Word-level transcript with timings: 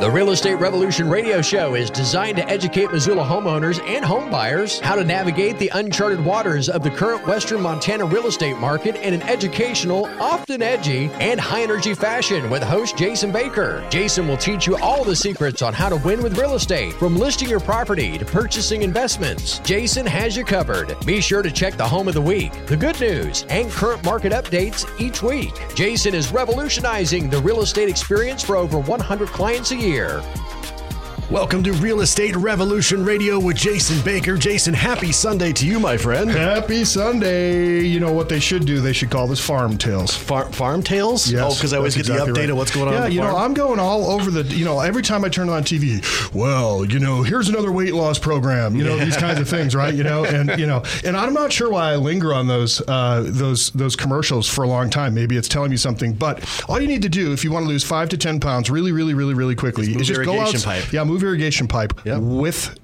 The 0.00 0.08
Real 0.08 0.30
Estate 0.30 0.54
Revolution 0.54 1.10
radio 1.10 1.42
show 1.42 1.74
is 1.74 1.90
designed 1.90 2.36
to 2.36 2.48
educate 2.48 2.92
Missoula 2.92 3.24
homeowners 3.24 3.84
and 3.84 4.04
home 4.04 4.30
buyers 4.30 4.78
how 4.78 4.94
to 4.94 5.02
navigate 5.02 5.58
the 5.58 5.72
uncharted 5.74 6.24
waters 6.24 6.68
of 6.68 6.84
the 6.84 6.90
current 6.90 7.26
Western 7.26 7.60
Montana 7.60 8.04
real 8.04 8.28
estate 8.28 8.56
market 8.58 8.94
in 8.94 9.12
an 9.12 9.22
educational, 9.22 10.06
often 10.20 10.62
edgy, 10.62 11.10
and 11.14 11.40
high 11.40 11.62
energy 11.62 11.94
fashion 11.94 12.48
with 12.48 12.62
host 12.62 12.96
Jason 12.96 13.32
Baker. 13.32 13.84
Jason 13.90 14.28
will 14.28 14.36
teach 14.36 14.68
you 14.68 14.76
all 14.76 15.02
the 15.02 15.16
secrets 15.16 15.62
on 15.62 15.74
how 15.74 15.88
to 15.88 15.96
win 15.96 16.22
with 16.22 16.38
real 16.38 16.54
estate, 16.54 16.92
from 16.92 17.16
listing 17.16 17.48
your 17.48 17.58
property 17.58 18.16
to 18.18 18.24
purchasing 18.24 18.82
investments. 18.82 19.58
Jason 19.60 20.06
has 20.06 20.36
you 20.36 20.44
covered. 20.44 20.94
Be 21.06 21.20
sure 21.20 21.42
to 21.42 21.50
check 21.50 21.76
the 21.76 21.88
home 21.88 22.06
of 22.06 22.14
the 22.14 22.22
week, 22.22 22.52
the 22.66 22.76
good 22.76 23.00
news, 23.00 23.44
and 23.48 23.68
current 23.68 24.04
market 24.04 24.32
updates 24.32 24.88
each 25.00 25.24
week. 25.24 25.54
Jason 25.74 26.14
is 26.14 26.30
revolutionizing 26.30 27.28
the 27.28 27.42
real 27.42 27.62
estate 27.62 27.88
experience 27.88 28.44
for 28.44 28.56
over 28.56 28.78
100 28.78 29.26
clients 29.30 29.72
a 29.72 29.76
year 29.76 29.87
year. 29.88 30.22
Welcome 31.30 31.62
to 31.64 31.74
Real 31.74 32.00
Estate 32.00 32.34
Revolution 32.36 33.04
Radio 33.04 33.38
with 33.38 33.58
Jason 33.58 34.02
Baker. 34.02 34.38
Jason, 34.38 34.72
happy 34.72 35.12
Sunday 35.12 35.52
to 35.52 35.66
you, 35.66 35.78
my 35.78 35.98
friend. 35.98 36.30
Happy 36.30 36.86
Sunday. 36.86 37.84
You 37.84 38.00
know 38.00 38.14
what 38.14 38.30
they 38.30 38.40
should 38.40 38.64
do? 38.64 38.80
They 38.80 38.94
should 38.94 39.10
call 39.10 39.26
this 39.26 39.38
Farm 39.38 39.76
Tales. 39.76 40.16
Far- 40.16 40.50
farm 40.50 40.82
Tales? 40.82 41.30
Yes. 41.30 41.42
Oh, 41.44 41.54
because 41.54 41.74
I 41.74 41.76
always 41.76 41.94
get 41.94 42.08
exactly 42.08 42.32
the 42.32 42.32
update 42.32 42.40
right. 42.40 42.50
of 42.50 42.56
what's 42.56 42.74
going 42.74 42.88
on. 42.88 42.94
Yeah, 42.94 43.06
you 43.08 43.20
know. 43.20 43.36
I'm 43.36 43.52
going 43.52 43.78
all 43.78 44.10
over 44.10 44.30
the, 44.30 44.42
you 44.44 44.64
know, 44.64 44.80
every 44.80 45.02
time 45.02 45.22
I 45.22 45.28
turn 45.28 45.50
on 45.50 45.64
TV, 45.64 46.02
well, 46.34 46.86
you 46.86 46.98
know, 46.98 47.22
here's 47.22 47.50
another 47.50 47.70
weight 47.72 47.92
loss 47.92 48.18
program, 48.18 48.74
you 48.74 48.84
know, 48.84 48.96
these 48.96 49.18
kinds 49.18 49.38
of 49.38 49.46
things, 49.46 49.74
right? 49.74 49.92
You 49.92 50.04
know, 50.04 50.24
and, 50.24 50.58
you 50.58 50.66
know, 50.66 50.82
and 51.04 51.14
I'm 51.14 51.34
not 51.34 51.52
sure 51.52 51.70
why 51.70 51.92
I 51.92 51.96
linger 51.96 52.32
on 52.32 52.46
those, 52.46 52.80
uh, 52.88 53.22
those, 53.26 53.68
those 53.72 53.96
commercials 53.96 54.48
for 54.48 54.64
a 54.64 54.68
long 54.68 54.88
time. 54.88 55.12
Maybe 55.12 55.36
it's 55.36 55.48
telling 55.48 55.70
me 55.70 55.76
something, 55.76 56.14
but 56.14 56.42
all 56.70 56.80
you 56.80 56.88
need 56.88 57.02
to 57.02 57.10
do 57.10 57.34
if 57.34 57.44
you 57.44 57.52
want 57.52 57.64
to 57.64 57.68
lose 57.68 57.84
five 57.84 58.08
to 58.08 58.16
10 58.16 58.40
pounds 58.40 58.70
really, 58.70 58.92
really, 58.92 59.12
really, 59.12 59.34
really 59.34 59.54
quickly 59.54 59.92
Is 59.92 60.06
just 60.06 60.24
go 60.24 60.32
irrigation 60.34 60.60
out. 60.60 60.64
pipe. 60.64 60.90
Yeah, 60.90 61.04
move 61.04 61.17
irrigation 61.22 61.68
pipe 61.68 62.00
Yep. 62.04 62.20
with 62.20 62.77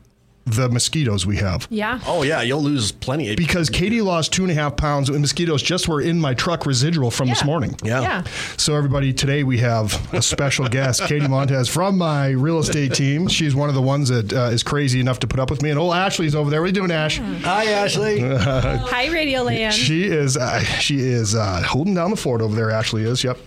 the 0.47 0.69
mosquitoes 0.69 1.25
we 1.27 1.37
have. 1.39 1.67
Yeah. 1.71 2.01
Oh, 2.07 2.23
yeah, 2.23 2.43
you'll 2.43 2.63
lose 2.63 2.93
plenty. 2.93 3.35
Because 3.35 3.71
Katie 3.71 4.03
lost 4.03 4.33
two 4.33 4.43
and 4.43 4.51
a 4.51 4.55
half 4.55 4.77
pounds 4.77 5.09
and 5.09 5.21
mosquitoes 5.21 5.63
just 5.63 5.89
were 5.89 6.01
in 6.01 6.21
my 6.21 6.35
truck 6.35 6.67
residual 6.67 7.11
from 7.11 7.29
this 7.29 7.45
morning. 7.45 7.75
Yeah. 7.83 8.01
Yeah. 8.03 8.25
So 8.57 8.77
everybody, 8.77 9.13
today 9.13 9.43
we 9.43 9.59
have 9.59 10.13
a 10.13 10.21
special 10.21 10.69
guest, 10.69 11.03
Katie 11.07 11.29
Montez 11.29 11.69
from 11.69 11.97
my 11.97 12.31
real 12.31 12.59
estate 12.59 12.95
team. 12.95 13.27
She's 13.29 13.55
one 13.55 13.69
of 13.69 13.75
the 13.75 13.83
ones 13.83 14.11
that 14.11 14.33
uh, 14.33 14.51
is 14.53 14.63
crazy 14.63 15.01
enough 15.01 15.19
to 15.21 15.27
put 15.27 15.41
up 15.41 15.51
with 15.51 15.63
me. 15.63 15.71
And 15.71 15.79
old 15.79 15.95
Ashley's 15.95 16.35
over 16.35 16.51
there. 16.51 16.61
What 16.61 16.67
are 16.67 16.69
you 16.69 16.73
doing, 16.75 16.91
Ash? 16.91 17.19
Hi, 17.19 17.65
Ashley. 17.67 18.21
Hi, 18.39 19.07
Radio 19.09 19.43
Land. 19.43 19.73
She 19.75 20.05
is 20.05 20.37
uh, 20.37 20.61
she 20.61 20.99
is 21.01 21.35
uh, 21.35 21.63
holding 21.63 21.95
down 21.95 22.11
the 22.11 22.17
fort 22.17 22.43
over 22.43 22.55
there. 22.55 22.71
Ashley 22.71 23.05
is. 23.05 23.25
Yep. 23.25 23.39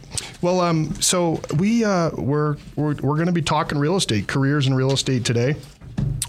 Well, 0.41 0.61
um, 0.61 0.93
so 1.01 1.41
we 1.57 1.85
uh, 1.85 2.11
we're 2.15 2.57
we're, 2.75 2.95
we're 2.95 3.15
going 3.15 3.27
to 3.27 3.31
be 3.31 3.41
talking 3.41 3.77
real 3.77 3.95
estate, 3.95 4.27
careers 4.27 4.65
in 4.67 4.73
real 4.73 4.91
estate 4.91 5.25
today. 5.25 5.55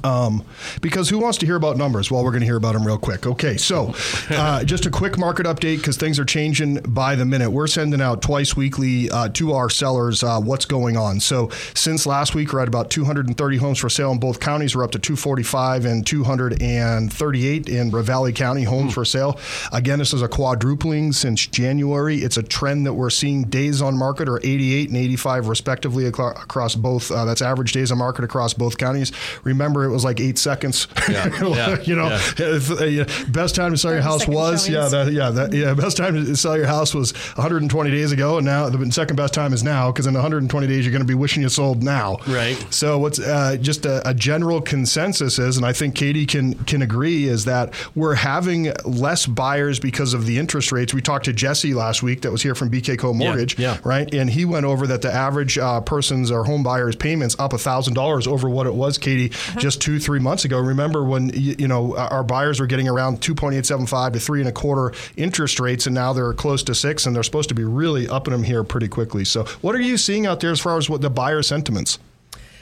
Um, 0.05 0.45
because 0.81 1.09
who 1.09 1.19
wants 1.19 1.39
to 1.39 1.47
hear 1.47 1.57
about 1.57 1.77
numbers? 1.77 2.11
Well, 2.11 2.25
we're 2.25 2.31
going 2.31 2.41
to 2.41 2.47
hear 2.47 2.57
about 2.57 2.75
them 2.75 2.87
real 2.87 2.99
quick. 2.99 3.27
Okay, 3.27 3.57
so 3.57 3.95
uh, 4.31 4.65
just 4.65 4.87
a 4.87 4.91
quick 4.91 5.19
market 5.19 5.47
update 5.47 5.79
because 5.79 5.97
things 5.97 6.19
are 6.19 6.25
changing 6.25 6.77
by 6.83 7.15
the 7.15 7.25
minute. 7.25 7.51
We're 7.51 7.67
sending 7.67 8.01
out 8.01 8.23
twice 8.23 8.57
weekly 8.57 9.11
uh, 9.11 9.29
to 9.31 9.53
our 9.53 9.71
sellers 9.71 10.23
uh, 10.23 10.41
what's 10.41 10.65
going 10.65 10.97
on. 10.97 11.21
So 11.21 11.49
since 11.75 12.07
last 12.07 12.35
week, 12.35 12.53
we're 12.53 12.61
at 12.61 12.69
about 12.69 12.91
230 12.91 13.57
homes 13.57 13.79
for 13.79 13.89
sale 13.89 14.13
in 14.13 14.19
both 14.19 14.41
counties. 14.41 14.77
We're 14.77 14.85
up 14.85 14.93
to 14.93 14.99
245 14.99 15.85
and 15.85 16.07
238 16.07 17.69
in 17.69 17.91
Ravalli 17.91 18.35
County 18.35 18.65
homes 18.65 18.95
for 18.95 19.05
sale. 19.05 19.39
Again, 19.73 19.99
this 19.99 20.13
is 20.13 20.23
a 20.23 20.29
quadrupling 20.29 21.13
since 21.13 21.47
January. 21.47 22.19
It's 22.19 22.37
a 22.37 22.43
trend 22.43 22.87
that 22.87 22.95
we're 22.95 23.11
seeing 23.11 23.45
days 23.45 23.83
on 23.83 23.97
market 23.97 24.29
are 24.29 24.39
88 24.43 24.89
and 24.89 24.97
85 24.97 25.49
respectively 25.49 26.07
acro- 26.07 26.31
across 26.31 26.75
both. 26.75 27.11
Uh, 27.11 27.25
that's 27.25 27.43
average 27.43 27.73
days 27.73 27.91
on 27.93 27.99
market 27.99 28.25
across 28.25 28.55
both 28.55 28.79
counties. 28.79 29.13
Remember, 29.45 29.88
it 29.89 29.93
was 29.93 30.05
like 30.05 30.21
eight 30.21 30.39
seconds. 30.39 30.89
Yeah, 31.09 31.29
yeah, 31.43 31.81
you 31.83 31.95
know, 31.95 32.09
yeah. 32.09 32.21
if, 32.39 32.71
uh, 32.71 32.85
yeah, 32.85 33.05
best 33.29 33.55
time 33.55 33.73
to 33.73 33.79
sell 33.79 33.93
your 33.93 34.03
house 34.03 34.21
second 34.21 34.35
was 34.35 34.69
yeah, 34.69 34.89
showings. 34.89 34.93
that, 34.93 35.13
yeah, 35.13 35.31
that, 35.31 35.53
yeah. 35.53 35.75
Best 35.75 35.97
time 35.97 36.15
to 36.15 36.37
sell 36.37 36.57
your 36.57 36.67
house 36.67 36.95
was 36.95 37.13
120 37.13 37.91
days 37.91 38.13
ago, 38.13 38.39
and 38.39 38.47
now 38.47 38.69
the 38.69 38.91
second 38.91 39.17
best 39.17 39.35
time 39.35 39.53
is 39.53 39.63
now 39.63 39.91
because 39.91 40.07
in 40.07 40.15
120 40.15 40.67
days 40.67 40.85
you're 40.85 40.93
going 40.93 41.03
to 41.03 41.07
be 41.07 41.15
wishing 41.15 41.43
you 41.43 41.49
sold 41.49 41.83
now. 41.83 42.19
Right. 42.27 42.57
So 42.71 42.99
what's 42.99 43.19
uh, 43.19 43.57
just 43.61 43.87
a, 43.87 44.07
a 44.09 44.15
general 44.15 44.61
consensus 44.61 45.39
is, 45.39 45.57
and 45.57 45.67
I 45.67 45.73
think 45.73 45.95
Katie 45.95 46.27
can 46.27 46.55
can 46.65 46.83
agree, 46.83 47.25
is 47.25 47.45
that 47.45 47.75
we're 47.95 48.15
having 48.15 48.73
less 48.85 49.27
buyers 49.27 49.79
because 49.79 50.15
of 50.15 50.27
the 50.27 50.39
interest 50.39 50.73
rates. 50.73 50.95
We 50.95 51.03
talked 51.03 51.27
to 51.27 51.33
Jesse 51.33 51.75
last 51.75 52.03
week 52.03 52.23
that 52.23 52.33
was 52.33 52.43
here 52.43 52.55
from 52.55 52.71
BK 52.71 52.99
Co 52.99 53.13
Mortgage, 53.13 53.59
yeah. 53.59 53.79
right? 53.85 54.13
And 54.13 54.31
he 54.31 54.45
went 54.45 54.65
over 54.65 54.87
that 54.87 55.03
the 55.03 55.13
average 55.13 55.59
uh, 55.59 55.81
person's 55.81 56.31
or 56.31 56.45
home 56.45 56.63
buyer's 56.63 56.97
payments 56.97 57.37
up 57.39 57.53
thousand 57.59 57.95
dollars 57.95 58.27
over 58.27 58.49
what 58.49 58.67
it 58.67 58.75
was, 58.75 58.99
Katie, 58.99 59.31
just 59.59 59.78
two 59.79 59.99
three 59.99 60.21
months 60.21 60.45
ago. 60.45 60.59
Remember 60.59 61.05
when 61.05 61.31
you, 61.31 61.57
you 61.59 61.69
know 61.69 61.97
our 61.97 62.25
buyers 62.25 62.61
were 62.61 62.67
getting 62.67 62.89
around 62.89 63.23
two 63.23 63.35
point 63.35 63.55
eight 63.55 63.67
seven 63.67 63.87
five 63.87 64.13
to 64.13 64.21
three 64.21 64.41
and 64.41 64.49
a 64.49 64.53
quarter 64.53 64.93
interest 65.17 65.61
rates, 65.61 65.87
and 65.87 65.95
now 65.95 66.13
they're 66.13 66.35
close 66.35 66.63
to 66.65 66.75
six, 66.75 67.07
and 67.07 67.15
they're 67.15 67.23
supposed 67.23 67.49
to 67.49 67.55
be 67.55 67.65
really 67.65 68.09
upping 68.09 68.33
them 68.33 68.43
here 68.43 68.65
pretty 68.65 68.89
quickly. 68.89 69.25
So, 69.25 69.45
what 69.61 69.75
are 69.75 69.81
you 69.81 69.97
seeing 69.97 70.27
out 70.27 70.41
there 70.41 70.51
as 70.51 70.61
far 70.61 70.77
as 70.77 70.91
what 70.91 71.01
the 71.01 71.11
buyer 71.11 71.43
sentiments? 71.43 71.99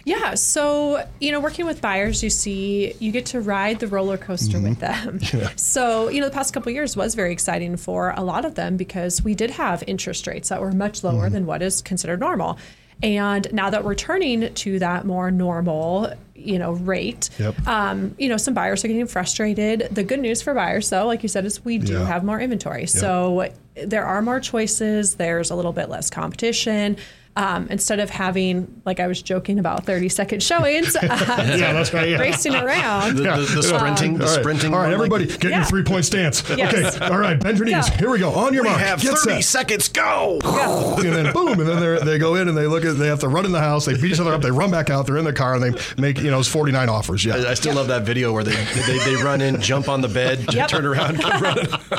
Yeah. 0.07 0.35
So, 0.35 1.05
you 1.21 1.33
know, 1.33 1.41
working 1.41 1.67
with 1.67 1.83
buyers, 1.83 2.23
you 2.23 2.31
see, 2.31 2.95
you 3.01 3.11
get 3.11 3.27
to 3.27 3.41
ride 3.41 3.81
the 3.81 3.89
roller 3.89 4.17
coaster 4.17 4.61
with 4.61 4.79
mm-hmm. 4.79 5.19
them. 5.19 5.51
So, 5.57 6.09
you 6.09 6.21
know, 6.21 6.29
the 6.29 6.35
past 6.35 6.55
couple 6.55 6.71
of 6.71 6.77
years 6.77 6.97
was 6.97 7.17
very 7.17 7.33
exciting 7.33 7.77
for 7.77 8.15
a 8.17 8.23
lot 8.23 8.45
of 8.45 8.55
them 8.55 8.77
because 8.77 9.25
we 9.25 9.35
did 9.35 9.51
have 9.51 9.83
interest 9.89 10.29
rates 10.29 10.49
that 10.51 10.61
were 10.61 10.71
much 10.71 11.03
lower 11.03 11.25
mm-hmm. 11.25 11.35
than 11.35 11.47
what 11.47 11.61
is 11.61 11.83
considered 11.83 12.21
normal. 12.21 12.57
And 13.03 13.47
now 13.53 13.71
that 13.71 13.85
we're 13.85 13.95
turning 13.95 14.53
to 14.55 14.79
that 14.79 15.05
more 15.05 15.31
normal, 15.31 16.13
you 16.35 16.59
know, 16.59 16.73
rate, 16.73 17.29
Yep. 17.39 17.67
um, 17.69 18.15
you 18.19 18.29
know, 18.29 18.37
some 18.37 18.55
buyers 18.55 18.85
are 18.85 18.89
getting 18.89 19.07
frustrated. 19.07 19.89
The 19.91 20.03
good 20.03 20.21
news 20.21 20.41
for 20.43 20.55
buyers, 20.55 20.89
though, 20.89 21.07
like 21.07 21.23
you 21.23 21.29
said, 21.29 21.45
is 21.45 21.65
we 21.65 21.79
do 21.79 21.93
Yeah. 21.95 22.07
have 22.07 22.25
more 22.25 22.41
inventory. 22.41 22.87
So 22.87 23.49
there 23.75 24.05
are 24.05 24.23
more 24.23 24.41
choices. 24.41 25.17
There's 25.17 25.51
a 25.51 25.55
little 25.55 25.73
bit 25.73 25.91
less 25.91 26.09
competition. 26.09 26.97
Um, 27.37 27.67
instead 27.69 28.01
of 28.01 28.09
having, 28.09 28.81
like 28.87 28.99
I 28.99 29.07
was 29.07 29.21
joking 29.21 29.59
about, 29.59 29.85
30 29.85 30.09
second 30.09 30.43
showings, 30.43 30.97
uh, 30.97 31.01
Yeah, 31.59 31.73
that's 31.75 31.93
right. 31.93 32.09
Yeah. 32.09 32.17
racing 32.19 32.55
around. 32.55 33.17
The, 33.17 33.23
the, 33.25 33.53
the 33.57 33.63
sprinting, 33.63 34.17
the 34.17 34.25
All 34.25 34.31
right. 34.31 34.41
sprinting. 34.41 34.73
All 34.73 34.81
right, 34.81 34.97
one, 34.97 34.99
like- 35.11 35.21
everybody, 35.21 35.39
get 35.39 35.51
Yeah. 35.51 35.57
your 35.59 35.67
three 35.67 35.83
point 35.83 36.07
stance. 36.07 36.43
Yes. 36.57 36.97
Okay. 36.97 37.07
All 37.07 37.19
right, 37.19 37.39
bend 37.39 37.59
your 37.59 37.67
knees. 37.67 37.91
Go. 37.91 37.97
Here 37.97 38.11
we 38.11 38.19
go. 38.19 38.31
On 38.33 38.55
your 38.55 38.63
we 38.63 38.71
mark. 38.71 38.81
have 38.81 39.03
get 39.03 39.19
30 39.19 39.43
set. 39.43 39.45
seconds. 39.45 39.89
Go. 39.91 40.39
and 40.99 41.13
then 41.13 41.33
boom, 41.35 41.61
and 41.61 41.69
then 41.69 41.81
they 41.81 42.05
they 42.13 42.19
go 42.19 42.37
in 42.37 42.49
and 42.49 42.57
they 42.57 42.67
look 42.67 42.85
at 42.87 42.97
they 42.97 43.07
have 43.09 43.21
to 43.21 43.29
run 43.29 43.45
in 43.45 43.53
the 43.53 43.61
house. 43.61 43.85
They 43.85 43.95
beat 44.01 44.13
each 44.13 44.21
other 44.21 44.33
up. 44.33 44.41
They 44.41 44.51
run 44.51 44.71
back 44.71 44.89
out. 44.89 45.07
They're 45.07 45.19
in 45.19 45.25
the 45.27 45.33
car 45.35 45.55
and 45.57 45.63
they 45.63 45.81
make 46.01 46.19
you 46.19 46.31
know 46.31 46.39
it's 46.39 46.49
forty 46.49 46.73
nine 46.73 46.89
offers. 46.89 47.23
Yeah. 47.25 47.37
I, 47.37 47.51
I 47.51 47.55
still 47.55 47.75
love 47.75 47.89
that 47.89 48.03
video 48.05 48.33
where 48.33 48.45
they, 48.45 48.55
they 48.87 48.99
they 49.05 49.17
run 49.23 49.43
in, 49.43 49.61
jump 49.61 49.89
on 49.91 50.01
the 50.01 50.09
bed, 50.09 50.55
Yep. 50.55 50.69
turn 50.69 50.87
around, 50.87 51.17
keep 51.19 51.41
running. 51.41 51.67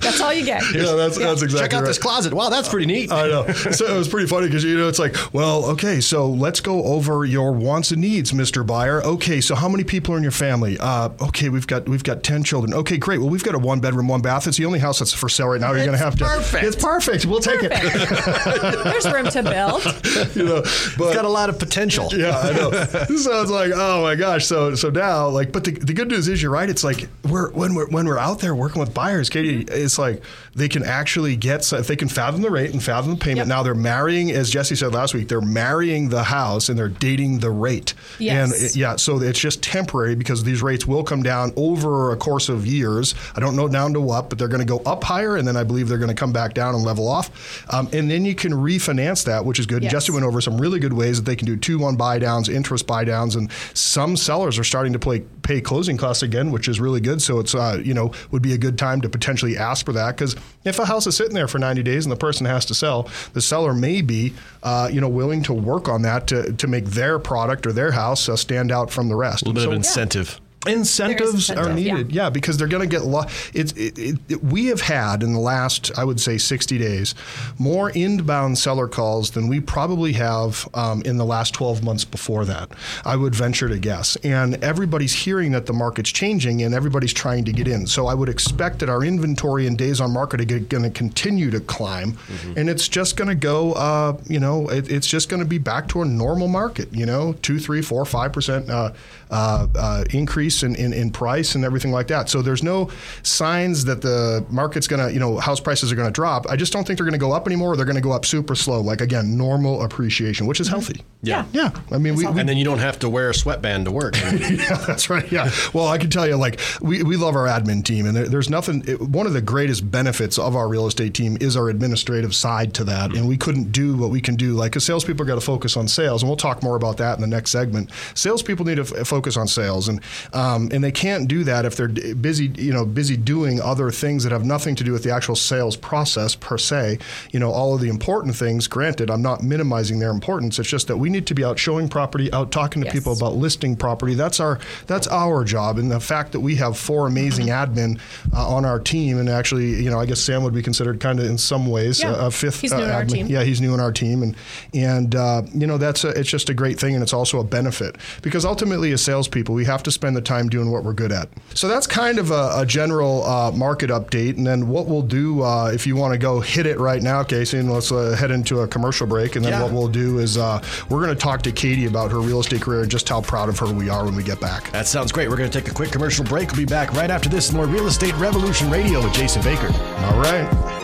That's 0.00 0.20
all 0.22 0.32
you 0.32 0.44
get. 0.44 0.62
Yeah, 0.74 0.92
that's 0.92 1.18
that's 1.18 1.42
exactly 1.42 1.60
Check 1.68 1.74
out 1.74 1.80
right. 1.82 1.86
this 1.86 1.98
closet. 1.98 2.32
Wow, 2.32 2.48
that's 2.48 2.68
pretty 2.68 2.86
neat. 2.86 3.12
I 3.12 3.28
know. 3.28 3.46
So 3.52 3.86
it 3.94 3.96
was 3.98 4.08
pretty 4.08 4.26
funny 4.26 4.46
because 4.46 4.64
you 4.64 4.69
know 4.76 4.88
it's 4.88 4.98
like, 4.98 5.16
well, 5.32 5.64
okay, 5.66 6.00
so 6.00 6.28
let's 6.28 6.60
go 6.60 6.82
over 6.84 7.24
your 7.24 7.52
wants 7.52 7.90
and 7.90 8.00
needs, 8.00 8.32
Mister 8.32 8.62
Buyer. 8.64 9.02
Okay, 9.02 9.40
so 9.40 9.54
how 9.54 9.68
many 9.68 9.84
people 9.84 10.14
are 10.14 10.16
in 10.16 10.22
your 10.22 10.32
family? 10.32 10.78
Uh, 10.78 11.10
okay, 11.20 11.48
we've 11.48 11.66
got 11.66 11.88
we've 11.88 12.04
got 12.04 12.22
ten 12.22 12.42
children. 12.42 12.74
Okay, 12.74 12.96
great. 12.96 13.18
Well, 13.18 13.30
we've 13.30 13.44
got 13.44 13.54
a 13.54 13.58
one 13.58 13.80
bedroom, 13.80 14.08
one 14.08 14.22
bath. 14.22 14.46
It's 14.46 14.56
the 14.56 14.66
only 14.66 14.78
house 14.78 14.98
that's 14.98 15.12
for 15.12 15.28
sale 15.28 15.48
right 15.48 15.60
now. 15.60 15.72
You're 15.72 15.86
going 15.86 15.98
to 15.98 16.04
have 16.04 16.16
to. 16.16 16.24
perfect. 16.24 16.64
It's 16.64 16.76
perfect. 16.76 17.26
We'll 17.26 17.40
take 17.40 17.60
it. 17.62 17.70
There's 18.84 19.10
room 19.10 19.26
to 19.26 19.42
build. 19.42 19.84
you 20.36 20.44
know, 20.44 20.62
but 20.62 21.06
it's 21.06 21.14
got 21.14 21.24
a 21.24 21.28
lot 21.28 21.48
of 21.48 21.58
potential. 21.58 22.08
Yeah, 22.12 22.38
I 22.38 22.52
know. 22.52 22.70
so 23.16 23.42
it's 23.42 23.50
like, 23.50 23.72
oh 23.74 24.02
my 24.02 24.14
gosh. 24.14 24.46
So 24.46 24.74
so 24.74 24.90
now, 24.90 25.28
like, 25.28 25.52
but 25.52 25.64
the, 25.64 25.72
the 25.72 25.92
good 25.92 26.08
news 26.08 26.28
is, 26.28 26.42
you're 26.42 26.50
right. 26.50 26.68
It's 26.68 26.84
like 26.84 27.08
we're 27.28 27.50
when 27.50 27.74
we're 27.74 27.88
when 27.88 28.06
we're 28.06 28.18
out 28.18 28.40
there 28.40 28.54
working 28.54 28.80
with 28.80 28.94
buyers, 28.94 29.28
Katie. 29.28 29.64
It's 29.68 29.98
like 29.98 30.22
they 30.54 30.68
can 30.68 30.84
actually 30.84 31.36
get 31.36 31.64
so 31.64 31.78
if 31.78 31.86
they 31.86 31.96
can 31.96 32.08
fathom 32.08 32.42
the 32.42 32.50
rate 32.50 32.72
and 32.72 32.82
fathom 32.82 33.12
the 33.12 33.16
payment. 33.16 33.38
Yep. 33.38 33.46
Now 33.48 33.62
they're 33.62 33.74
marrying, 33.74 34.30
as 34.30 34.50
Jesse 34.60 34.76
said 34.76 34.92
last 34.92 35.14
week, 35.14 35.28
they're 35.28 35.40
marrying 35.40 36.10
the 36.10 36.22
house 36.22 36.68
and 36.68 36.78
they're 36.78 36.90
dating 36.90 37.38
the 37.38 37.50
rate. 37.50 37.94
Yes. 38.18 38.52
And 38.52 38.62
it- 38.62 38.76
yeah, 38.76 38.96
so 38.96 39.18
it's 39.22 39.38
just 39.38 39.62
temporary 39.62 40.14
because 40.14 40.44
these 40.44 40.60
rates 40.60 40.86
will 40.86 41.02
come 41.02 41.22
down 41.22 41.54
over 41.56 42.12
a 42.12 42.16
course 42.18 42.50
of 42.50 42.66
years. 42.66 43.14
I 43.34 43.40
don't 43.40 43.56
know 43.56 43.68
down 43.68 43.94
to 43.94 44.02
what, 44.02 44.28
but 44.28 44.38
they're 44.38 44.48
going 44.48 44.60
to 44.60 44.66
go 44.66 44.80
up 44.84 45.02
higher, 45.02 45.36
and 45.36 45.48
then 45.48 45.56
I 45.56 45.64
believe 45.64 45.88
they're 45.88 45.96
going 45.96 46.10
to 46.10 46.14
come 46.14 46.30
back 46.30 46.52
down 46.52 46.74
and 46.74 46.84
level 46.84 47.08
off. 47.08 47.64
Um, 47.72 47.88
and 47.94 48.10
then 48.10 48.26
you 48.26 48.34
can 48.34 48.52
refinance 48.52 49.24
that, 49.24 49.46
which 49.46 49.58
is 49.58 49.64
good. 49.64 49.82
Yes. 49.82 49.92
Jesse 49.92 50.12
went 50.12 50.26
over 50.26 50.42
some 50.42 50.60
really 50.60 50.78
good 50.78 50.92
ways 50.92 51.16
that 51.16 51.24
they 51.24 51.36
can 51.36 51.46
do 51.46 51.56
two 51.56 51.78
one 51.78 51.96
buy 51.96 52.18
downs, 52.18 52.50
interest 52.50 52.86
buy 52.86 53.04
downs, 53.04 53.36
and 53.36 53.50
some 53.72 54.14
sellers 54.14 54.58
are 54.58 54.64
starting 54.64 54.92
to 54.92 54.98
play, 54.98 55.20
pay 55.42 55.62
closing 55.62 55.96
costs 55.96 56.22
again, 56.22 56.50
which 56.50 56.68
is 56.68 56.80
really 56.80 57.00
good. 57.00 57.22
So 57.22 57.38
it's 57.40 57.54
uh, 57.54 57.80
you 57.82 57.94
know 57.94 58.12
would 58.30 58.42
be 58.42 58.52
a 58.52 58.58
good 58.58 58.76
time 58.76 59.00
to 59.00 59.08
potentially 59.08 59.56
ask 59.56 59.86
for 59.86 59.94
that 59.94 60.16
because 60.18 60.36
if 60.64 60.78
a 60.78 60.84
house 60.84 61.06
is 61.06 61.16
sitting 61.16 61.32
there 61.34 61.48
for 61.48 61.58
90 61.58 61.82
days 61.82 62.04
and 62.04 62.12
the 62.12 62.16
person 62.16 62.44
has 62.44 62.66
to 62.66 62.74
sell, 62.74 63.08
the 63.32 63.40
seller 63.40 63.72
may 63.72 64.02
be 64.02 64.34
uh, 64.62 64.88
you 64.92 65.00
know 65.00 65.08
willing 65.08 65.42
to 65.44 65.52
work 65.52 65.88
on 65.88 66.02
that 66.02 66.26
to, 66.28 66.52
to 66.54 66.66
make 66.66 66.84
their 66.86 67.18
product 67.18 67.66
or 67.66 67.72
their 67.72 67.92
house 67.92 68.28
uh, 68.28 68.36
stand 68.36 68.70
out 68.72 68.90
from 68.90 69.08
the 69.08 69.16
rest. 69.16 69.42
A 69.42 69.48
little 69.48 69.62
bit 69.62 69.74
And 69.74 69.80
of 69.80 69.86
so- 69.86 69.90
incentive. 69.90 70.40
Incentives 70.66 71.48
incentive, 71.48 71.66
are 71.66 71.72
needed. 71.72 72.12
Yeah, 72.12 72.28
because 72.28 72.58
they're 72.58 72.68
going 72.68 72.86
to 72.86 72.96
get 72.96 73.06
lo- 73.06 73.24
it's 73.54 73.72
it, 73.72 73.98
it, 73.98 74.18
it, 74.28 74.44
we 74.44 74.66
have 74.66 74.82
had 74.82 75.22
in 75.22 75.32
the 75.32 75.38
last 75.38 75.90
i 75.96 76.04
would 76.04 76.20
say 76.20 76.36
60 76.36 76.76
days 76.76 77.14
more 77.58 77.90
inbound 77.90 78.58
seller 78.58 78.86
calls 78.86 79.30
than 79.30 79.48
we 79.48 79.58
probably 79.58 80.12
have 80.12 80.68
um, 80.74 81.00
in 81.02 81.16
the 81.16 81.24
last 81.24 81.54
12 81.54 81.82
months 81.82 82.04
before 82.04 82.44
that 82.44 82.70
i 83.06 83.16
would 83.16 83.34
venture 83.34 83.68
to 83.68 83.78
guess. 83.78 84.16
And 84.16 84.62
everybody's 84.62 85.14
hearing 85.14 85.52
that 85.52 85.64
the 85.64 85.72
market's 85.72 86.10
changing 86.10 86.62
and 86.62 86.74
everybody's 86.74 87.12
trying 87.12 87.44
to 87.46 87.52
get 87.52 87.66
in. 87.66 87.86
So 87.86 88.06
i 88.06 88.12
would 88.12 88.28
expect 88.28 88.80
that 88.80 88.90
our 88.90 89.02
inventory 89.02 89.66
and 89.66 89.78
days 89.78 90.00
on 90.00 90.12
market 90.12 90.40
are 90.40 90.58
going 90.58 90.82
to 90.82 90.90
continue 90.90 91.50
to 91.52 91.60
climb 91.60 92.12
mm-hmm. 92.12 92.58
and 92.58 92.68
it's 92.68 92.86
just 92.86 93.16
going 93.16 93.28
to 93.28 93.34
go 93.34 93.72
uh, 93.72 94.18
you 94.28 94.40
know 94.40 94.68
it, 94.68 94.90
it's 94.90 95.06
just 95.06 95.30
going 95.30 95.40
to 95.40 95.48
be 95.48 95.58
back 95.58 95.88
to 95.88 96.02
a 96.02 96.04
normal 96.04 96.48
market 96.48 96.92
you 96.92 97.06
know 97.06 97.32
two 97.40 97.58
three 97.58 97.80
four 97.80 98.04
five 98.04 98.32
percent 98.32 98.68
uh, 98.68 98.92
uh, 99.30 99.66
uh 99.74 100.04
increase 100.10 100.49
increase 100.50 100.62
in, 100.62 100.84
in, 100.84 100.92
in, 100.92 101.10
price 101.10 101.54
and 101.54 101.64
everything 101.64 101.92
like 101.92 102.06
that. 102.08 102.28
So 102.28 102.42
there's 102.42 102.62
no 102.62 102.90
signs 103.22 103.84
that 103.84 104.00
the 104.00 104.44
market's 104.48 104.86
going 104.86 105.06
to, 105.06 105.12
you 105.12 105.20
know, 105.20 105.38
house 105.38 105.60
prices 105.60 105.90
are 105.92 105.96
going 105.96 106.08
to 106.08 106.12
drop. 106.12 106.46
I 106.48 106.56
just 106.56 106.72
don't 106.72 106.86
think 106.86 106.98
they're 106.98 107.06
going 107.06 107.18
to 107.18 107.26
go 107.26 107.32
up 107.32 107.46
anymore. 107.46 107.76
they're 107.76 107.84
going 107.84 107.96
to 107.96 108.02
go 108.02 108.12
up 108.12 108.24
super 108.24 108.54
slow. 108.54 108.80
Like 108.80 109.00
again, 109.00 109.36
normal 109.36 109.82
appreciation, 109.82 110.46
which 110.46 110.60
is 110.60 110.68
mm-hmm. 110.68 110.76
healthy. 110.76 111.04
Yeah. 111.22 111.46
Yeah. 111.52 111.70
I 111.90 111.98
mean, 111.98 112.14
we, 112.14 112.26
we, 112.26 112.40
and 112.40 112.48
then 112.48 112.56
you 112.56 112.64
don't 112.64 112.78
have 112.78 112.98
to 113.00 113.08
wear 113.08 113.30
a 113.30 113.34
sweatband 113.34 113.84
to 113.86 113.90
work. 113.90 114.16
yeah, 114.22 114.76
that's 114.86 115.10
right. 115.10 115.30
Yeah. 115.30 115.50
Well, 115.74 115.88
I 115.88 115.98
can 115.98 116.10
tell 116.10 116.26
you, 116.26 116.36
like, 116.36 116.60
we, 116.80 117.02
we 117.02 117.16
love 117.16 117.36
our 117.36 117.46
admin 117.46 117.84
team, 117.84 118.06
and 118.06 118.16
there, 118.16 118.28
there's 118.28 118.48
nothing, 118.48 118.84
it, 118.86 119.00
one 119.00 119.26
of 119.26 119.32
the 119.32 119.42
greatest 119.42 119.90
benefits 119.90 120.38
of 120.38 120.56
our 120.56 120.68
real 120.68 120.86
estate 120.86 121.14
team 121.14 121.36
is 121.40 121.56
our 121.56 121.68
administrative 121.68 122.34
side 122.34 122.72
to 122.74 122.84
that. 122.84 123.10
Mm-hmm. 123.10 123.18
And 123.18 123.28
we 123.28 123.36
couldn't 123.36 123.72
do 123.72 123.96
what 123.96 124.10
we 124.10 124.20
can 124.20 124.36
do. 124.36 124.54
Like, 124.54 124.72
because 124.72 124.86
salespeople 124.86 125.26
got 125.26 125.34
to 125.34 125.40
focus 125.40 125.76
on 125.76 125.88
sales, 125.88 126.22
and 126.22 126.30
we'll 126.30 126.36
talk 126.36 126.62
more 126.62 126.76
about 126.76 126.96
that 126.98 127.16
in 127.16 127.20
the 127.20 127.26
next 127.26 127.50
segment. 127.50 127.90
Salespeople 128.14 128.64
need 128.64 128.76
to 128.76 128.98
f- 128.98 129.06
focus 129.06 129.36
on 129.36 129.46
sales, 129.46 129.88
and 129.88 130.00
um, 130.32 130.39
and 130.40 130.82
they 130.82 130.92
can't 130.92 131.28
do 131.28 131.44
that 131.44 131.64
if 131.64 131.76
they're 131.76 131.88
busy, 131.88 132.46
you 132.56 132.72
know, 132.72 132.84
busy 132.84 133.16
doing 133.16 133.60
other 133.60 133.90
things 133.90 134.22
that 134.24 134.32
have 134.32 134.44
nothing 134.44 134.74
to 134.76 134.84
do 134.84 134.92
with 134.92 135.02
the 135.02 135.10
actual 135.10 135.36
sales 135.36 135.76
process 135.76 136.34
per 136.34 136.56
se. 136.56 136.98
You 137.30 137.40
know, 137.40 137.50
all 137.50 137.74
of 137.74 137.80
the 137.80 137.88
important 137.88 138.36
things. 138.36 138.66
Granted, 138.66 139.10
I'm 139.10 139.22
not 139.22 139.42
minimizing 139.42 139.98
their 139.98 140.10
importance. 140.10 140.58
It's 140.58 140.68
just 140.68 140.88
that 140.88 140.96
we 140.96 141.10
need 141.10 141.26
to 141.26 141.34
be 141.34 141.44
out 141.44 141.58
showing 141.58 141.88
property, 141.88 142.32
out 142.32 142.50
talking 142.50 142.82
to 142.82 142.86
yes. 142.86 142.94
people 142.94 143.12
about 143.12 143.34
listing 143.34 143.76
property. 143.76 144.14
That's 144.14 144.40
our 144.40 144.58
that's 144.86 145.06
our 145.08 145.44
job. 145.44 145.78
And 145.78 145.90
the 145.90 146.00
fact 146.00 146.32
that 146.32 146.40
we 146.40 146.56
have 146.56 146.78
four 146.78 147.06
amazing 147.06 147.48
mm-hmm. 147.48 147.72
admin 147.72 148.00
uh, 148.32 148.48
on 148.48 148.64
our 148.64 148.78
team, 148.78 149.18
and 149.18 149.28
actually, 149.28 149.82
you 149.82 149.90
know, 149.90 150.00
I 150.00 150.06
guess 150.06 150.20
Sam 150.20 150.42
would 150.44 150.54
be 150.54 150.62
considered 150.62 151.00
kind 151.00 151.18
of 151.18 151.26
in 151.26 151.38
some 151.38 151.66
ways 151.66 152.00
yeah. 152.02 152.14
a, 152.14 152.26
a 152.26 152.30
fifth 152.30 152.60
he's 152.60 152.72
new 152.72 152.78
uh, 152.78 152.84
in 152.84 152.90
our 152.90 153.04
admin. 153.04 153.12
team. 153.12 153.26
Yeah, 153.26 153.42
he's 153.42 153.60
new 153.60 153.74
in 153.74 153.80
our 153.80 153.92
team, 153.92 154.22
and 154.22 154.36
and 154.72 155.14
uh, 155.14 155.42
you 155.52 155.66
know 155.66 155.76
that's 155.76 156.04
a, 156.04 156.08
it's 156.10 156.30
just 156.30 156.48
a 156.48 156.54
great 156.54 156.78
thing, 156.78 156.94
and 156.94 157.02
it's 157.02 157.12
also 157.12 157.40
a 157.40 157.44
benefit 157.44 157.96
because 158.22 158.44
ultimately, 158.44 158.92
as 158.92 159.02
salespeople, 159.02 159.54
we 159.54 159.64
have 159.64 159.82
to 159.82 159.90
spend 159.90 160.16
the 160.16 160.20
time 160.22 160.29
doing 160.48 160.70
what 160.70 160.84
we're 160.84 160.92
good 160.92 161.12
at. 161.12 161.28
So 161.54 161.68
that's 161.68 161.86
kind 161.86 162.18
of 162.18 162.30
a, 162.30 162.52
a 162.56 162.66
general 162.66 163.24
uh, 163.24 163.50
market 163.50 163.90
update, 163.90 164.36
and 164.36 164.46
then 164.46 164.68
what 164.68 164.86
we'll 164.86 165.02
do 165.02 165.42
uh, 165.42 165.70
if 165.72 165.86
you 165.86 165.96
want 165.96 166.12
to 166.12 166.18
go 166.18 166.40
hit 166.40 166.66
it 166.66 166.78
right 166.78 167.02
now, 167.02 167.22
Casey, 167.22 167.58
and 167.58 167.72
let's 167.72 167.90
uh, 167.92 168.16
head 168.18 168.30
into 168.30 168.60
a 168.60 168.68
commercial 168.68 169.06
break, 169.06 169.36
and 169.36 169.44
then 169.44 169.52
yeah. 169.52 169.62
what 169.62 169.72
we'll 169.72 169.88
do 169.88 170.18
is 170.18 170.36
uh, 170.36 170.62
we're 170.88 171.02
going 171.02 171.14
to 171.14 171.20
talk 171.20 171.42
to 171.42 171.52
Katie 171.52 171.86
about 171.86 172.10
her 172.10 172.20
real 172.20 172.40
estate 172.40 172.62
career 172.62 172.82
and 172.82 172.90
just 172.90 173.08
how 173.08 173.20
proud 173.20 173.48
of 173.48 173.58
her 173.58 173.72
we 173.72 173.88
are 173.88 174.04
when 174.04 174.14
we 174.14 174.22
get 174.22 174.40
back. 174.40 174.70
That 174.72 174.86
sounds 174.86 175.12
great. 175.12 175.28
We're 175.28 175.36
going 175.36 175.50
to 175.50 175.60
take 175.60 175.70
a 175.70 175.74
quick 175.74 175.90
commercial 175.90 176.24
break. 176.24 176.48
We'll 176.48 176.58
be 176.58 176.64
back 176.64 176.92
right 176.92 177.10
after 177.10 177.28
this. 177.28 177.52
More 177.52 177.66
Real 177.66 177.86
Estate 177.86 178.14
Revolution 178.16 178.70
Radio 178.70 179.02
with 179.02 179.12
Jason 179.12 179.42
Baker. 179.42 179.68
All 179.68 180.20
right. 180.20 180.79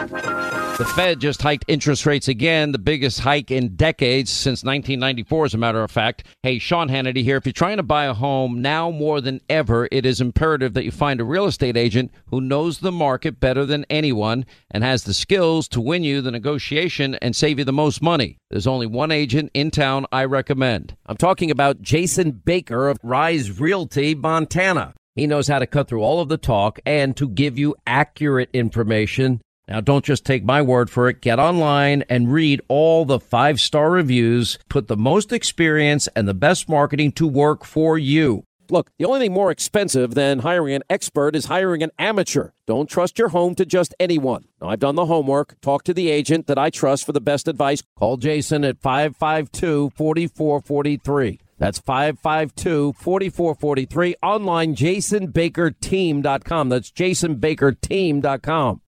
The 0.78 0.84
Fed 0.84 1.20
just 1.20 1.40
hiked 1.40 1.64
interest 1.68 2.04
rates 2.04 2.28
again, 2.28 2.72
the 2.72 2.78
biggest 2.78 3.20
hike 3.20 3.50
in 3.50 3.76
decades 3.76 4.30
since 4.30 4.62
1994, 4.62 5.46
as 5.46 5.54
a 5.54 5.58
matter 5.58 5.82
of 5.82 5.90
fact. 5.90 6.24
Hey, 6.42 6.58
Sean 6.58 6.90
Hannity 6.90 7.22
here. 7.22 7.38
If 7.38 7.46
you're 7.46 7.54
trying 7.54 7.78
to 7.78 7.82
buy 7.82 8.04
a 8.04 8.12
home 8.12 8.60
now 8.60 8.90
more 8.90 9.22
than 9.22 9.40
ever, 9.48 9.88
it 9.90 10.04
is 10.04 10.20
imperative 10.20 10.74
that 10.74 10.84
you 10.84 10.90
find 10.90 11.18
a 11.18 11.24
real 11.24 11.46
estate 11.46 11.78
agent 11.78 12.12
who 12.26 12.42
knows 12.42 12.80
the 12.80 12.92
market 12.92 13.40
better 13.40 13.64
than 13.64 13.86
anyone 13.88 14.44
and 14.70 14.84
has 14.84 15.04
the 15.04 15.14
skills 15.14 15.66
to 15.68 15.80
win 15.80 16.04
you 16.04 16.20
the 16.20 16.30
negotiation 16.30 17.14
and 17.22 17.34
save 17.34 17.58
you 17.58 17.64
the 17.64 17.72
most 17.72 18.02
money. 18.02 18.36
There's 18.50 18.66
only 18.66 18.86
one 18.86 19.10
agent 19.10 19.52
in 19.54 19.70
town 19.70 20.04
I 20.12 20.26
recommend. 20.26 20.94
I'm 21.06 21.16
talking 21.16 21.50
about 21.50 21.80
Jason 21.80 22.32
Baker 22.32 22.88
of 22.88 22.98
Rise 23.02 23.58
Realty, 23.58 24.14
Montana. 24.14 24.92
He 25.14 25.26
knows 25.26 25.48
how 25.48 25.58
to 25.58 25.66
cut 25.66 25.88
through 25.88 26.02
all 26.02 26.20
of 26.20 26.28
the 26.28 26.36
talk 26.36 26.78
and 26.84 27.16
to 27.16 27.30
give 27.30 27.58
you 27.58 27.76
accurate 27.86 28.50
information 28.52 29.40
now, 29.68 29.80
don't 29.80 30.04
just 30.04 30.24
take 30.24 30.44
my 30.44 30.62
word 30.62 30.90
for 30.90 31.08
it. 31.08 31.20
Get 31.20 31.40
online 31.40 32.04
and 32.08 32.32
read 32.32 32.60
all 32.68 33.04
the 33.04 33.18
five 33.18 33.60
star 33.60 33.90
reviews. 33.90 34.58
Put 34.68 34.86
the 34.86 34.96
most 34.96 35.32
experience 35.32 36.08
and 36.14 36.28
the 36.28 36.34
best 36.34 36.68
marketing 36.68 37.12
to 37.12 37.26
work 37.26 37.64
for 37.64 37.98
you. 37.98 38.44
Look, 38.70 38.90
the 38.98 39.04
only 39.04 39.20
thing 39.20 39.32
more 39.32 39.50
expensive 39.50 40.14
than 40.14 40.40
hiring 40.40 40.74
an 40.74 40.82
expert 40.90 41.36
is 41.36 41.46
hiring 41.46 41.82
an 41.82 41.90
amateur. 41.98 42.50
Don't 42.66 42.88
trust 42.90 43.18
your 43.18 43.28
home 43.28 43.54
to 43.56 43.64
just 43.64 43.94
anyone. 44.00 44.44
Now, 44.60 44.68
I've 44.70 44.80
done 44.80 44.96
the 44.96 45.06
homework. 45.06 45.60
Talk 45.60 45.84
to 45.84 45.94
the 45.94 46.10
agent 46.10 46.46
that 46.48 46.58
I 46.58 46.70
trust 46.70 47.04
for 47.04 47.12
the 47.12 47.20
best 47.20 47.46
advice. 47.46 47.82
Call 47.96 48.16
Jason 48.16 48.64
at 48.64 48.80
552 48.80 49.90
4443. 49.90 51.40
That's 51.58 51.78
552 51.78 52.94
4443. 52.94 54.16
Online, 54.22 54.74
jasonbakerteam.com. 54.74 56.68
That's 56.68 56.90
jasonbakerteam.com. 56.90 58.80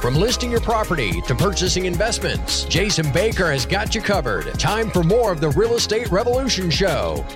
From 0.00 0.14
listing 0.14 0.52
your 0.52 0.60
property 0.60 1.20
to 1.22 1.34
purchasing 1.34 1.86
investments, 1.86 2.64
Jason 2.66 3.10
Baker 3.12 3.50
has 3.50 3.66
got 3.66 3.96
you 3.96 4.00
covered. 4.00 4.56
Time 4.56 4.92
for 4.92 5.02
more 5.02 5.32
of 5.32 5.40
the 5.40 5.50
Real 5.50 5.74
Estate 5.74 6.12
Revolution 6.12 6.70
Show. 6.70 7.26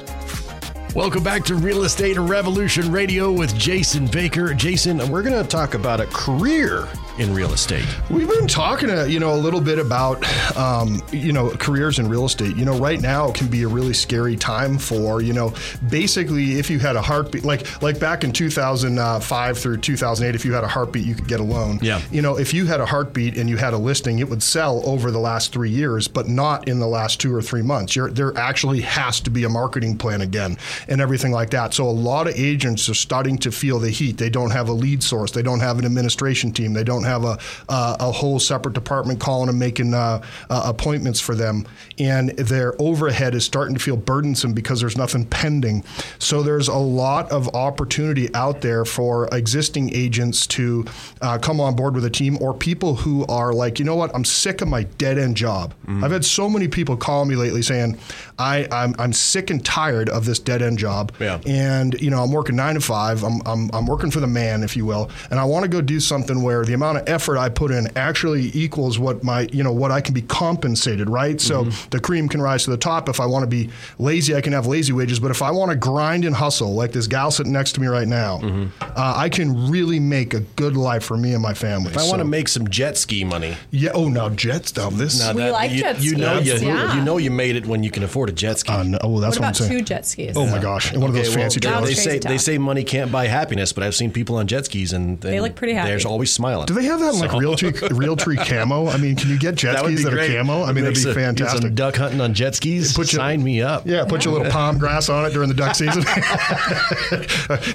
Welcome 0.95 1.25
back 1.25 1.43
to 1.47 1.57
Real 1.57 1.83
Estate 1.83 2.17
Revolution 2.19 2.93
Radio 2.93 3.33
with 3.33 3.59
Jason 3.59 4.07
Baker. 4.07 4.55
Jason, 4.55 4.99
we're 5.11 5.25
going 5.25 5.43
to 5.43 5.49
talk 5.49 5.75
about 5.75 6.01
a 6.01 6.07
career 6.07 6.87
in 7.19 7.35
real 7.35 7.53
estate. 7.53 7.85
We've 8.11 8.29
been 8.29 8.47
talking, 8.47 8.89
to, 8.89 9.03
uh, 9.03 9.05
you 9.05 9.21
know, 9.21 9.35
a 9.35 9.37
little 9.37 9.61
bit 9.61 9.79
about, 9.79 10.25
um, 10.57 11.03
you 11.13 11.33
know, 11.33 11.51
careers 11.51 11.99
in 11.99 12.09
real 12.09 12.25
estate. 12.25 12.57
You 12.57 12.65
know, 12.65 12.79
right 12.79 13.01
now 13.01 13.31
can 13.33 13.49
be 13.49 13.63
a 13.63 13.69
really 13.69 13.95
scary 13.95 14.37
time 14.37 14.79
for, 14.79 15.21
you 15.21 15.33
know, 15.33 15.53
basically 15.91 16.59
if 16.59 16.71
you 16.71 16.79
had 16.79 16.97
a 16.97 17.03
heartbeat, 17.03 17.45
like 17.45 17.83
like 17.83 17.99
back 17.99 18.25
in 18.25 18.33
2005 18.33 19.59
through 19.59 19.77
2008, 19.79 20.35
if 20.35 20.45
you 20.45 20.53
had 20.53 20.65
a 20.65 20.69
heartbeat, 20.69 21.05
you 21.05 21.15
could 21.15 21.29
get 21.29 21.41
a 21.41 21.43
loan. 21.43 21.79
Yeah. 21.83 22.01
You 22.11 22.23
know, 22.23 22.39
if 22.39 22.55
you 22.55 22.67
had 22.67 22.81
a 22.81 22.87
heartbeat 22.87 23.37
and 23.37 23.49
you 23.49 23.57
had 23.57 23.75
a 23.75 23.79
listing, 23.79 24.19
it 24.19 24.29
would 24.29 24.43
sell 24.43 24.83
over 24.87 25.11
the 25.11 25.19
last 25.19 25.53
three 25.53 25.71
years, 25.71 26.09
but 26.09 26.29
not 26.29 26.69
in 26.69 26.79
the 26.79 26.87
last 26.87 27.21
two 27.21 27.35
or 27.35 27.43
three 27.43 27.63
months. 27.63 27.95
You're, 27.95 28.11
there 28.11 28.37
actually 28.39 28.81
has 28.83 29.21
to 29.21 29.31
be 29.31 29.45
a 29.45 29.49
marketing 29.49 29.97
plan 29.99 30.21
again 30.23 30.57
and 30.89 31.01
everything 31.01 31.33
like 31.33 31.51
that. 31.51 31.75
So 31.75 31.89
a 31.89 31.91
lot 31.91 32.27
of 32.27 32.35
agents 32.37 32.89
are 32.89 32.95
starting 32.95 33.39
to 33.39 33.53
feel 33.53 33.79
the 33.79 33.91
heat. 33.91 34.19
They 34.19 34.31
don't 34.31 34.51
have 34.51 34.69
a 34.69 34.73
lead 34.73 35.03
source. 35.03 35.31
They 35.31 35.43
don't 35.43 35.61
have 35.61 35.79
an 35.79 35.85
administration 35.85 36.53
team. 36.53 36.73
They 36.73 36.85
don't 36.85 37.02
don't 37.03 37.11
have 37.11 37.25
a, 37.25 37.73
a, 37.73 37.97
a 38.01 38.13
whole 38.13 38.39
separate 38.39 38.75
department 38.75 39.21
calling 39.21 39.49
and 39.49 39.59
making 39.59 39.95
uh, 39.95 40.23
uh, 40.51 40.63
appointments 40.65 41.21
for 41.21 41.35
them. 41.35 41.67
And 41.99 42.31
their 42.31 42.81
overhead 42.81 43.35
is 43.35 43.45
starting 43.45 43.75
to 43.75 43.81
feel 43.81 43.97
burdensome 43.97 44.53
because 44.53 44.81
there's 44.81 44.97
nothing 44.97 45.27
pending. 45.27 45.85
So 46.19 46.43
there's 46.43 46.69
a 46.69 46.77
lot 46.77 47.31
of 47.31 47.55
opportunity 47.55 48.33
out 48.35 48.61
there 48.61 48.85
for 48.85 49.29
existing 49.33 49.95
agents 49.95 50.47
to 50.49 50.85
uh, 51.21 51.39
come 51.39 51.61
on 51.61 51.77
board 51.77 51.95
with 51.95 52.05
a 52.05 52.11
team 52.11 52.39
or 52.41 52.55
people 52.55 52.95
who 52.95 53.27
are 53.27 53.53
like, 53.53 53.79
you 53.79 53.85
know 53.85 53.97
what, 53.97 54.15
I'm 54.15 54.25
sick 54.25 54.61
of 54.61 54.69
my 54.69 54.85
dead 54.85 55.19
end 55.19 55.37
job. 55.37 55.75
Mm-hmm. 55.83 56.05
I've 56.05 56.13
had 56.13 56.25
so 56.25 56.49
many 56.49 56.69
people 56.69 56.97
call 56.97 57.25
me 57.25 57.37
lately 57.37 57.63
saying, 57.63 57.99
I, 58.39 58.67
I'm, 58.71 58.95
I'm 58.99 59.13
sick 59.13 59.51
and 59.51 59.65
tired 59.65 60.09
of 60.09 60.25
this 60.25 60.39
dead 60.39 60.63
end 60.63 60.79
job. 60.79 61.13
Yeah. 61.19 61.41
And, 61.47 62.01
you 62.01 62.11
know, 62.11 62.23
I'm 62.23 62.33
working 62.33 62.57
nine 62.57 62.75
to 62.75 62.81
five. 62.81 63.23
I'm, 63.23 63.41
I'm, 63.47 63.71
I'm 63.73 63.87
working 63.87 64.11
for 64.11 64.21
the 64.21 64.27
man, 64.27 64.63
if 64.63 64.77
you 64.77 64.87
will. 64.87 65.11
And 65.31 65.39
I 65.39 65.45
want 65.45 65.65
to 65.65 65.69
go 65.69 65.81
do 65.81 66.01
something 66.01 66.43
where 66.43 66.65
the 66.65 66.73
amount 66.73 66.92
of 66.99 67.09
effort 67.09 67.39
I 67.39 67.49
put 67.49 67.71
in 67.71 67.89
actually 67.97 68.51
equals 68.55 68.99
what 68.99 69.23
my, 69.23 69.49
you 69.53 69.63
know, 69.63 69.73
what 69.73 69.91
I 69.91 70.01
can 70.01 70.15
be 70.15 70.23
compensated, 70.23 71.09
right? 71.09 71.37
Mm-hmm. 71.37 71.71
So 71.71 71.89
the 71.91 72.01
cream 72.01 72.29
can 72.29 72.41
rise 72.41 72.65
to 72.65 72.71
the 72.71 72.77
top. 72.77 73.09
If 73.09 73.21
I 73.21 73.27
want 73.27 73.43
to 73.43 73.47
be 73.47 73.71
lazy, 73.99 74.35
I 74.35 74.41
can 74.41 74.53
have 74.53 74.67
lazy 74.67 74.93
wages. 74.93 75.21
But 75.21 75.31
if 75.31 75.43
I 75.43 75.51
want 75.51 75.71
to 75.71 75.77
grind 75.77 76.25
and 76.25 76.35
hustle, 76.35 76.75
like 76.75 76.93
this 76.93 77.07
gal 77.07 77.31
sitting 77.31 77.53
next 77.53 77.73
to 77.73 77.81
me 77.81 77.87
right 77.87 78.09
now, 78.09 78.39
mm-hmm. 78.39 78.83
uh, 78.83 79.15
I 79.17 79.29
can 79.29 79.71
really 79.71 80.01
make 80.01 80.35
a 80.35 80.41
good 80.41 80.77
life 80.77 81.05
for 81.05 81.17
me 81.17 81.35
and 81.35 81.43
my 81.43 81.55
family. 81.55 81.91
If 81.91 81.97
I 81.97 82.03
so, 82.03 82.09
want 82.09 82.21
to 82.21 82.25
make 82.25 82.49
some 82.49 82.69
jet 82.69 82.97
ski 82.97 83.25
money. 83.25 83.57
Yeah. 83.71 83.91
Oh, 83.95 84.09
now 84.09 84.29
jet 84.29 84.67
stuff. 84.67 84.95
This. 84.95 85.19
Now 85.19 85.33
we 85.33 85.43
that, 85.43 85.53
like 85.53 85.71
you, 85.71 85.81
jet 85.81 85.97
skis. 85.97 86.11
You 86.11 86.19
know, 86.19 86.39
you, 86.39 86.55
yeah. 86.55 86.97
you 86.97 87.05
know 87.05 87.19
you 87.19 87.31
made 87.31 87.57
it 87.57 87.67
when 87.67 87.83
you 87.83 87.91
can 87.91 88.03
afford 88.03 88.29
a 88.29 88.33
jet 88.33 88.59
ski. 88.59 88.73
Uh, 88.73 88.83
no, 88.83 88.99
oh, 89.03 89.21
that's 89.21 89.37
what, 89.37 89.43
what 89.43 89.49
I'm 89.49 89.55
saying. 89.55 89.71
two 89.71 89.83
jet 89.83 90.07
skis? 90.07 90.37
Oh 90.37 90.47
my 90.47 90.59
gosh, 90.59 90.93
one 90.93 91.11
okay, 91.11 91.21
of 91.21 91.25
those 91.27 91.35
fancy 91.35 91.61
well. 91.65 91.83
They 91.83 91.95
say 91.95 92.19
they 92.19 92.39
say 92.39 92.59
money 92.59 92.85
can't 92.85 93.11
buy 93.11 93.27
happiness, 93.27 93.73
but 93.73 93.83
I've 93.83 93.95
seen 93.95 94.11
people 94.13 94.37
on 94.37 94.47
jet 94.47 94.67
skis 94.67 94.93
and, 94.93 95.13
and 95.13 95.21
they 95.21 95.41
look 95.41 95.55
pretty 95.55 95.75
happy. 95.75 95.91
They're 95.91 96.09
always 96.09 96.33
smiling. 96.33 96.67
Do 96.67 96.75
they 96.75 96.82
they 96.83 96.89
have 96.89 97.01
that 97.01 97.15
in 97.15 97.21
like 97.21 97.31
Realtree 97.31 98.39
camo? 98.47 98.89
I 98.89 98.97
mean, 98.97 99.17
can 99.17 99.31
you 99.31 99.39
get 99.39 99.55
jet 99.55 99.73
That 99.77 99.85
skis 99.85 100.05
that 100.05 100.11
great. 100.11 100.31
are 100.35 100.39
camo? 100.43 100.63
I 100.65 100.73
mean, 100.73 100.85
that'd 100.85 100.95
be 100.95 101.01
a- 101.03 101.05
get 101.05 101.15
fantastic. 101.15 101.63
Some 101.63 101.75
duck 101.75 101.97
hunting 101.97 102.21
on 102.21 102.35
jet 102.35 102.55
skis. 102.55 102.93
Put 102.93 103.13
your- 103.13 103.21
Sign 103.21 103.43
me 103.43 103.63
up. 103.63 103.87
Yeah, 103.87 104.05
put 104.05 104.25
your 104.25 104.35
little 104.35 104.51
palm 104.53 104.79
grass 104.79 105.09
on 105.09 105.25
it 105.27 105.31
during 105.33 105.49
the 105.49 105.55
duck 105.55 105.75
season. 105.75 106.03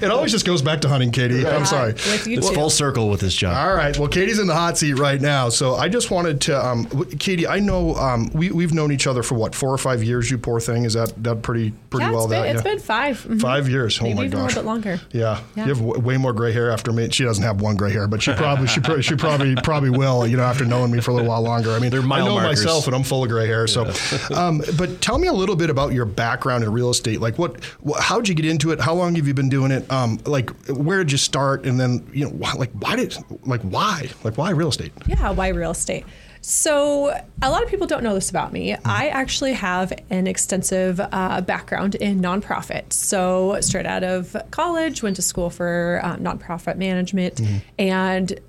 it 0.02 0.10
always 0.10 0.32
just 0.32 0.46
goes 0.46 0.62
back 0.62 0.80
to 0.82 0.88
hunting, 0.88 1.10
Katie. 1.10 1.46
I'm 1.46 1.64
sorry. 1.66 1.92
It's 1.96 2.24
too. 2.24 2.40
full 2.54 2.70
circle 2.70 3.08
with 3.08 3.20
this 3.20 3.34
job. 3.34 3.56
All 3.56 3.74
right. 3.74 3.96
Well, 3.98 4.08
Katie's 4.08 4.38
in 4.38 4.46
the 4.46 4.54
hot 4.54 4.78
seat 4.78 4.94
right 4.94 5.20
now, 5.20 5.48
so 5.48 5.74
I 5.74 5.88
just 5.88 6.10
wanted 6.10 6.40
to, 6.42 6.64
um, 6.64 6.86
Katie. 7.18 7.46
I 7.46 7.58
know 7.60 7.94
um, 7.94 8.28
we 8.32 8.50
we've 8.50 8.74
known 8.74 8.92
each 8.92 9.06
other 9.06 9.22
for 9.22 9.34
what 9.36 9.54
four 9.54 9.72
or 9.72 9.78
five 9.78 10.02
years. 10.02 10.30
You 10.30 10.38
poor 10.38 10.60
thing. 10.60 10.84
Is 10.84 10.94
that 10.94 11.12
that 11.24 11.42
pretty 11.42 11.72
pretty 11.90 12.06
yeah, 12.06 12.12
well? 12.12 12.24
it's 12.24 12.30
been, 12.30 12.42
that 12.42 12.56
it's 12.56 12.64
yeah? 12.64 12.72
been 12.72 12.78
5 12.80 13.24
Mhm. 13.28 13.40
Five 13.40 13.68
years. 13.68 13.98
Oh 14.00 14.04
Maybe 14.04 14.14
my 14.14 14.24
even 14.24 14.38
gosh. 14.38 14.40
a 14.40 14.60
little 14.60 14.62
bit 14.62 14.66
longer. 14.68 15.00
Yeah. 15.12 15.40
Yeah. 15.56 15.62
you 15.64 15.68
have 15.74 15.78
w- 15.84 16.00
way 16.00 16.16
more 16.16 16.32
gray 16.32 16.52
hair 16.52 16.70
after 16.70 16.92
me. 16.92 17.08
She 17.10 17.24
doesn't 17.24 17.44
have 17.44 17.60
one 17.60 17.76
gray 17.76 17.92
hair, 17.92 18.06
but 18.06 18.22
she 18.22 18.32
probably 18.32 18.66
she, 18.66 18.80
pro- 19.02 19.10
she 19.16 19.16
probably 19.16 19.54
probably 19.56 19.90
will. 19.90 20.26
You 20.26 20.36
know, 20.36 20.42
after 20.44 20.64
knowing 20.64 20.90
me 20.90 21.00
for 21.00 21.10
a 21.10 21.14
little 21.14 21.28
while 21.28 21.42
longer. 21.42 21.70
I 21.72 21.78
mean, 21.78 21.90
They're 21.90 22.00
I 22.00 22.18
know 22.20 22.34
markers. 22.34 22.64
myself, 22.64 22.86
and 22.86 22.94
I'm 22.96 23.02
full 23.02 23.22
of 23.24 23.30
gray 23.30 23.46
hair. 23.46 23.66
So, 23.66 23.90
um, 24.34 24.62
but 24.76 25.00
tell 25.00 25.18
me 25.18 25.28
a 25.28 25.32
little 25.32 25.56
bit 25.56 25.70
about 25.70 25.92
your 25.92 26.04
background 26.04 26.64
in 26.64 26.72
real 26.72 26.90
estate. 26.90 27.20
Like, 27.20 27.38
what, 27.38 27.62
wh- 27.86 27.98
how'd 28.00 28.28
you 28.28 28.34
get 28.34 28.46
into 28.46 28.70
it? 28.72 28.80
How 28.80 28.94
long 28.94 29.14
have 29.16 29.26
you 29.26 29.34
been 29.34 29.48
doing 29.48 29.70
it? 29.70 29.90
Um, 29.90 30.18
like, 30.26 30.50
where 30.68 30.98
did 30.98 31.12
you 31.12 31.18
start? 31.18 31.64
And 31.64 31.78
then, 31.78 32.08
you 32.12 32.24
know, 32.28 32.30
wh- 32.46 32.56
like, 32.58 32.70
why 32.72 32.96
did, 32.96 33.16
like, 33.44 33.62
why, 33.62 34.08
like, 34.24 34.36
why 34.38 34.50
real 34.50 34.68
estate? 34.68 34.92
Yeah, 35.06 35.30
why 35.30 35.48
real 35.48 35.70
estate? 35.72 36.04
So, 36.40 37.08
a 37.42 37.50
lot 37.50 37.64
of 37.64 37.68
people 37.68 37.86
don't 37.88 38.04
know 38.04 38.14
this 38.14 38.30
about 38.30 38.52
me. 38.52 38.70
Mm-hmm. 38.70 38.86
I 38.88 39.08
actually 39.08 39.54
have 39.54 39.92
an 40.08 40.26
extensive 40.28 41.00
uh, 41.00 41.40
background 41.40 41.96
in 41.96 42.20
nonprofit. 42.20 42.92
So, 42.92 43.58
straight 43.60 43.86
out 43.86 44.04
of 44.04 44.36
college, 44.52 45.02
went 45.02 45.16
to 45.16 45.22
school 45.22 45.50
for 45.50 46.00
um, 46.02 46.18
nonprofit 46.20 46.76
management 46.76 47.34
Mm-hmm. 47.36 47.56
and, 47.78 48.40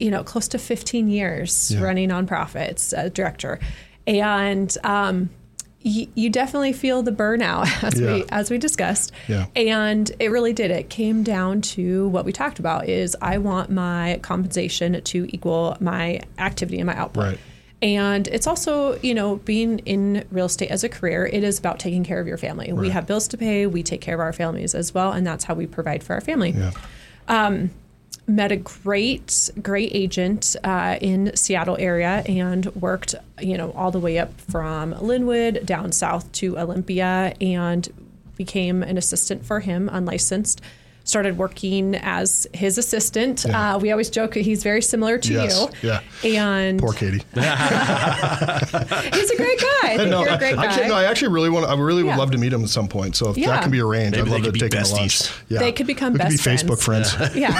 you 0.00 0.10
know, 0.10 0.22
close 0.24 0.48
to 0.48 0.58
15 0.58 1.08
years 1.08 1.70
Yeah. 1.70 1.80
running 1.82 2.08
nonprofits 2.10 2.92
as 2.92 3.10
director. 3.12 3.58
And, 4.06 4.76
um, 4.84 5.30
y- 5.84 6.08
you 6.14 6.30
definitely 6.30 6.72
feel 6.72 7.02
the 7.02 7.12
burnout 7.12 7.68
as 7.84 7.98
Yeah. 8.00 8.14
we 8.14 8.24
as 8.30 8.50
we 8.50 8.58
discussed 8.58 9.12
Yeah. 9.28 9.46
and 9.54 10.10
it 10.18 10.30
really 10.30 10.52
did 10.52 10.70
it 10.70 10.88
came 10.90 11.22
down 11.22 11.60
to 11.76 12.08
what 12.08 12.24
we 12.24 12.32
talked 12.32 12.58
about 12.58 12.88
is 12.88 13.14
i 13.20 13.36
want 13.38 13.68
my 13.70 14.18
compensation 14.22 15.00
to 15.02 15.26
equal 15.34 15.76
my 15.80 16.20
activity 16.38 16.78
and 16.78 16.86
my 16.86 16.96
output 16.96 17.24
Right. 17.24 17.38
and 17.82 18.26
it's 18.28 18.46
also 18.46 18.98
you 19.02 19.12
know 19.14 19.36
being 19.36 19.80
in 19.80 20.24
real 20.30 20.46
estate 20.46 20.70
as 20.70 20.84
a 20.84 20.88
career 20.88 21.26
it 21.30 21.44
is 21.44 21.58
about 21.58 21.78
taking 21.78 22.02
care 22.02 22.18
of 22.18 22.26
your 22.26 22.38
family 22.38 22.72
we 22.72 22.88
have 22.88 23.06
bills 23.06 23.28
to 23.28 23.36
pay 23.36 23.66
we 23.66 23.82
take 23.82 24.00
care 24.00 24.14
of 24.14 24.20
our 24.20 24.32
families 24.32 24.74
as 24.74 24.94
well 24.94 25.12
and 25.12 25.26
that's 25.26 25.44
how 25.44 25.52
we 25.54 25.66
provide 25.66 26.02
for 26.02 26.14
our 26.14 26.22
family 26.22 26.52
Yeah. 26.56 26.70
Met 28.26 28.52
a 28.52 28.56
great 28.56 29.50
great 29.62 29.90
agent 29.94 30.56
uh, 30.64 30.96
in 31.00 31.36
Seattle 31.36 31.76
area 31.78 32.22
and 32.26 32.66
worked 32.76 33.14
you 33.40 33.58
know 33.58 33.72
all 33.72 33.90
the 33.90 33.98
way 33.98 34.18
up 34.18 34.40
from 34.40 34.94
Lynnwood 34.94 35.66
down 35.66 35.92
south 35.92 36.30
to 36.32 36.58
Olympia 36.58 37.34
and 37.40 37.92
became 38.36 38.82
an 38.82 38.96
assistant 38.96 39.44
for 39.44 39.60
him 39.60 39.90
unlicensed 39.92 40.60
started 41.04 41.36
working 41.38 41.94
as 41.96 42.46
his 42.54 42.78
assistant 42.78 43.44
Yeah. 43.46 43.74
uh, 43.74 43.78
we 43.78 43.90
always 43.90 44.08
joke 44.10 44.34
he's 44.34 44.62
very 44.62 44.80
similar 44.82 45.18
to 45.18 45.32
Yes. 45.32 45.66
you 45.82 45.90
Yeah. 45.90 46.48
and 46.56 46.78
Poor 46.80 46.92
Katie. 46.92 47.22
he's 47.34 47.44
a 49.30 49.36
great 49.36 49.60
guy 49.60 49.70
I 49.84 49.96
think 49.98 50.10
no, 50.10 50.24
you're 50.24 50.32
a 50.34 50.38
great 50.38 50.54
I, 50.54 50.56
guy 50.56 50.64
actually, 50.66 50.88
no, 50.88 50.94
I 50.94 51.04
actually 51.04 51.28
really 51.32 51.50
want. 51.50 51.66
I 51.66 51.74
really 51.78 52.02
would 52.02 52.08
Yeah. 52.10 52.16
love 52.16 52.30
to 52.32 52.38
meet 52.38 52.52
him 52.52 52.62
at 52.64 52.70
some 52.70 52.88
point. 52.88 53.16
So 53.16 53.30
if 53.30 53.36
that 53.36 53.62
can 53.62 53.70
be 53.70 53.80
arranged, 53.80 54.16
Maybe 54.16 54.28
I'd 54.28 54.32
love 54.32 54.40
to 54.40 54.44
could 54.46 54.54
be 54.54 54.60
take 54.60 54.72
him 54.74 54.82
to 54.82 54.92
lunch. 54.92 55.18
besties. 55.20 55.42
Yeah. 55.48 55.58
They 55.60 55.72
could 55.72 55.86
become 55.86 56.12
we 56.14 56.18
best 56.18 56.42
could 56.42 56.50
be 56.50 56.56
Facebook 56.56 56.80
friends. 56.80 57.14
yeah. 57.34 57.52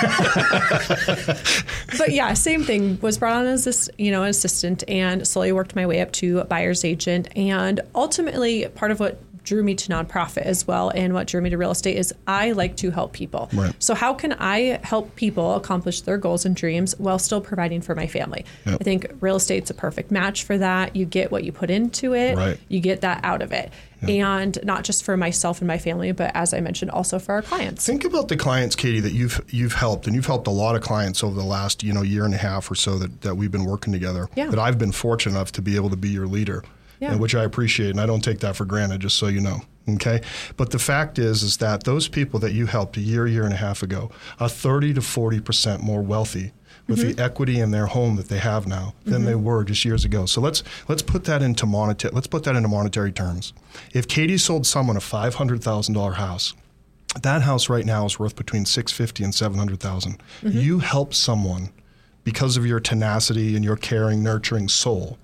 but 1.99 2.13
yeah, 2.13 2.33
same 2.35 2.65
thing. 2.65 2.99
Was 3.03 3.19
brought 3.19 3.37
on 3.37 3.47
as 3.47 3.65
this, 3.65 3.89
you 3.99 4.11
know, 4.11 4.23
an 4.23 4.31
assistant, 4.31 4.85
and 4.89 5.27
slowly 5.27 5.53
worked 5.53 5.77
my 5.77 5.87
way 5.87 6.01
up 6.01 6.13
to 6.13 6.41
a 6.41 6.45
buyer's 6.45 6.85
agent. 6.85 7.29
And 7.37 7.81
ultimately, 7.95 8.67
part 8.69 8.91
of 8.91 9.01
what 9.01 9.19
drew 9.45 9.63
me 9.63 9.75
to 9.75 9.89
nonprofit 9.91 10.43
as 10.43 10.67
well, 10.67 10.91
and 10.91 11.15
what 11.15 11.27
drew 11.27 11.41
me 11.41 11.51
to 11.51 11.59
real 11.59 11.71
estate 11.71 11.97
is 11.97 12.13
I 12.27 12.53
like 12.53 12.77
to 12.79 12.91
help 12.91 13.13
people. 13.13 13.49
Right. 13.53 13.75
So 13.79 13.95
how 13.95 14.15
can 14.15 14.33
I 14.33 14.81
help 14.83 15.15
people 15.15 15.55
accomplish 15.55 16.01
their 16.01 16.19
goals 16.19 16.45
and 16.45 16.57
dreams 16.57 16.99
while 16.99 17.19
still 17.19 17.41
providing 17.41 17.81
for 17.81 17.95
my 17.95 18.07
family? 18.07 18.45
Yep. 18.67 18.79
I 18.81 18.85
think 18.85 19.11
real 19.21 19.37
estate's 19.37 19.71
a 19.71 19.75
perfect 19.75 20.11
match 20.11 20.45
for 20.45 20.59
that. 20.59 20.97
You 20.97 21.05
get 21.05 21.31
what 21.31 21.45
you 21.45 21.53
put 21.53 21.71
into 21.71 22.15
it. 22.15 22.37
Right. 22.37 22.59
You 22.69 22.81
get 22.81 23.03
that 23.03 23.21
out 23.23 23.43
of 23.43 23.53
it. 23.53 23.71
And 24.07 24.59
not 24.65 24.85
just 24.85 25.03
for 25.03 25.17
myself 25.17 25.61
and 25.61 25.69
my 25.69 25.79
family, 25.79 26.13
but 26.13 26.31
as 26.35 26.53
I 26.53 26.61
mentioned, 26.61 26.91
also 26.91 27.19
for 27.19 27.33
our 27.33 27.41
clients. 27.43 27.87
Think 27.87 28.05
about 28.05 28.29
the 28.29 28.37
clients, 28.37 28.77
Katie, 28.77 29.01
that 29.01 29.13
you've 29.13 29.41
you've 29.49 29.73
helped, 29.73 30.07
and 30.07 30.15
you've 30.15 30.27
helped 30.27 30.47
a 30.47 30.51
lot 30.51 30.77
of 30.77 30.83
clients 30.83 31.25
over 31.25 31.35
the 31.35 31.47
last 31.47 31.83
you 31.83 31.93
know 31.95 32.03
year 32.03 32.27
and 32.27 32.35
a 32.35 32.39
half 32.39 32.71
or 32.71 32.75
so 32.75 32.99
that, 32.99 33.23
that 33.23 33.37
we've 33.37 33.51
been 33.51 33.65
working 33.65 33.95
together. 33.95 34.29
Yeah. 34.35 34.49
That 34.49 34.59
I've 34.59 34.79
been 34.79 34.93
fortunate 34.93 35.33
enough 35.33 35.53
to 35.53 35.63
be 35.63 35.77
able 35.77 35.89
to 35.89 35.97
be 35.97 36.11
your 36.11 36.27
leader, 36.27 36.63
Yeah. 37.05 37.13
and 37.13 37.21
which 37.21 37.35
I 37.35 37.45
appreciate, 37.45 37.91
and 37.91 38.01
I 38.01 38.07
don't 38.07 38.23
take 38.25 38.41
that 38.41 38.57
for 38.57 38.65
granted. 38.65 39.01
Just 39.01 39.17
so 39.19 39.27
you 39.29 39.41
know, 39.41 39.61
okay. 39.89 40.21
But 40.57 40.71
the 40.71 40.79
fact 40.79 41.19
is, 41.19 41.43
is 41.43 41.59
that 41.59 41.85
those 41.85 42.09
people 42.09 42.41
that 42.41 42.53
you 42.53 42.67
helped 42.67 42.97
a 42.97 43.01
year, 43.01 43.27
year 43.27 43.45
and 43.45 43.53
a 43.53 43.57
half 43.59 43.83
ago 43.83 44.11
are 44.41 44.49
thirty 44.49 44.93
to 44.95 45.03
forty 45.03 45.41
percent 45.41 45.83
more 45.83 46.03
wealthy. 46.03 46.53
With 46.87 46.99
Mm-hmm. 46.99 47.13
the 47.17 47.23
equity 47.25 47.61
in 47.61 47.71
their 47.71 47.87
home 47.87 48.17
that 48.17 48.29
they 48.29 48.37
have 48.41 48.67
now 48.67 48.93
than 49.07 49.25
they 49.25 49.35
were 49.35 49.65
just 49.65 49.87
years 49.87 50.05
ago, 50.05 50.27
so 50.27 50.43
let's 50.43 50.63
let's 50.87 51.01
put 51.01 51.25
that 51.25 51.41
into 51.41 51.65
monetary 51.65 52.13
let's 52.15 52.27
put 52.27 52.45
that 52.45 52.57
into 52.57 52.69
monetary 52.69 53.11
terms. 53.11 53.55
If 53.95 54.07
Katie 54.07 54.37
sold 54.37 54.67
someone 54.67 54.97
a 54.99 55.01
five 55.01 55.37
hundred 55.37 55.63
thousand 55.65 55.95
dollar 55.95 56.13
house, 56.13 56.53
that 57.23 57.41
house 57.41 57.71
right 57.71 57.87
now 57.87 58.05
is 58.05 58.19
worth 58.19 58.37
between 58.37 58.67
650 58.67 59.25
and 59.25 59.35
700,000. 59.35 60.19
Mm-hmm. 60.43 60.59
You 60.59 60.81
help 60.81 61.15
someone 61.15 61.71
because 62.23 62.59
of 62.59 62.67
your 62.67 62.81
tenacity 62.81 63.57
and 63.57 63.65
your 63.65 63.77
caring, 63.77 64.23
nurturing 64.23 64.69
soul 64.69 65.17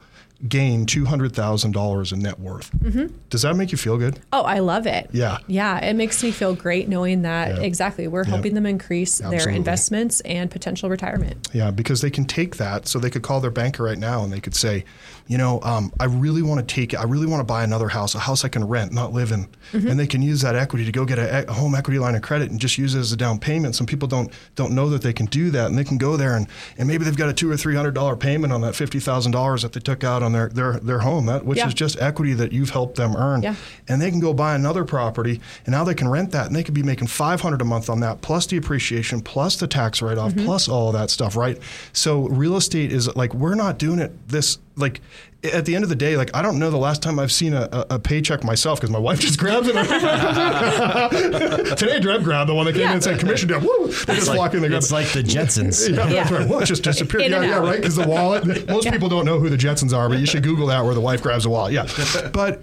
gain 0.49 0.87
$200,000 0.87 2.12
in 2.12 2.18
net 2.20 2.38
worth. 2.40 2.70
Mm-hmm. 2.78 3.14
Does 3.28 3.42
that 3.42 3.56
make 3.56 3.73
you 3.73 3.78
feel 3.78 3.99
good? 3.99 4.20
Oh, 4.32 4.42
I 4.42 4.61
love 4.61 4.87
it. 4.87 5.11
Yeah. 5.12 5.38
Yeah. 5.47 5.78
It 5.85 5.94
makes 5.94 6.23
me 6.23 6.30
feel 6.30 6.54
great 6.54 6.88
knowing 6.88 7.23
that 7.23 7.56
Yeah. 7.56 7.62
exactly 7.62 8.09
we're 8.09 8.25
helping 8.25 8.54
them 8.54 8.66
increase 8.66 9.18
their 9.18 9.49
investments 9.49 10.20
and 10.23 10.50
potential 10.50 10.88
retirement. 10.88 11.49
Yeah, 11.52 11.70
because 11.70 12.00
they 12.00 12.11
can 12.11 12.25
take 12.25 12.56
that, 12.56 12.88
so 12.88 12.99
they 12.99 13.11
could 13.11 13.23
call 13.23 13.40
their 13.40 13.50
banker 13.50 13.82
right 13.82 13.99
now 13.99 14.23
and 14.25 14.32
they 14.32 14.40
could 14.40 14.54
say, 14.54 14.85
you 15.26 15.38
know, 15.38 15.61
um, 15.62 15.92
I 16.00 16.04
really 16.06 16.42
want 16.42 16.66
to 16.66 16.75
take 16.75 16.92
it. 16.92 16.97
I 16.99 17.04
really 17.04 17.26
want 17.26 17.40
to 17.40 17.44
buy 17.44 17.62
another 17.62 17.88
house, 17.88 18.14
a 18.14 18.18
house 18.18 18.44
I 18.44 18.49
can 18.49 18.66
rent, 18.66 18.92
not 18.92 19.12
live 19.12 19.30
in, 19.30 19.47
and 19.73 19.99
they 19.99 20.06
can 20.09 20.23
use 20.23 20.40
that 20.40 20.56
equity 20.56 20.85
to 20.85 20.90
go 20.92 21.04
get 21.04 21.18
a, 21.20 21.49
a 21.49 21.52
home 21.52 21.75
equity 21.76 21.99
line 22.00 22.16
of 22.16 22.23
credit 22.23 22.50
and 22.50 22.59
just 22.59 22.78
use 22.78 22.94
it 22.97 22.99
as 22.99 23.12
a 23.12 23.16
down 23.16 23.38
payment. 23.38 23.76
Some 23.76 23.87
people 23.87 24.09
don't 24.09 24.32
don't 24.56 24.73
know 24.73 24.88
that 24.90 25.02
they 25.02 25.12
can 25.12 25.26
do 25.26 25.50
that, 25.50 25.66
and 25.66 25.78
they 25.78 25.85
can 25.85 25.99
go 25.99 26.16
there 26.16 26.35
and, 26.35 26.49
and 26.78 26.88
maybe 26.88 27.04
they've 27.04 27.16
got 27.16 27.28
a 27.28 27.32
two 27.32 27.50
or 27.50 27.56
three 27.56 27.76
hundred 27.76 27.94
dollar 27.94 28.16
payment 28.16 28.52
on 28.52 28.61
that 28.62 28.75
fifty 28.75 28.99
thousand 28.99 29.30
dollars 29.32 29.62
that 29.62 29.73
they 29.73 29.78
took 29.80 30.02
out 30.02 30.23
on 30.25 30.30
their 30.33 30.49
their, 30.49 30.79
their 30.81 30.99
home, 31.01 31.27
that 31.27 31.45
which 31.45 31.59
Yeah. 31.59 31.69
is 31.69 31.75
just 31.75 32.01
equity 32.01 32.33
that 32.35 32.53
you've 32.53 32.71
helped 32.71 32.97
them 32.97 33.15
earn, 33.17 33.43
Yeah. 33.43 33.55
and 33.89 34.01
they 34.01 34.11
can 34.11 34.21
go 34.21 34.33
buy 34.33 34.55
another 34.55 34.85
property, 34.85 35.41
and 35.67 35.73
now 35.73 35.85
they 35.85 35.95
can 35.95 36.09
rent 36.09 36.33
that, 36.33 36.47
and 36.47 36.57
they 36.57 36.63
could 36.63 36.75
be 36.75 36.83
making 36.83 37.09
five 37.09 37.41
hundred 37.41 37.61
a 37.63 37.65
month 37.65 37.89
on 37.91 38.01
that, 38.01 38.21
plus 38.23 38.47
the 38.47 38.57
appreciation, 38.57 39.21
plus 39.21 39.57
the 39.57 39.67
tax 39.67 40.01
write 40.03 40.19
off, 40.19 40.33
mm-hmm. 40.33 40.45
plus 40.47 40.69
all 40.69 40.89
of 40.89 40.95
that 40.95 41.11
stuff, 41.11 41.37
right? 41.37 41.59
So 41.93 42.29
real 42.29 42.57
estate 42.57 42.93
is 42.93 43.15
like 43.17 43.35
we're 43.35 43.55
not 43.55 43.79
doing 43.79 43.99
it 43.99 44.13
this 44.29 44.59
like. 44.81 45.01
At 45.43 45.65
the 45.65 45.75
end 45.75 45.85
of 45.85 45.89
the 45.89 45.97
day, 45.97 46.19
like 46.19 46.37
I 46.37 46.43
don't 46.43 46.59
know 46.59 46.71
the 46.71 46.77
last 46.77 47.03
time 47.03 47.19
I've 47.19 47.33
seen 47.33 47.55
a, 47.55 47.67
a, 47.73 47.87
a 47.95 47.99
paycheck 47.99 48.45
myself 48.45 48.79
because 48.79 48.91
my 48.91 48.99
wife 48.99 49.21
just 49.21 49.39
grabs 49.39 49.69
it. 49.71 49.75
Today, 51.79 51.99
Deb 52.01 52.23
grabbed 52.25 52.51
the 52.51 52.55
one 52.55 52.67
that 52.67 52.75
came 52.75 52.83
in 52.87 52.93
and 52.93 53.03
said 53.03 53.19
commission 53.19 53.49
Deb. 53.49 53.63
Woo! 53.63 53.87
They 53.87 54.17
just 54.17 54.29
It's 54.29 54.37
walk 54.37 54.53
in, 54.55 54.61
they 54.61 54.69
like, 54.69 54.69
grab 54.69 54.83
it's 54.83 54.91
it. 54.91 54.95
like 54.95 55.09
the 55.13 55.23
Jetsons. 55.23 55.89
Yeah, 55.91 56.07
that's 56.25 56.31
right. 56.31 56.47
Well, 56.49 56.59
it 56.61 56.67
just 56.67 56.83
disappeared. 56.83 57.23
In 57.25 57.33
Yeah, 57.33 57.43
yeah, 57.43 57.59
right. 57.59 57.77
Because 57.79 57.97
the 57.97 58.07
wallet. 58.07 58.69
Most 58.69 58.91
people 58.91 59.09
don't 59.09 59.25
know 59.25 59.39
who 59.39 59.49
the 59.49 59.57
Jetsons 59.57 59.97
are, 59.97 60.09
but 60.11 60.19
you 60.19 60.27
should 60.27 60.43
Google 60.43 60.67
that 60.67 60.85
where 60.85 60.93
the 60.95 61.01
wife 61.01 61.23
grabs 61.23 61.45
the 61.45 61.51
wallet. 61.51 61.73
Yeah, 61.73 61.87
but. 62.33 62.63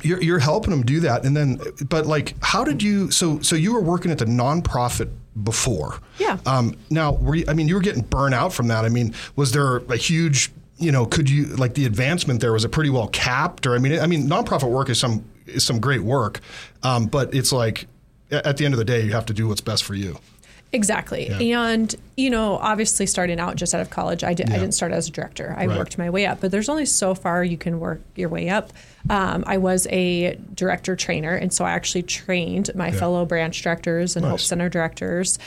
You're, 0.00 0.22
you're 0.22 0.38
helping 0.38 0.70
them 0.70 0.84
do 0.84 1.00
that, 1.00 1.24
and 1.24 1.36
then, 1.36 1.60
but 1.88 2.06
like, 2.06 2.34
how 2.40 2.62
did 2.62 2.84
you? 2.84 3.10
So, 3.10 3.40
so 3.40 3.56
you 3.56 3.74
were 3.74 3.80
working 3.80 4.12
at 4.12 4.18
the 4.18 4.26
nonprofit 4.26 5.10
before. 5.42 5.98
Yeah. 6.18 6.38
Um, 6.46 6.76
now, 6.88 7.14
were 7.14 7.34
you, 7.34 7.44
I 7.48 7.54
mean, 7.54 7.66
you 7.66 7.74
were 7.74 7.80
getting 7.80 8.04
burnout 8.04 8.52
from 8.52 8.68
that. 8.68 8.84
I 8.84 8.90
mean, 8.90 9.12
was 9.34 9.50
there 9.50 9.78
a 9.78 9.96
huge, 9.96 10.52
you 10.78 10.92
know, 10.92 11.06
could 11.06 11.28
you 11.28 11.46
like 11.56 11.74
the 11.74 11.86
advancement 11.86 12.40
there 12.40 12.52
was 12.52 12.64
it 12.64 12.70
pretty 12.70 12.90
well 12.90 13.08
capped, 13.08 13.66
or 13.66 13.74
I 13.74 13.78
mean, 13.78 13.98
I 13.98 14.06
mean, 14.06 14.28
nonprofit 14.28 14.70
work 14.70 14.88
is 14.88 14.98
some 15.00 15.24
is 15.46 15.64
some 15.64 15.80
great 15.80 16.02
work, 16.02 16.40
um, 16.82 17.06
but 17.06 17.34
it's 17.34 17.52
like 17.52 17.86
at 18.30 18.56
the 18.58 18.64
end 18.64 18.74
of 18.74 18.78
the 18.78 18.84
day, 18.84 19.02
you 19.02 19.12
have 19.12 19.26
to 19.26 19.32
do 19.32 19.48
what's 19.48 19.60
best 19.62 19.84
for 19.84 19.94
you. 19.94 20.18
Exactly. 20.70 21.30
Yeah. 21.30 21.62
And, 21.62 21.94
you 22.18 22.28
know, 22.28 22.58
obviously 22.58 23.06
starting 23.06 23.40
out 23.40 23.56
just 23.56 23.74
out 23.74 23.80
of 23.80 23.88
college, 23.88 24.22
I, 24.22 24.34
did, 24.34 24.50
I 24.50 24.52
Yeah. 24.52 24.58
didn't 24.60 24.74
start 24.74 24.92
as 24.92 25.08
a 25.08 25.10
director. 25.10 25.54
I 25.56 25.64
Right. 25.64 25.78
worked 25.78 25.96
my 25.96 26.10
way 26.10 26.26
up, 26.26 26.42
but 26.42 26.50
there's 26.50 26.68
only 26.68 26.84
so 26.84 27.14
far 27.14 27.42
you 27.42 27.56
can 27.56 27.80
work 27.80 28.02
your 28.16 28.28
way 28.28 28.50
up. 28.50 28.74
Um, 29.08 29.44
I 29.46 29.56
was 29.56 29.86
a 29.90 30.36
director 30.54 30.94
trainer, 30.94 31.34
and 31.34 31.50
so 31.50 31.64
I 31.64 31.70
actually 31.70 32.02
trained 32.02 32.70
my 32.74 32.90
fellow 32.90 33.24
branch 33.24 33.62
directors 33.62 34.14
and 34.14 34.26
Hope 34.26 34.40
Center 34.40 34.68
directors. 34.68 35.38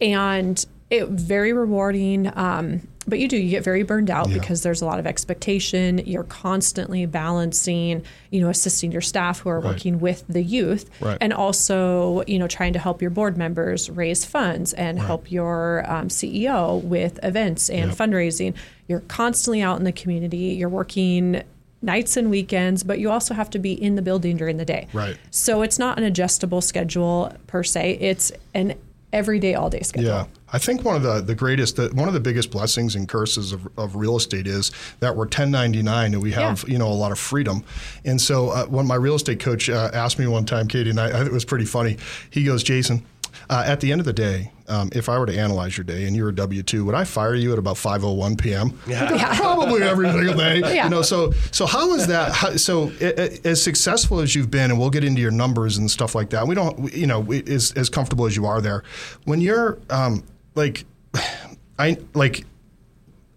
And 0.00 0.64
it 0.90 1.08
very 1.08 1.52
rewarding. 1.52 2.30
Um, 2.36 2.86
but 3.06 3.18
you 3.18 3.28
do 3.28 3.36
you 3.36 3.50
get 3.50 3.64
very 3.64 3.82
burned 3.82 4.10
out 4.10 4.28
Yeah. 4.28 4.38
because 4.38 4.62
there's 4.62 4.82
a 4.82 4.86
lot 4.86 4.98
of 4.98 5.06
expectation. 5.06 5.98
You're 6.04 6.24
constantly 6.24 7.06
balancing, 7.06 8.02
you 8.30 8.40
know, 8.40 8.50
assisting 8.50 8.92
your 8.92 9.00
staff 9.00 9.40
who 9.40 9.48
are 9.48 9.60
working 9.60 10.00
with 10.00 10.24
the 10.28 10.42
youth, 10.42 10.88
Right. 11.00 11.16
and 11.20 11.32
also 11.32 12.22
you 12.26 12.38
know 12.38 12.46
trying 12.46 12.72
to 12.74 12.78
help 12.78 13.00
your 13.00 13.10
board 13.10 13.36
members 13.36 13.88
raise 13.90 14.24
funds 14.24 14.72
and 14.74 14.98
help 14.98 15.30
your 15.32 15.84
um, 15.90 16.08
CEO 16.08 16.76
with 16.82 17.18
events 17.22 17.70
and 17.70 17.90
Yep. 17.90 17.96
fundraising. 17.98 18.54
You're 18.86 19.00
constantly 19.00 19.62
out 19.62 19.78
in 19.78 19.84
the 19.84 19.92
community. 19.92 20.54
You're 20.58 20.68
working 20.68 21.42
nights 21.82 22.16
and 22.18 22.28
weekends, 22.30 22.82
but 22.82 22.98
you 22.98 23.10
also 23.10 23.32
have 23.32 23.48
to 23.50 23.58
be 23.58 23.72
in 23.72 23.94
the 23.94 24.02
building 24.02 24.36
during 24.36 24.58
the 24.58 24.66
day. 24.66 24.86
Right. 24.92 25.16
So 25.30 25.62
it's 25.62 25.78
not 25.78 25.96
an 25.96 26.04
adjustable 26.04 26.60
schedule 26.60 27.32
per 27.46 27.62
se. 27.62 27.96
It's 28.00 28.30
an 28.52 28.74
everyday, 29.12 29.54
all 29.54 29.70
day 29.70 29.80
schedule. 29.82 30.08
Yeah, 30.08 30.26
I 30.52 30.58
think 30.58 30.84
one 30.84 30.96
of 30.96 31.02
the 31.02 31.20
the 31.20 31.34
greatest, 31.34 31.76
the, 31.76 31.88
one 31.88 32.08
of 32.08 32.14
the 32.14 32.20
biggest 32.20 32.50
blessings 32.50 32.94
and 32.96 33.08
curses 33.08 33.52
of, 33.52 33.68
of 33.78 33.96
real 33.96 34.16
estate 34.16 34.46
is 34.46 34.70
that 35.00 35.14
we're 35.16 35.24
1099 35.24 36.14
and 36.14 36.22
we 36.22 36.32
have 36.32 36.64
Yeah. 36.66 36.72
you 36.72 36.78
know 36.78 36.88
a 36.88 36.94
lot 36.94 37.12
of 37.12 37.18
freedom. 37.18 37.64
And 38.04 38.20
so 38.20 38.50
uh, 38.50 38.66
when 38.66 38.86
my 38.86 38.94
real 38.96 39.14
estate 39.14 39.40
coach 39.40 39.68
uh, 39.70 39.90
asked 39.92 40.18
me 40.18 40.26
one 40.26 40.44
time, 40.44 40.68
Katie, 40.68 40.90
and 40.90 41.00
I, 41.00 41.08
I 41.08 41.12
think 41.12 41.26
it 41.26 41.32
was 41.32 41.44
pretty 41.44 41.64
funny. 41.66 41.96
He 42.30 42.44
goes, 42.44 42.62
Jason. 42.62 43.04
Uh, 43.48 43.62
at 43.66 43.80
the 43.80 43.90
end 43.92 44.00
of 44.00 44.04
the 44.04 44.12
day, 44.12 44.52
um, 44.68 44.88
if 44.92 45.08
I 45.08 45.18
were 45.18 45.26
to 45.26 45.36
analyze 45.36 45.76
your 45.76 45.84
day 45.84 46.06
and 46.06 46.14
you 46.14 46.22
were 46.24 46.32
W 46.32 46.62
two, 46.62 46.84
would 46.84 46.94
I 46.94 47.04
fire 47.04 47.34
you 47.34 47.52
at 47.52 47.58
about 47.58 47.76
five 47.76 48.04
oh 48.04 48.12
one 48.12 48.36
p.m.? 48.36 48.78
Yeah. 48.86 49.36
Probably 49.40 49.82
every 49.82 50.10
single 50.10 50.34
day. 50.34 50.60
Yeah. 50.74 50.84
You 50.84 50.90
know, 50.90 51.02
so 51.02 51.32
so 51.50 51.66
how 51.66 51.92
is 51.94 52.06
that? 52.06 52.32
How, 52.32 52.56
so 52.56 52.92
a- 53.00 53.20
a- 53.20 53.48
as 53.48 53.62
successful 53.62 54.20
as 54.20 54.34
you've 54.34 54.50
been, 54.50 54.70
and 54.70 54.78
we'll 54.78 54.90
get 54.90 55.02
into 55.04 55.20
your 55.20 55.30
numbers 55.32 55.76
and 55.78 55.90
stuff 55.90 56.14
like 56.14 56.30
that. 56.30 56.46
We 56.46 56.54
don't, 56.54 56.78
we- 56.78 56.92
you 56.92 57.06
know, 57.06 57.18
we- 57.20 57.42
as 57.44 57.72
as 57.72 57.88
comfortable 57.88 58.26
as 58.26 58.36
you 58.36 58.46
are 58.46 58.60
there, 58.60 58.84
when 59.24 59.40
you're 59.40 59.78
um, 59.90 60.22
like, 60.54 60.84
I 61.78 61.98
like. 62.14 62.44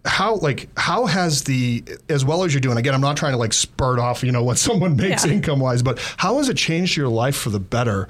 How 0.06 0.34
like 0.34 0.68
how 0.76 1.06
has 1.06 1.44
the 1.44 1.82
as 2.10 2.26
well 2.26 2.44
as 2.44 2.52
you're 2.52 2.60
doing 2.60 2.76
again 2.76 2.94
I'm 2.94 3.00
not 3.00 3.16
trying 3.16 3.32
to 3.32 3.38
like 3.38 3.54
spurt 3.54 3.98
off 3.98 4.22
you 4.22 4.32
know 4.32 4.44
what 4.44 4.58
someone 4.58 4.96
makes 4.98 5.24
Yeah. 5.24 5.32
income 5.32 5.60
wise 5.60 5.82
but 5.82 5.98
how 6.18 6.36
has 6.36 6.50
it 6.50 6.58
changed 6.58 6.94
your 6.94 7.08
life 7.08 7.34
for 7.34 7.48
the 7.48 7.58
better 7.58 8.06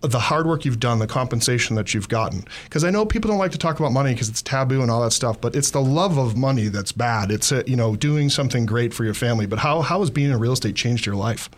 the 0.00 0.20
hard 0.20 0.46
work 0.46 0.64
you've 0.64 0.78
done 0.78 0.98
the 1.00 1.06
compensation 1.06 1.74
that 1.76 1.92
you've 1.92 2.08
gotten. 2.08 2.44
Because 2.64 2.84
I 2.84 2.90
know 2.90 3.04
people 3.04 3.28
don't 3.28 3.38
like 3.38 3.52
to 3.52 3.58
talk 3.58 3.78
about 3.80 3.92
money 3.92 4.12
because 4.12 4.28
it's 4.28 4.42
taboo 4.42 4.80
and 4.80 4.90
all 4.90 5.02
that 5.02 5.12
stuff 5.12 5.40
but 5.40 5.56
it's 5.56 5.70
the 5.70 5.80
love 5.80 6.18
of 6.18 6.36
money 6.36 6.68
that's 6.68 6.92
bad. 6.92 7.30
It's 7.30 7.52
uh, 7.52 7.62
you 7.66 7.76
know 7.76 7.96
doing 7.96 8.28
something 8.28 8.66
great 8.66 8.94
for 8.94 9.04
your 9.04 9.14
family. 9.14 9.46
But 9.46 9.58
how 9.58 9.82
how 9.82 10.00
has 10.00 10.10
being 10.10 10.30
in 10.30 10.38
real 10.38 10.52
estate 10.52 10.76
changed 10.76 11.06
your 11.06 11.16
life? 11.16 11.50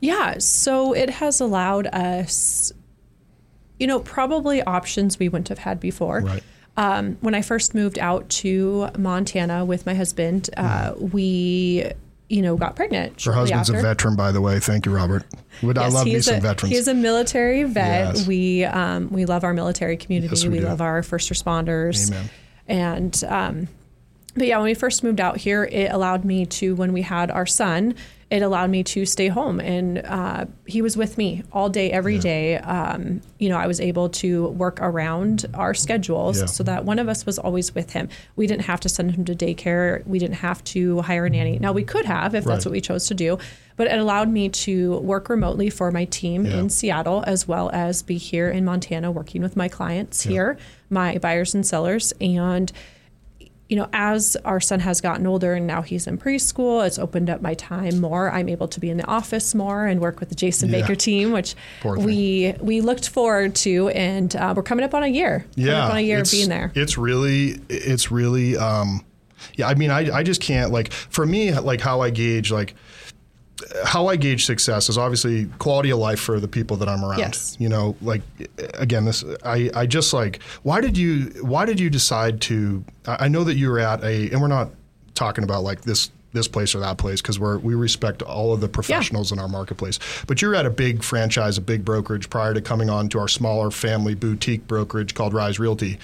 Yeah, 0.00 0.38
so 0.38 0.92
it 0.92 1.08
has 1.08 1.40
allowed 1.40 1.86
us, 1.86 2.72
you 3.78 3.86
know, 3.86 4.00
probably 4.00 4.62
options 4.62 5.18
we 5.18 5.28
wouldn't 5.28 5.48
have 5.48 5.58
had 5.58 5.80
before. 5.80 6.20
Right. 6.20 6.42
Um, 6.76 7.16
when 7.22 7.34
I 7.34 7.40
first 7.40 7.74
moved 7.74 7.98
out 7.98 8.28
to 8.28 8.90
Montana 8.98 9.64
with 9.64 9.86
my 9.86 9.94
husband, 9.94 10.50
uh, 10.58 10.92
we, 10.98 11.90
you 12.28 12.42
know, 12.42 12.56
got 12.56 12.76
pregnant. 12.76 13.22
Her 13.22 13.32
husband's 13.32 13.70
after. 13.70 13.78
a 13.78 13.82
veteran 13.82 14.16
by 14.16 14.32
the 14.32 14.40
way 14.40 14.58
thank 14.58 14.86
you 14.86 14.94
Robert 14.94 15.24
Would 15.62 15.78
I 15.78 15.88
love 15.88 16.06
me 16.06 16.20
some 16.20 16.36
a, 16.36 16.40
veterans 16.40 16.74
He's 16.74 16.88
a 16.88 16.94
military 16.94 17.62
vet. 17.64 18.16
Yes. 18.16 18.26
We 18.26 18.64
um, 18.64 19.10
we 19.10 19.24
love 19.26 19.44
our 19.44 19.54
military 19.54 19.96
community. 19.96 20.34
Yes, 20.34 20.44
we 20.44 20.50
we 20.50 20.60
love 20.60 20.80
our 20.80 21.02
first 21.02 21.30
responders. 21.30 22.08
Amen. 22.08 22.30
And 22.68 23.24
um, 23.28 23.68
but 24.34 24.46
yeah, 24.46 24.58
when 24.58 24.66
we 24.66 24.74
first 24.74 25.02
moved 25.02 25.20
out 25.20 25.38
here, 25.38 25.64
it 25.64 25.90
allowed 25.90 26.24
me 26.24 26.46
to 26.46 26.74
when 26.74 26.92
we 26.92 27.02
had 27.02 27.30
our 27.30 27.46
son. 27.46 27.94
It 28.28 28.42
allowed 28.42 28.70
me 28.70 28.82
to 28.82 29.06
stay 29.06 29.28
home, 29.28 29.60
and 29.60 29.98
uh, 30.04 30.46
he 30.66 30.82
was 30.82 30.96
with 30.96 31.16
me 31.16 31.44
all 31.52 31.68
day, 31.68 31.92
every 31.92 32.18
day. 32.18 32.56
Um, 32.56 33.20
you 33.38 33.48
know, 33.48 33.56
I 33.56 33.68
was 33.68 33.80
able 33.80 34.08
to 34.08 34.48
work 34.48 34.80
around 34.80 35.46
our 35.54 35.74
schedules 35.74 36.40
Yeah. 36.40 36.46
so 36.46 36.64
that 36.64 36.84
one 36.84 36.98
of 36.98 37.08
us 37.08 37.24
was 37.24 37.38
always 37.38 37.72
with 37.72 37.92
him. 37.92 38.08
We 38.34 38.48
didn't 38.48 38.64
have 38.64 38.80
to 38.80 38.88
send 38.88 39.12
him 39.12 39.24
to 39.26 39.34
daycare. 39.36 40.04
We 40.08 40.18
didn't 40.18 40.38
have 40.38 40.64
to 40.64 41.02
hire 41.02 41.26
a 41.26 41.30
nanny. 41.30 41.60
Now 41.60 41.70
we 41.70 41.84
could 41.84 42.04
have 42.04 42.34
if 42.34 42.42
that's 42.44 42.64
what 42.64 42.72
we 42.72 42.80
chose 42.80 43.06
to 43.06 43.14
do, 43.14 43.38
but 43.76 43.86
it 43.86 43.96
allowed 43.96 44.28
me 44.28 44.48
to 44.48 44.98
work 44.98 45.28
remotely 45.28 45.70
for 45.70 45.92
my 45.92 46.04
team 46.06 46.46
Yeah. 46.46 46.58
in 46.58 46.68
Seattle 46.68 47.22
as 47.28 47.46
well 47.46 47.70
as 47.72 48.02
be 48.02 48.16
here 48.18 48.48
in 48.50 48.64
Montana 48.64 49.12
working 49.12 49.40
with 49.40 49.54
my 49.56 49.68
clients 49.68 50.22
here, 50.22 50.58
my 50.90 51.18
buyers 51.18 51.54
and 51.54 51.64
sellers. 51.64 52.12
And, 52.20 52.72
you 53.68 53.76
know, 53.76 53.88
as 53.92 54.36
our 54.44 54.60
son 54.60 54.78
has 54.80 55.00
gotten 55.00 55.26
older 55.26 55.54
and 55.54 55.66
now 55.66 55.82
he's 55.82 56.06
in 56.06 56.18
preschool, 56.18 56.86
it's 56.86 56.98
opened 57.00 57.28
up 57.28 57.40
my 57.42 57.54
time 57.54 58.00
more. 58.00 58.30
I'm 58.30 58.48
able 58.48 58.68
to 58.68 58.78
be 58.78 58.90
in 58.90 58.96
the 58.96 59.06
office 59.06 59.54
more 59.56 59.86
and 59.86 60.00
work 60.00 60.20
with 60.20 60.28
the 60.28 60.36
Jason 60.36 60.70
Yeah. 60.70 60.82
Baker 60.82 60.94
team, 60.94 61.32
which 61.32 61.56
we 62.04 62.54
we 62.60 62.80
looked 62.80 63.08
forward 63.08 63.56
to, 63.56 63.88
and 63.88 64.34
uh, 64.36 64.54
we're 64.56 64.62
coming 64.62 64.84
up 64.84 64.94
on 64.94 65.02
a 65.02 65.08
year. 65.08 65.46
up 65.86 65.90
on 65.90 65.96
a 65.96 66.00
year 66.00 66.20
of 66.20 66.30
being 66.30 66.48
there. 66.48 66.70
It's 66.76 66.96
really, 66.96 67.58
it's 67.68 68.10
really, 68.12 68.56
um, 68.56 69.04
yeah. 69.54 69.66
I 69.68 69.74
mean, 69.74 69.90
I, 69.90 70.16
I 70.16 70.22
just 70.22 70.40
can't 70.40 70.70
like 70.70 70.92
for 70.92 71.26
me, 71.26 71.52
like 71.52 71.80
how 71.80 72.02
I 72.02 72.10
gauge 72.10 72.52
like 72.52 72.74
how 73.84 74.06
I 74.08 74.16
gauge 74.16 74.44
success 74.44 74.88
is 74.88 74.98
obviously 74.98 75.46
quality 75.58 75.90
of 75.90 75.98
life 75.98 76.20
for 76.20 76.40
the 76.40 76.48
people 76.48 76.76
that 76.78 76.88
I'm 76.88 77.04
around. 77.04 77.18
Yes. 77.18 77.56
You 77.58 77.68
know, 77.68 77.96
like 78.02 78.22
again, 78.74 79.04
this 79.04 79.24
I, 79.44 79.70
I 79.74 79.86
just 79.86 80.12
like 80.12 80.42
why 80.62 80.80
did 80.80 80.96
you 80.96 81.32
why 81.42 81.64
did 81.64 81.80
you 81.80 81.90
decide 81.90 82.40
to? 82.42 82.84
I 83.06 83.26
I 83.26 83.28
know 83.28 83.44
that 83.44 83.54
you 83.54 83.70
were 83.70 83.78
at 83.78 84.04
a 84.04 84.30
and 84.30 84.40
we're 84.40 84.48
not 84.48 84.70
talking 85.14 85.42
about 85.42 85.62
like 85.62 85.80
this 85.82 86.10
this 86.36 86.46
place 86.46 86.74
or 86.74 86.80
that 86.80 86.98
place 86.98 87.20
because 87.20 87.40
we 87.40 87.74
respect 87.74 88.22
all 88.22 88.52
of 88.52 88.60
the 88.60 88.68
professionals 88.68 89.32
in 89.32 89.40
our 89.40 89.48
marketplace. 89.48 89.98
But 90.26 90.40
you're 90.40 90.54
at 90.54 90.66
a 90.66 90.70
big 90.70 91.02
franchise, 91.02 91.58
a 91.58 91.60
big 91.60 91.84
brokerage 91.84 92.30
prior 92.30 92.54
to 92.54 92.60
coming 92.60 92.88
on 92.88 93.08
to 93.08 93.18
our 93.18 93.28
smaller 93.28 93.70
family 93.72 94.14
boutique 94.14 94.68
brokerage 94.68 95.14
called 95.14 95.34
Rise 95.34 95.58
Realty. 95.58 95.98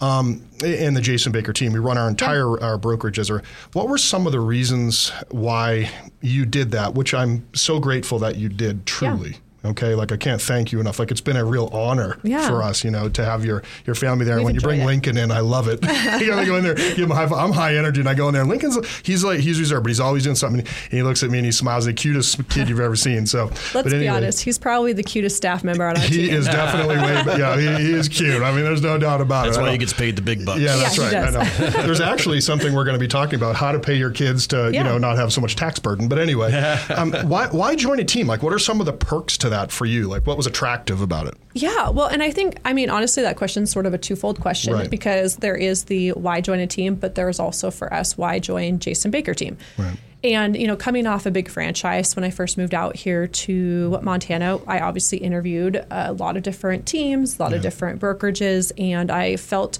Um, 0.00 0.44
and 0.64 0.96
the 0.96 1.00
Jason 1.00 1.32
Baker 1.32 1.52
team, 1.52 1.72
we 1.72 1.80
run 1.80 1.98
our 1.98 2.08
entire 2.08 2.60
our 2.62 2.78
brokerage 2.78 3.18
as 3.18 3.30
a. 3.30 3.42
What 3.72 3.88
were 3.88 3.98
some 3.98 4.26
of 4.26 4.32
the 4.32 4.38
reasons 4.40 5.10
why 5.30 5.90
you 6.20 6.46
did 6.46 6.70
that? 6.70 6.94
Which 6.94 7.14
I'm 7.14 7.48
so 7.52 7.80
grateful 7.80 8.20
that 8.20 8.36
you 8.36 8.48
did. 8.48 8.86
Truly, 8.86 9.38
Okay, 9.64 9.94
like 9.96 10.12
I 10.12 10.16
can't 10.16 10.40
thank 10.40 10.70
you 10.70 10.78
enough. 10.78 11.00
Like 11.00 11.10
it's 11.10 11.20
been 11.20 11.36
a 11.36 11.44
real 11.44 11.66
honor 11.72 12.16
Yeah. 12.22 12.46
for 12.48 12.62
us, 12.62 12.84
you 12.84 12.92
know, 12.92 13.08
to 13.08 13.24
have 13.24 13.44
your 13.44 13.64
your 13.86 13.96
family 13.96 14.24
there. 14.24 14.36
And 14.36 14.42
We've 14.44 14.46
when 14.46 14.54
you 14.54 14.60
bring 14.60 14.80
it. 14.82 14.86
Lincoln 14.86 15.16
in, 15.16 15.32
I 15.32 15.40
love 15.40 15.66
it. 15.66 15.82
you 16.20 16.28
gotta 16.28 16.46
go 16.46 16.56
in 16.56 16.62
there. 16.64 16.74
Give 16.76 16.98
him 16.98 17.10
a 17.10 17.14
high 17.16 17.26
five. 17.26 17.38
I'm 17.38 17.50
high 17.52 17.76
energy, 17.76 17.98
and 18.00 18.08
I 18.08 18.14
go 18.14 18.28
in 18.28 18.34
there. 18.34 18.42
And 18.42 18.50
Lincoln's 18.50 18.78
he's 19.04 19.24
like 19.24 19.40
he's 19.40 19.58
reserved, 19.58 19.82
but 19.82 19.88
he's 19.88 19.98
always 19.98 20.22
doing 20.22 20.36
something. 20.36 20.60
And 20.60 20.68
he 20.92 21.02
looks 21.02 21.24
at 21.24 21.30
me 21.30 21.38
and 21.38 21.44
he 21.44 21.50
smiles. 21.50 21.86
The 21.86 21.92
cutest 21.92 22.48
kid 22.50 22.68
you've 22.68 22.78
ever 22.78 22.94
seen. 22.94 23.26
So 23.26 23.46
Let's 23.46 23.72
but 23.72 23.90
be 23.90 24.06
honest, 24.08 24.42
he's 24.42 24.58
probably 24.58 24.92
the 24.92 25.02
cutest 25.02 25.36
staff 25.36 25.64
member 25.64 25.84
on 25.86 25.96
our 25.96 26.02
He 26.02 26.26
team. 26.28 26.34
is 26.36 26.46
definitely 26.46 26.96
way. 26.96 27.38
Yeah, 27.38 27.56
he, 27.56 27.84
he 27.84 27.92
is 27.94 28.08
cute. 28.08 28.40
I 28.42 28.52
mean, 28.54 28.62
there's 28.64 28.82
no 28.82 28.96
doubt 28.96 29.20
about 29.20 29.46
That's 29.46 29.56
it. 29.56 29.60
That's 29.60 29.66
why 29.66 29.72
he 29.72 29.78
gets 29.78 29.92
paid 29.92 30.14
the 30.14 30.22
big 30.22 30.46
bucks. 30.46 30.60
yeah, 30.60 30.76
Yeah, 30.76 30.82
that's 30.82 30.94
he 30.96 31.02
right. 31.02 31.14
I 31.16 31.30
know. 31.30 31.82
There's 31.86 32.00
actually 32.00 32.40
something 32.42 32.72
we're 32.74 32.84
going 32.84 32.94
to 32.96 33.00
be 33.00 33.08
talking 33.08 33.34
about: 33.34 33.56
how 33.56 33.72
to 33.72 33.80
pay 33.80 33.96
your 33.96 34.10
kids 34.12 34.46
to, 34.48 34.70
you 34.72 34.84
know, 34.84 34.98
not 34.98 35.16
have 35.16 35.32
so 35.32 35.40
much 35.40 35.56
tax 35.56 35.80
burden. 35.80 36.06
But 36.08 36.18
anyway, 36.20 36.52
um, 36.96 37.12
why 37.28 37.48
why 37.48 37.74
join 37.74 37.98
a 37.98 38.04
team? 38.04 38.28
Like, 38.28 38.42
what 38.44 38.52
are 38.52 38.58
some 38.60 38.78
of 38.80 38.86
the 38.86 38.92
perks 38.92 39.36
to 39.38 39.47
that 39.50 39.72
for 39.72 39.86
you? 39.86 40.08
Like, 40.08 40.26
what 40.26 40.36
was 40.36 40.46
attractive 40.46 41.00
about 41.00 41.26
it? 41.26 41.34
Yeah, 41.54 41.90
well, 41.90 42.06
and 42.06 42.22
I 42.22 42.30
think, 42.30 42.58
I 42.64 42.72
mean, 42.72 42.90
honestly, 42.90 43.22
that 43.22 43.36
question 43.36 43.64
is 43.64 43.70
sort 43.70 43.86
of 43.86 43.94
a 43.94 43.98
twofold 43.98 44.40
question 44.40 44.74
Right. 44.74 44.90
because 44.90 45.36
there 45.36 45.56
is 45.56 45.84
the 45.84 46.10
why 46.12 46.40
join 46.40 46.60
a 46.60 46.66
team, 46.66 46.94
but 46.94 47.14
there 47.14 47.28
is 47.28 47.38
also 47.40 47.70
for 47.70 47.92
us 47.92 48.16
why 48.18 48.38
join 48.38 48.78
Jason 48.78 49.10
Baker 49.10 49.34
team. 49.34 49.56
Right. 49.76 49.96
And 50.24 50.56
you 50.56 50.66
know, 50.66 50.74
coming 50.76 51.06
off 51.06 51.26
a 51.26 51.30
big 51.30 51.48
franchise, 51.48 52.16
when 52.16 52.24
I 52.24 52.30
first 52.30 52.58
moved 52.58 52.74
out 52.74 52.96
here 52.96 53.28
to 53.28 53.98
Montana, 54.02 54.58
I 54.66 54.80
obviously 54.80 55.18
interviewed 55.18 55.84
a 55.90 56.12
lot 56.12 56.36
of 56.36 56.42
different 56.42 56.86
teams, 56.86 57.38
a 57.38 57.42
lot 57.42 57.52
of 57.52 57.62
different 57.62 58.00
brokerages, 58.00 58.72
and 58.78 59.12
I 59.12 59.36
felt 59.36 59.78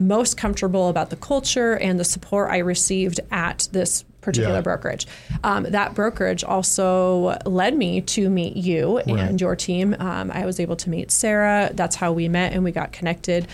most 0.00 0.36
comfortable 0.36 0.88
about 0.88 1.10
the 1.10 1.16
culture 1.16 1.76
and 1.76 1.98
the 1.98 2.04
support 2.04 2.50
I 2.50 2.58
received 2.58 3.20
at 3.30 3.68
this 3.72 4.04
particular 4.20 4.56
Yeah. 4.56 4.60
brokerage. 4.62 5.06
Um, 5.44 5.64
that 5.70 5.94
brokerage 5.94 6.42
also 6.44 7.38
led 7.46 7.76
me 7.76 8.00
to 8.02 8.28
meet 8.28 8.56
you 8.56 8.98
and 8.98 9.40
your 9.40 9.54
team. 9.56 9.94
Um, 9.98 10.30
I 10.32 10.44
was 10.44 10.58
able 10.60 10.76
to 10.76 10.90
meet 10.90 11.10
Sarah. 11.10 11.70
That's 11.72 11.96
how 11.96 12.12
we 12.12 12.28
met 12.28 12.52
and 12.52 12.64
we 12.64 12.72
got 12.72 12.92
connected. 12.92 13.46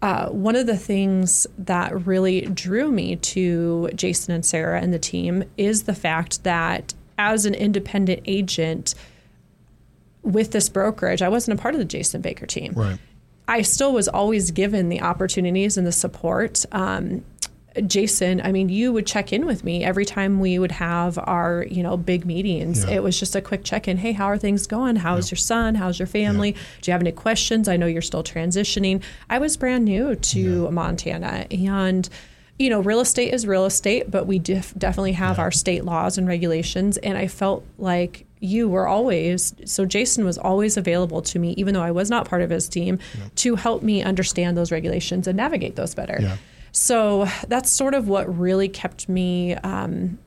Uh, 0.00 0.28
one 0.28 0.54
of 0.54 0.66
the 0.66 0.76
things 0.76 1.46
that 1.58 2.06
really 2.06 2.42
drew 2.42 2.90
me 2.92 3.16
to 3.16 3.90
Jason 3.94 4.32
and 4.34 4.44
Sarah 4.44 4.80
and 4.80 4.92
the 4.92 4.98
team 4.98 5.44
is 5.56 5.84
the 5.84 5.94
fact 5.94 6.44
that 6.44 6.94
as 7.18 7.46
an 7.46 7.54
independent 7.54 8.20
agent 8.24 8.94
with 10.22 10.52
this 10.52 10.68
brokerage, 10.68 11.22
I 11.22 11.28
wasn't 11.28 11.58
a 11.58 11.62
part 11.62 11.74
of 11.74 11.78
the 11.78 11.84
Jason 11.84 12.20
Baker 12.20 12.46
team. 12.46 12.72
Right. 12.76 12.98
I 13.46 13.62
still 13.62 13.92
was 13.92 14.08
always 14.08 14.50
given 14.50 14.88
the 14.88 15.00
opportunities 15.00 15.76
and 15.78 15.86
the 15.86 15.92
support. 15.92 16.64
Um, 16.70 17.24
Jason, 17.86 18.40
I 18.42 18.52
mean, 18.52 18.68
you 18.68 18.92
would 18.92 19.06
check 19.06 19.32
in 19.32 19.46
with 19.46 19.64
me 19.64 19.84
every 19.84 20.04
time 20.04 20.40
we 20.40 20.58
would 20.58 20.72
have 20.72 21.18
our, 21.18 21.66
you 21.70 21.82
know, 21.82 21.96
big 21.96 22.24
meetings. 22.24 22.84
Yeah. 22.84 22.96
It 22.96 23.02
was 23.02 23.18
just 23.18 23.36
a 23.36 23.40
quick 23.40 23.64
check 23.64 23.88
in. 23.88 23.96
Hey, 23.96 24.12
how 24.12 24.26
are 24.26 24.38
things 24.38 24.66
going? 24.66 24.96
How's 24.96 25.30
your 25.30 25.36
son? 25.38 25.74
How's 25.74 25.98
your 25.98 26.06
family? 26.08 26.52
Do 26.52 26.90
you 26.90 26.92
have 26.92 27.00
any 27.00 27.12
questions? 27.12 27.68
I 27.68 27.76
know 27.76 27.86
you're 27.86 28.02
still 28.02 28.24
transitioning. 28.24 29.02
I 29.30 29.38
was 29.38 29.56
brand 29.56 29.84
new 29.84 30.14
to 30.14 30.70
Montana 30.70 31.46
and 31.50 32.08
you 32.58 32.70
know, 32.70 32.80
real 32.80 32.98
estate 32.98 33.32
is 33.32 33.46
real 33.46 33.66
estate, 33.66 34.10
but 34.10 34.26
we 34.26 34.40
def- 34.40 34.74
definitely 34.76 35.12
have 35.12 35.38
our 35.38 35.52
state 35.52 35.84
laws 35.84 36.18
and 36.18 36.26
regulations. 36.26 36.96
And 36.96 37.16
I 37.16 37.28
felt 37.28 37.64
like 37.78 38.26
you 38.40 38.68
were 38.68 38.88
always 38.88 39.54
so 39.64 39.84
Jason 39.84 40.24
was 40.24 40.38
always 40.38 40.76
available 40.76 41.22
to 41.22 41.38
me, 41.38 41.52
even 41.52 41.74
though 41.74 41.82
I 41.82 41.92
was 41.92 42.10
not 42.10 42.28
part 42.28 42.42
of 42.42 42.50
his 42.50 42.68
team, 42.68 42.98
to 43.36 43.54
help 43.54 43.82
me 43.84 44.02
understand 44.02 44.56
those 44.56 44.72
regulations 44.72 45.28
and 45.28 45.36
navigate 45.36 45.76
those 45.76 45.94
better. 45.94 46.18
So 46.72 47.26
that's 47.48 47.70
sort 47.70 47.94
of 47.94 48.08
what 48.08 48.38
really 48.38 48.68
kept 48.68 49.08
me, 49.08 49.54
um, 49.54 50.18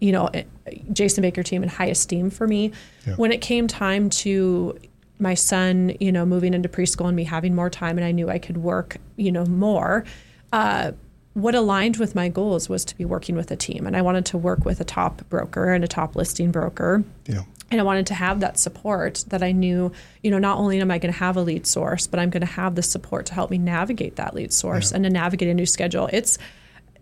you 0.00 0.12
know, 0.12 0.26
eh, 0.28 0.44
Jason 0.92 1.22
Baker 1.22 1.42
team 1.42 1.62
in 1.62 1.68
high 1.68 1.86
esteem 1.86 2.30
for 2.30 2.46
me. 2.46 2.72
Yeah. 3.06 3.14
When 3.14 3.32
it 3.32 3.40
came 3.40 3.66
time 3.66 4.10
to 4.10 4.78
my 5.18 5.34
son, 5.34 5.94
you 6.00 6.10
know, 6.10 6.24
moving 6.24 6.54
into 6.54 6.68
preschool 6.68 7.06
and 7.06 7.16
me 7.16 7.24
having 7.24 7.54
more 7.54 7.70
time, 7.70 7.98
and 7.98 8.04
I 8.04 8.12
knew 8.12 8.30
I 8.30 8.38
could 8.38 8.56
work, 8.56 8.96
you 9.16 9.30
know, 9.30 9.44
more. 9.44 10.04
Uh, 10.52 10.92
what 11.34 11.54
aligned 11.54 11.98
with 11.98 12.14
my 12.14 12.28
goals 12.28 12.68
was 12.68 12.84
to 12.86 12.96
be 12.96 13.04
working 13.04 13.36
with 13.36 13.50
a 13.50 13.56
team, 13.56 13.86
and 13.86 13.96
I 13.96 14.02
wanted 14.02 14.26
to 14.26 14.38
work 14.38 14.64
with 14.64 14.80
a 14.80 14.84
top 14.84 15.28
broker 15.28 15.72
and 15.72 15.84
a 15.84 15.88
top 15.88 16.16
listing 16.16 16.50
broker. 16.50 17.04
Yeah. 17.26 17.42
And 17.70 17.80
I 17.80 17.84
wanted 17.84 18.06
to 18.08 18.14
have 18.14 18.40
that 18.40 18.58
support 18.58 19.24
that 19.28 19.42
I 19.42 19.52
knew, 19.52 19.92
you 20.22 20.30
know, 20.30 20.38
not 20.40 20.58
only 20.58 20.80
am 20.80 20.90
I 20.90 20.98
going 20.98 21.12
to 21.12 21.18
have 21.20 21.36
a 21.36 21.40
lead 21.42 21.66
source, 21.66 22.06
but 22.08 22.18
I'm 22.18 22.28
going 22.30 22.40
to 22.40 22.46
have 22.46 22.74
the 22.74 22.82
support 22.82 23.26
to 23.26 23.34
help 23.34 23.50
me 23.50 23.58
navigate 23.58 24.16
that 24.16 24.34
lead 24.34 24.52
source 24.52 24.90
and 24.90 25.04
to 25.04 25.10
navigate 25.10 25.48
a 25.48 25.54
new 25.54 25.66
schedule. 25.66 26.08
It's, 26.12 26.36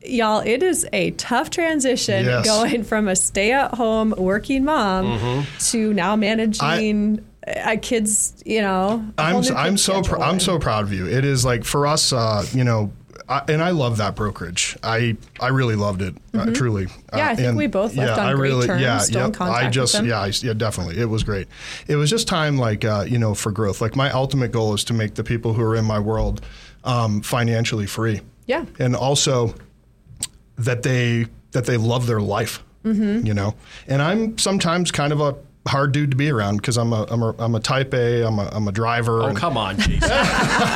y'all, 0.05 0.41
it 0.41 0.63
is 0.63 0.87
a 0.93 1.13
tough 1.13 1.49
transition 1.51 2.27
Yes. 2.27 2.45
going 2.45 2.85
from 2.85 3.09
a 3.09 3.17
stay 3.17 3.53
at 3.53 3.75
home 3.75 4.13
working 4.19 4.65
mom 4.65 5.47
to 5.71 5.95
now 5.95 6.17
managing 6.17 7.25
a 7.47 7.79
kid's, 7.79 8.43
you 8.45 8.61
know, 8.61 9.03
I'm 9.17 9.37
I'm 9.57 9.79
so 9.79 10.03
pr- 10.03 10.19
I'm 10.19 10.39
so 10.39 10.59
proud 10.59 10.85
of 10.85 10.93
you. 10.93 11.09
It 11.09 11.25
is 11.25 11.47
like 11.47 11.65
for 11.65 11.87
us, 11.87 12.13
uh, 12.13 12.45
you 12.53 12.63
know, 12.63 12.93
I, 13.29 13.43
and 13.49 13.62
I 13.62 13.71
love 13.71 13.99
that 13.99 14.14
brokerage. 14.17 14.77
I 14.83 15.17
I 15.38 15.49
really 15.49 15.77
loved 15.77 16.01
it, 16.03 16.14
uh, 16.35 16.47
truly. 16.53 16.87
Mm-hmm. 16.87 17.17
Yeah, 17.19 17.29
I 17.29 17.33
Uh, 17.33 17.37
think 17.37 17.49
and 17.49 17.59
we 17.59 17.67
both 17.67 17.95
left 17.95 18.19
on 18.19 18.35
great 18.37 18.64
terms, 18.64 19.07
still 19.07 19.27
in 19.27 19.33
contact 19.33 19.64
I 19.67 19.71
just 19.71 20.03
yeah, 20.03 20.21
I, 20.21 20.33
yeah, 20.41 20.55
definitely. 20.55 20.99
It 20.99 21.07
was 21.11 21.25
great. 21.25 21.47
It 21.87 21.97
was 21.97 22.09
just 22.11 22.27
time, 22.27 22.57
like 22.57 22.85
uh, 22.85 23.05
you 23.07 23.19
know, 23.19 23.35
for 23.35 23.53
growth. 23.53 23.81
Like 23.81 23.95
my 23.97 24.11
ultimate 24.12 24.51
goal 24.53 24.73
is 24.75 24.83
to 24.85 24.95
make 24.95 25.14
the 25.14 25.25
people 25.25 25.53
who 25.53 25.62
are 25.62 25.77
in 25.77 25.85
my 25.85 25.99
world 25.99 26.41
um, 26.85 27.21
financially 27.23 27.87
free. 27.87 28.21
Yeah. 28.47 28.64
and 28.79 28.97
also 28.97 29.55
that 30.57 30.83
they 30.83 31.27
that 31.53 31.67
they 31.67 31.77
love 31.77 32.07
their 32.07 32.21
life. 32.21 32.62
Mm-hmm. 32.85 33.27
You 33.27 33.35
know, 33.35 33.55
and 33.88 34.01
I'm 34.01 34.38
sometimes 34.38 34.91
kind 34.91 35.12
of 35.12 35.21
a 35.21 35.35
hard 35.69 35.93
dude 35.93 36.11
to 36.11 36.17
be 36.17 36.31
around 36.31 36.57
because 36.57 36.77
I'm 36.77 36.93
a, 36.93 37.07
I'm 37.09 37.23
a 37.23 37.35
I'm 37.39 37.55
a 37.55 37.61
type 37.61 37.95
A. 37.95 38.23
I'm 38.27 38.39
a 38.39 38.49
I'm 38.53 38.67
a 38.69 38.73
driver. 38.73 39.23
Oh, 39.23 39.27
and- 39.27 39.37
come 39.37 39.57
on, 39.57 39.77
Jason. 39.79 40.01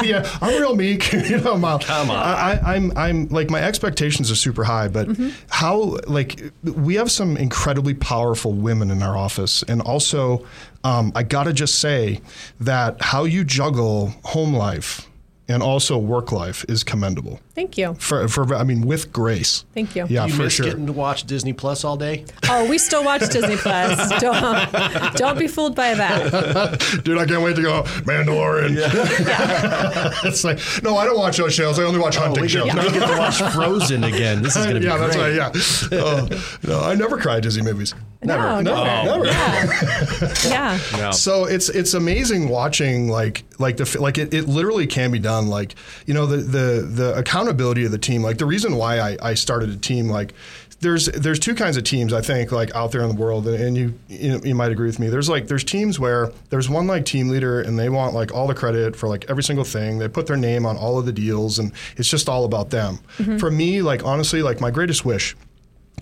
yeah, 0.05 0.29
I'm 0.41 0.61
real 0.61 0.77
meek. 0.77 1.13
you 1.13 1.39
know, 1.39 1.55
I'm, 1.55 1.79
Come 1.81 2.11
on. 2.11 2.17
I, 2.17 2.53
I, 2.65 2.75
I'm, 2.75 2.93
I'm 2.97 3.29
like 3.29 3.51
my 3.51 3.61
expectations 3.63 4.31
are 4.31 4.37
super 4.37 4.65
high, 4.65 4.89
but 4.89 5.09
Mm-hmm. 5.09 5.31
how 5.51 5.99
like 6.07 6.53
we 6.63 6.95
have 6.95 7.11
some 7.11 7.37
incredibly 7.37 7.95
powerful 7.95 8.53
women 8.53 8.91
in 8.91 9.03
our 9.03 9.17
office, 9.17 9.63
and 9.65 9.81
also 9.83 10.47
um, 10.85 11.13
I 11.15 11.23
gotta 11.23 11.53
just 11.53 11.79
say 11.81 12.21
that 12.61 13.01
how 13.03 13.25
you 13.25 13.45
juggle 13.45 14.15
home 14.25 14.55
life 14.55 15.09
and 15.53 15.62
also 15.62 15.99
work 15.99 16.33
life 16.33 16.65
is 16.69 16.83
commendable. 16.83 17.38
Thank 17.55 17.77
you. 17.77 17.95
For, 17.95 18.27
for 18.27 18.55
I 18.55 18.65
mean, 18.65 18.87
with 18.87 19.12
grace. 19.12 19.65
Thank 19.75 19.95
you. 19.95 20.07
Yeah, 20.09 20.27
you 20.27 20.33
for 20.33 20.45
miss 20.45 20.55
sure. 20.55 20.67
getting 20.67 20.87
to 20.87 20.93
watch 20.93 21.25
Disney 21.25 21.53
Plus 21.53 21.85
all 21.85 21.97
day? 21.97 22.25
Oh, 22.49 22.69
we 22.69 22.79
still 22.79 23.05
watch 23.05 23.21
Disney 23.29 23.57
Plus. 23.57 23.93
Don't, 24.21 25.15
don't 25.15 25.38
be 25.38 25.49
fooled 25.49 25.75
by 25.75 25.95
that. 25.95 27.01
Dude, 27.05 27.19
I 27.19 27.27
can't 27.27 27.43
wait 27.43 27.57
to 27.57 27.62
go 27.62 27.83
Mandalorian. 27.83 28.77
Yeah. 28.77 30.11
it's 30.25 30.45
like, 30.45 30.59
no, 30.83 30.97
I 30.97 31.05
don't 31.05 31.19
watch 31.19 31.37
those 31.37 31.55
shows. 31.55 31.79
I 31.79 31.83
only 31.83 31.99
watch 31.99 32.17
oh, 32.17 32.21
hunting 32.21 32.43
we, 32.43 32.49
shows. 32.49 32.65
get, 32.67 32.77
we 32.77 32.93
get 32.93 33.09
to 33.09 33.19
watch 33.19 33.43
Frozen 33.53 34.05
again. 34.05 34.43
This 34.43 34.57
is 34.57 34.65
going 34.65 34.81
to 34.81 34.81
be 34.81 34.87
great. 34.87 35.01
yeah, 35.01 35.07
that's 35.07 35.17
right. 35.17 35.91
Yeah. 35.93 35.99
Oh, 36.01 36.59
no, 36.62 36.81
I 36.81 36.95
never 36.95 37.19
cry 37.19 37.37
at 37.37 37.43
Disney 37.43 37.62
movies. 37.62 37.95
No, 38.25 38.61
never. 38.61 39.25
never. 39.25 39.25
Yeah. 40.49 40.79
No. 40.93 41.11
So 41.11 41.45
it's 41.45 41.69
it's 41.69 41.95
amazing 41.95 42.49
watching 42.49 43.09
like 43.09 43.45
like 43.59 43.77
the 43.77 43.97
like 44.01 44.19
it, 44.19 44.33
it 44.33 44.49
literally 44.49 44.87
can 44.87 45.11
be 45.11 45.19
done 45.19 45.49
like 45.49 45.75
you 46.07 46.15
know 46.15 46.27
the 46.27 46.37
the 46.37 46.83
the 46.83 47.15
accountability 47.17 47.85
of 47.85 47.91
the 47.91 47.99
team 47.99 48.23
like 48.23 48.39
the 48.39 48.47
reason 48.47 48.77
why 48.77 48.99
I, 48.99 49.17
I 49.21 49.35
started 49.35 49.71
a 49.71 49.77
team 49.77 50.09
like 50.09 50.35
there's 50.81 51.07
there's 51.07 51.39
two 51.39 51.55
kinds 51.55 51.77
of 51.77 51.85
teams 51.85 52.13
I 52.13 52.21
think 52.21 52.53
like 52.53 52.75
out 52.75 52.93
there 52.93 53.03
in 53.03 53.09
the 53.09 53.15
world 53.15 53.47
and 53.47 53.77
you 53.77 53.99
you, 54.09 54.41
you 54.45 54.55
might 54.55 54.73
agree 54.73 54.87
with 54.87 54.99
me 54.99 55.09
there's 55.09 55.29
like 55.29 55.47
there's 55.47 55.65
teams 55.65 55.99
where 55.99 56.31
there's 56.51 56.69
one 56.69 56.87
like 56.87 57.05
team 57.05 57.29
leader 57.29 57.61
and 57.61 57.79
they 57.79 57.89
want 57.89 58.15
like 58.15 58.33
all 58.33 58.47
the 58.47 58.55
credit 58.55 58.97
for 58.97 59.09
like 59.09 59.25
every 59.29 59.43
single 59.43 59.65
thing 59.65 59.99
they 59.99 60.09
put 60.09 60.27
their 60.27 60.37
name 60.37 60.67
on 60.67 60.77
all 60.77 60.99
of 60.99 61.07
the 61.07 61.13
deals 61.13 61.59
and 61.59 61.73
it's 61.97 62.09
just 62.09 62.29
all 62.29 62.45
about 62.45 62.71
them 62.71 62.99
mm-hmm. 63.19 63.39
for 63.39 63.51
me 63.51 63.81
like 63.81 64.05
honestly 64.05 64.43
like 64.43 64.61
my 64.61 64.71
greatest 64.71 65.05
wish 65.05 65.37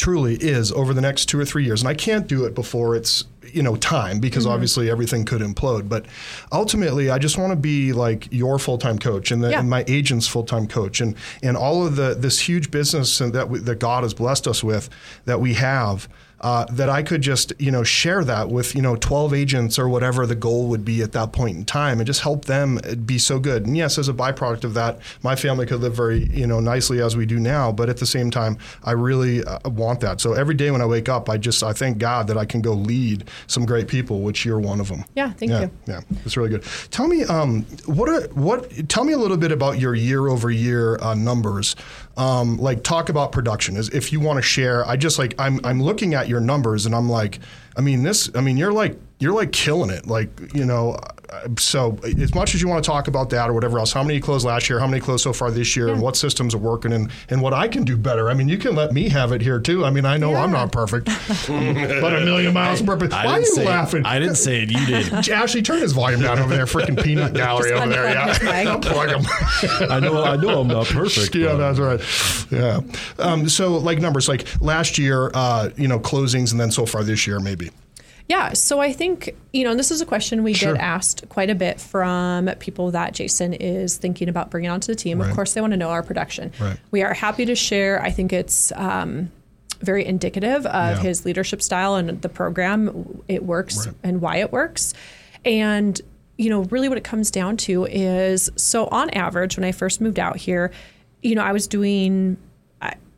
truly 0.00 0.34
is 0.36 0.72
over 0.72 0.94
the 0.94 1.00
next 1.02 1.26
two 1.26 1.38
or 1.38 1.44
three 1.44 1.62
years. 1.62 1.82
And 1.82 1.88
i 1.88 1.94
can't 1.94 2.26
do 2.26 2.46
it 2.46 2.54
before 2.54 2.96
it's 2.96 3.24
you 3.52 3.62
know 3.62 3.76
time 3.76 4.18
because 4.18 4.44
mm-hmm. 4.44 4.54
obviously 4.54 4.90
everything 4.90 5.26
could 5.26 5.42
implode. 5.42 5.88
But 5.88 6.06
ultimately 6.52 7.10
i 7.10 7.18
just 7.18 7.36
want 7.36 7.50
to 7.52 7.56
be 7.56 7.92
like 7.92 8.26
your 8.32 8.58
full-time 8.58 8.98
coach 8.98 9.30
and, 9.30 9.44
the, 9.44 9.50
Yeah. 9.50 9.60
and 9.60 9.68
my 9.68 9.84
agent's 9.86 10.26
full-time 10.26 10.66
coach. 10.68 11.02
And 11.02 11.14
and 11.42 11.54
all 11.54 11.86
of 11.86 11.96
the 11.96 12.14
this 12.14 12.40
huge 12.40 12.70
business 12.70 13.20
and 13.20 13.34
that 13.34 13.50
we, 13.50 13.58
that 13.58 13.78
god 13.78 14.02
has 14.02 14.14
blessed 14.14 14.48
us 14.48 14.64
with 14.64 14.88
that 15.26 15.38
we 15.38 15.54
have 15.54 16.08
uh, 16.40 16.64
that 16.66 16.88
I 16.88 17.02
could 17.02 17.22
just 17.22 17.52
you 17.58 17.70
know 17.70 17.82
share 17.82 18.24
that 18.24 18.48
with 18.48 18.74
you 18.74 18.82
know 18.82 18.96
12 18.96 19.34
agents 19.34 19.78
or 19.78 19.88
whatever 19.88 20.26
the 20.26 20.34
goal 20.34 20.68
would 20.68 20.84
be 20.84 21.02
at 21.02 21.12
that 21.12 21.32
point 21.32 21.56
in 21.56 21.64
time 21.64 21.98
and 21.98 22.06
just 22.06 22.20
help 22.20 22.46
them 22.46 22.80
be 23.04 23.18
so 23.18 23.38
good. 23.38 23.66
And 23.66 23.76
yes, 23.76 23.98
as 23.98 24.08
a 24.08 24.14
byproduct 24.14 24.64
of 24.64 24.74
that, 24.74 25.00
my 25.22 25.36
family 25.36 25.66
could 25.66 25.80
live 25.80 25.94
very 25.94 26.26
you 26.26 26.46
know 26.46 26.60
nicely 26.60 27.00
as 27.00 27.16
we 27.16 27.26
do 27.26 27.38
now. 27.38 27.72
But 27.72 27.88
at 27.88 27.98
the 27.98 28.06
same 28.06 28.30
time, 28.30 28.58
I 28.84 28.92
really 28.92 29.44
uh, 29.44 29.58
want 29.70 30.00
that. 30.00 30.20
So 30.20 30.32
every 30.32 30.54
day 30.54 30.70
when 30.70 30.80
I 30.80 30.86
wake 30.86 31.08
up, 31.08 31.28
I 31.28 31.36
just 31.36 31.62
I 31.62 31.72
thank 31.72 31.98
God 31.98 32.26
that 32.28 32.38
I 32.38 32.44
can 32.44 32.62
go 32.62 32.72
lead 32.72 33.28
some 33.46 33.66
great 33.66 33.88
people, 33.88 34.20
which 34.20 34.44
you're 34.44 34.60
one 34.60 34.80
of 34.80 34.88
them. 34.88 35.04
Yeah, 35.14 35.32
thank 35.32 35.50
yeah, 35.50 35.60
you. 35.62 35.70
Yeah, 35.86 36.00
it's 36.24 36.36
really 36.36 36.50
good. 36.50 36.64
Tell 36.90 37.06
me, 37.06 37.24
um, 37.24 37.62
what 37.86 38.08
are 38.08 38.22
what? 38.28 38.88
Tell 38.88 39.04
me 39.04 39.12
a 39.12 39.18
little 39.18 39.36
bit 39.36 39.52
about 39.52 39.78
your 39.78 39.94
year 39.94 40.28
over 40.28 40.50
year 40.50 40.98
uh, 41.02 41.14
numbers. 41.14 41.76
Um, 42.20 42.58
like 42.58 42.82
talk 42.82 43.08
about 43.08 43.32
production. 43.32 43.76
Is 43.76 43.88
if 43.88 44.12
you 44.12 44.20
want 44.20 44.36
to 44.36 44.42
share. 44.42 44.86
I 44.86 44.96
just 44.96 45.18
like 45.18 45.34
I'm 45.38 45.58
I'm 45.64 45.82
looking 45.82 46.12
at 46.12 46.28
your 46.28 46.40
numbers 46.40 46.84
and 46.84 46.94
I'm 46.94 47.08
like, 47.08 47.38
I 47.78 47.80
mean 47.80 48.02
this. 48.02 48.30
I 48.34 48.42
mean 48.42 48.58
you're 48.58 48.72
like 48.72 48.98
you're 49.20 49.34
like 49.34 49.52
killing 49.52 49.90
it. 49.90 50.06
Like 50.08 50.28
you 50.54 50.64
know. 50.66 50.92
uh, 51.30 51.48
So 51.58 51.96
as 52.02 52.34
much 52.34 52.54
as 52.56 52.60
you 52.62 52.66
want 52.68 52.82
to 52.84 52.90
talk 52.90 53.06
about 53.06 53.30
that 53.30 53.48
or 53.48 53.52
whatever 53.52 53.78
else, 53.78 53.92
how 53.92 54.02
many 54.02 54.18
closed 54.18 54.44
last 54.44 54.68
year? 54.68 54.80
How 54.80 54.86
many 54.88 55.00
closed 55.00 55.22
so 55.22 55.32
far 55.32 55.50
this 55.52 55.76
year? 55.76 55.88
And 55.88 56.00
what 56.02 56.16
systems 56.16 56.54
are 56.56 56.58
working? 56.58 56.92
And 56.92 57.08
and 57.28 57.40
what 57.40 57.52
I 57.54 57.68
can 57.68 57.84
do 57.84 57.96
better. 57.96 58.28
I 58.30 58.34
mean 58.34 58.48
you 58.48 58.58
can 58.58 58.74
let 58.74 58.92
me 58.92 59.08
have 59.10 59.30
it 59.32 59.40
here 59.40 59.60
too. 59.60 59.84
I 59.84 59.90
mean 59.90 60.04
I 60.04 60.16
know 60.16 60.34
I'm 60.34 60.50
not 60.50 60.72
perfect, 60.72 61.06
but 61.46 62.14
a 62.14 62.24
million 62.24 62.52
miles 62.52 62.82
perfect. 62.82 63.12
I 63.12 63.26
Why 63.26 63.32
are 63.34 63.40
you 63.40 63.46
say 63.46 63.64
laughing? 63.64 64.00
It. 64.00 64.06
I 64.06 64.18
didn't 64.18 64.36
say 64.36 64.62
it. 64.62 64.70
You 64.72 64.84
did. 64.86 65.28
Ashley, 65.30 65.62
turn 65.62 65.80
his 65.80 65.92
volume 65.92 66.20
down 66.22 66.38
over 66.40 66.54
there. 66.54 66.66
Freaking 66.66 67.00
peanut 67.02 67.34
gallery 67.42 67.72
over 67.72 67.88
there. 67.88 68.10
Yeah, 68.10 68.34
unplug 68.34 68.38
his 68.38 68.42
mic. 68.42 68.66
Unplug 68.82 69.80
him. 69.80 69.90
I 69.92 70.00
know. 70.00 70.24
I 70.24 70.36
know. 70.36 70.60
I'm 70.62 70.68
not 70.68 70.86
perfect. 70.86 71.34
yeah, 71.34 71.52
but- 71.52 71.74
that's 71.74 71.78
right. 71.78 72.00
Yeah. 72.50 72.80
Um, 73.18 73.48
so, 73.48 73.76
like 73.76 73.98
numbers, 74.00 74.28
like 74.28 74.46
last 74.60 74.98
year, 74.98 75.30
uh, 75.34 75.70
you 75.76 75.86
know, 75.88 76.00
closings, 76.00 76.50
and 76.52 76.60
then 76.60 76.70
so 76.72 76.86
far 76.86 77.04
this 77.04 77.26
year, 77.26 77.38
maybe. 77.38 77.70
Yeah, 78.28 78.52
so 78.52 78.80
I 78.80 78.92
think, 78.92 79.34
you 79.52 79.64
know, 79.64 79.70
and 79.70 79.78
this 79.78 79.90
is 79.90 80.00
a 80.00 80.06
question 80.06 80.42
we 80.44 80.52
Sure. 80.54 80.74
get 80.74 80.80
asked 80.82 81.28
quite 81.28 81.50
a 81.50 81.54
bit 81.54 81.80
from 81.80 82.48
people 82.60 82.90
that 82.92 83.12
Jason 83.14 83.52
is 83.54 83.96
thinking 83.96 84.28
about 84.28 84.50
bringing 84.50 84.70
onto 84.70 84.86
the 84.92 84.96
team. 84.96 85.18
Right. 85.20 85.28
Of 85.30 85.34
course, 85.34 85.54
they 85.54 85.60
want 85.60 85.72
to 85.72 85.76
know 85.76 85.90
our 85.90 86.02
production. 86.02 86.52
Right. 86.60 86.76
We 86.92 87.02
are 87.02 87.12
happy 87.14 87.44
to 87.46 87.54
share. 87.56 88.00
I 88.02 88.10
think 88.10 88.32
it's 88.32 88.70
um, 88.76 89.32
very 89.80 90.06
indicative 90.06 90.64
of 90.66 90.96
Yeah. 90.98 91.02
his 91.02 91.24
leadership 91.24 91.60
style 91.60 91.96
and 91.96 92.22
the 92.22 92.28
program. 92.28 93.22
It 93.26 93.44
works 93.44 93.86
Right. 93.86 93.96
and 94.04 94.20
why 94.20 94.36
it 94.36 94.52
works. 94.52 94.94
And, 95.44 96.00
you 96.36 96.50
know, 96.50 96.62
really 96.64 96.88
what 96.88 96.98
it 96.98 97.04
comes 97.04 97.30
down 97.30 97.56
to 97.58 97.84
is 97.86 98.48
so 98.56 98.86
on 98.88 99.10
average, 99.10 99.56
when 99.56 99.64
I 99.64 99.72
first 99.72 100.00
moved 100.00 100.18
out 100.20 100.36
here, 100.36 100.70
you 101.22 101.34
know, 101.34 101.42
I 101.42 101.52
was 101.52 101.66
doing 101.66 102.36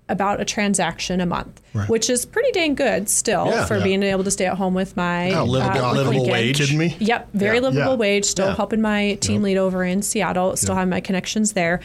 about 0.08 0.40
a 0.40 0.44
transaction 0.44 1.20
a 1.20 1.26
month, 1.26 1.60
Right. 1.72 1.88
which 1.88 2.10
is 2.10 2.26
pretty 2.26 2.50
dang 2.52 2.74
good 2.74 3.08
still 3.08 3.46
Yeah. 3.46 3.64
for 3.64 3.78
Yeah. 3.78 3.84
being 3.84 4.02
able 4.02 4.24
to 4.24 4.30
stay 4.30 4.46
at 4.46 4.58
home 4.58 4.74
with 4.74 4.96
my 4.96 5.32
Oh, 5.32 5.44
livable- 5.44 5.84
uh, 5.84 5.92
livable 5.94 6.28
wage. 6.28 6.74
Me? 6.74 6.96
Yep, 6.98 7.28
very 7.34 7.56
Yeah. 7.56 7.62
livable 7.62 7.92
Yeah. 7.92 7.96
wage. 7.96 8.24
Still 8.26 8.48
Yeah. 8.48 8.56
helping 8.56 8.80
my 8.80 9.14
team 9.20 9.42
lead 9.42 9.56
over 9.56 9.84
in 9.84 10.02
Seattle. 10.02 10.56
Still 10.56 10.74
have 10.74 10.88
my 10.88 11.00
connections 11.00 11.52
there. 11.52 11.80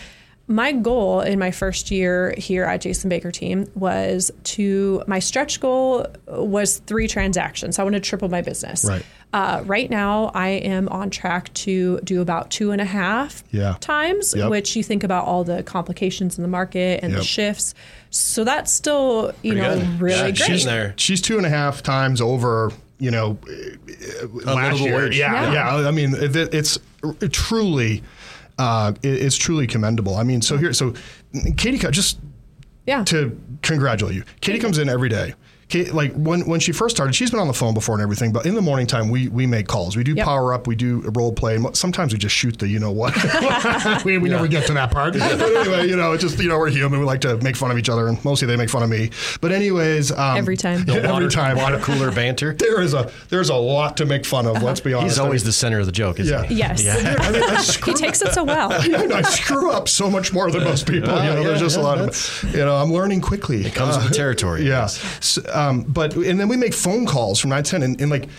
My 0.50 0.72
goal 0.72 1.20
in 1.22 1.40
my 1.40 1.52
first 1.52 1.92
year 1.92 2.34
here 2.38 2.64
at 2.64 2.80
Jason 2.82 3.10
Baker 3.10 3.32
Team 3.32 3.70
was 3.76 4.32
to 4.46 5.04
my 5.06 5.20
stretch 5.20 5.60
goal 5.60 6.06
was 6.26 6.78
three 6.80 7.10
transactions. 7.10 7.80
I 7.80 7.84
wanted 7.84 8.02
to 8.04 8.10
triple 8.10 8.30
my 8.30 8.42
business. 8.42 8.86
Right. 8.86 9.06
Uh, 9.34 9.62
right 9.66 9.90
now, 9.90 10.32
I 10.34 10.48
am 10.50 10.88
on 10.88 11.10
track 11.10 11.54
to 11.56 12.00
do 12.00 12.22
about 12.22 12.50
two 12.50 12.72
and 12.72 12.80
a 12.80 12.86
half 12.86 13.44
Yeah. 13.52 13.76
times, 13.82 14.34
Yep. 14.34 14.50
which 14.50 14.74
you 14.78 14.84
think 14.84 15.04
about 15.04 15.26
all 15.26 15.44
the 15.44 15.64
complications 15.64 16.38
in 16.38 16.44
the 16.44 16.48
market 16.48 17.02
and 17.04 17.12
Yep. 17.12 17.20
the 17.20 17.26
shifts. 17.26 17.74
So 18.10 18.46
that's 18.46 18.72
still, 18.72 19.34
you 19.44 19.52
Pretty 19.52 19.68
know, 19.68 19.76
good. 19.80 20.02
really 20.02 20.16
Yeah, 20.16 20.24
great. 20.32 20.38
she's 20.38 20.64
there. 20.64 20.94
She's 20.96 21.22
two 21.22 21.36
and 21.36 21.46
a 21.46 21.50
half 21.50 21.84
times 21.84 22.22
over, 22.22 22.72
you 23.00 23.12
know, 23.12 23.38
uh, 24.46 24.54
last 24.56 24.80
year. 24.80 25.12
Yeah, 25.12 25.52
Yeah. 25.52 25.80
yeah, 25.82 25.88
I 25.90 25.92
mean, 25.92 26.16
it, 26.16 26.34
it's 26.54 26.80
truly, 27.34 28.04
uh, 28.58 28.94
it- 29.04 29.22
it's 29.22 29.36
truly 29.36 29.68
commendable. 29.68 30.16
I 30.16 30.24
mean, 30.24 30.42
so 30.42 30.58
here, 30.58 30.74
so 30.74 30.94
Katie, 31.58 31.78
just 31.78 32.20
Yeah. 32.86 33.04
to 33.06 33.38
congratulate 33.62 34.16
you. 34.16 34.24
Katie 34.42 34.60
comes 34.60 34.78
in 34.78 34.90
every 34.90 35.10
day. 35.10 35.34
Okay, 35.70 35.92
like 35.92 36.14
when 36.14 36.48
when 36.48 36.62
she 36.62 36.72
first 36.72 36.96
started, 36.96 37.12
she's 37.14 37.30
been 37.30 37.42
on 37.42 37.48
the 37.48 37.54
phone 37.54 37.74
before 37.74 37.94
and 37.96 38.02
everything, 38.02 38.32
but 38.32 38.46
in 38.46 38.56
the 38.56 38.62
morning 38.62 38.88
time 38.88 39.10
we 39.10 39.28
we 39.28 39.46
make 39.46 39.68
calls. 39.68 39.98
We 39.98 40.04
do 40.06 40.14
Yep. 40.14 40.26
power 40.26 40.54
up, 40.54 40.66
we 40.66 40.76
do 40.76 41.02
role 41.14 41.34
play, 41.34 41.56
and 41.58 41.76
sometimes 41.76 42.14
we 42.14 42.20
just 42.20 42.34
shoot 42.34 42.58
the 42.58 42.70
you 42.70 42.80
know 42.80 42.92
what. 42.92 43.14
we 44.06 44.18
we 44.18 44.30
never 44.30 44.48
get 44.48 44.66
to 44.68 44.74
that 44.76 44.92
part. 44.92 45.14
but 45.20 45.22
anyway, 45.42 45.86
you 45.90 45.98
know, 45.98 46.14
it's 46.14 46.24
just 46.24 46.40
you 46.40 46.48
know 46.48 46.58
we're 46.58 46.70
human. 46.70 47.02
We 47.02 47.06
like 47.06 47.20
to 47.22 47.36
make 47.40 47.58
fun 47.58 47.70
of 47.70 47.78
each 47.78 47.90
other, 47.90 48.08
and 48.08 48.24
mostly 48.24 48.48
they 48.48 48.56
make 48.56 48.70
fun 48.70 48.82
of 48.82 48.90
me. 48.90 49.12
But 49.42 49.52
anyways, 49.52 50.14
um, 50.14 50.38
Every 50.38 50.56
time. 50.56 50.86
yeah, 50.88 50.96
every 50.96 51.12
water, 51.12 51.30
time, 51.30 51.58
water 51.58 51.80
cooler 51.80 52.12
banter. 52.12 52.54
There 52.68 52.82
is 52.82 52.94
a 52.94 53.12
there's 53.28 53.50
a 53.50 53.56
lot 53.56 53.98
to 53.98 54.06
make 54.06 54.26
fun 54.26 54.46
of. 54.48 54.64
Let's 54.64 54.80
be 54.80 54.94
honest. 54.94 55.16
He's 55.16 55.20
always 55.20 55.44
the 55.44 55.52
center 55.52 55.80
of 55.80 55.86
the 55.86 55.92
joke, 55.92 56.22
isn't 56.22 56.34
Yeah. 56.34 56.48
he? 56.48 56.56
Yes. 56.56 56.88
I 56.88 57.32
mean, 57.32 57.44
I 57.44 57.62
he 57.86 57.94
takes 57.94 58.22
it 58.22 58.32
so 58.34 58.46
well. 58.46 58.72
I 58.72 59.22
screw 59.24 59.72
up 59.72 59.90
so 59.90 60.10
much 60.10 60.32
more 60.32 60.50
than 60.50 60.64
most 60.64 60.88
people. 60.88 61.10
you 61.10 61.16
know, 61.34 61.42
yeah, 61.42 61.48
there's 61.48 61.60
just 61.60 61.76
yeah, 61.76 61.82
a 61.82 61.86
lot 61.86 61.98
of, 62.00 62.44
you 62.54 62.64
know, 62.64 62.76
I'm 62.78 62.92
learning 62.94 63.20
quickly. 63.22 63.66
It 63.66 63.74
comes 63.76 63.98
with 63.98 64.08
the 64.10 64.14
territory, 64.16 64.62
Yeah. 64.64 64.82
guess. 64.84 65.26
So, 65.26 65.42
um, 65.58 65.82
but 65.84 66.16
and 66.16 66.40
then 66.40 66.48
we 66.48 66.56
make 66.58 66.74
phone 66.74 67.06
calls 67.06 67.40
from 67.40 67.50
nine 67.50 67.64
to 67.64 67.72
ten, 67.72 67.84
and, 67.84 68.00
and 68.00 68.12
like. 68.12 68.30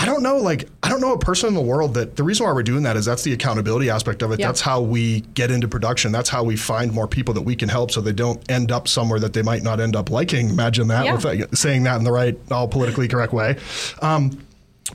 I 0.00 0.04
don't 0.06 0.22
know, 0.22 0.36
like 0.36 0.68
I 0.80 0.90
don't 0.90 1.00
know 1.00 1.12
a 1.12 1.18
person 1.18 1.48
in 1.48 1.54
the 1.54 1.60
world 1.60 1.94
that 1.94 2.14
the 2.14 2.22
reason 2.22 2.46
why 2.46 2.52
we're 2.52 2.62
doing 2.62 2.84
that 2.84 2.96
is 2.96 3.04
that's 3.04 3.24
the 3.24 3.32
accountability 3.32 3.90
aspect 3.90 4.22
of 4.22 4.30
it. 4.30 4.38
Yeah. 4.38 4.46
That's 4.46 4.60
how 4.60 4.80
we 4.80 5.22
get 5.22 5.50
into 5.50 5.66
production. 5.66 6.12
That's 6.12 6.28
how 6.28 6.44
we 6.44 6.54
find 6.54 6.92
more 6.92 7.08
people 7.08 7.34
that 7.34 7.42
we 7.42 7.56
can 7.56 7.68
help, 7.68 7.90
so 7.90 8.00
they 8.00 8.12
don't 8.12 8.48
end 8.48 8.70
up 8.70 8.86
somewhere 8.86 9.18
that 9.18 9.32
they 9.32 9.42
might 9.42 9.64
not 9.64 9.80
end 9.80 9.96
up 9.96 10.08
liking. 10.08 10.50
Imagine 10.50 10.86
that, 10.86 11.04
Yeah. 11.04 11.14
with 11.14 11.24
uh, 11.26 11.50
saying 11.52 11.82
that 11.82 11.96
in 11.96 12.04
the 12.04 12.12
right, 12.12 12.38
all 12.52 12.68
politically 12.68 13.08
correct 13.08 13.32
way. 13.32 13.56
Um, 14.00 14.38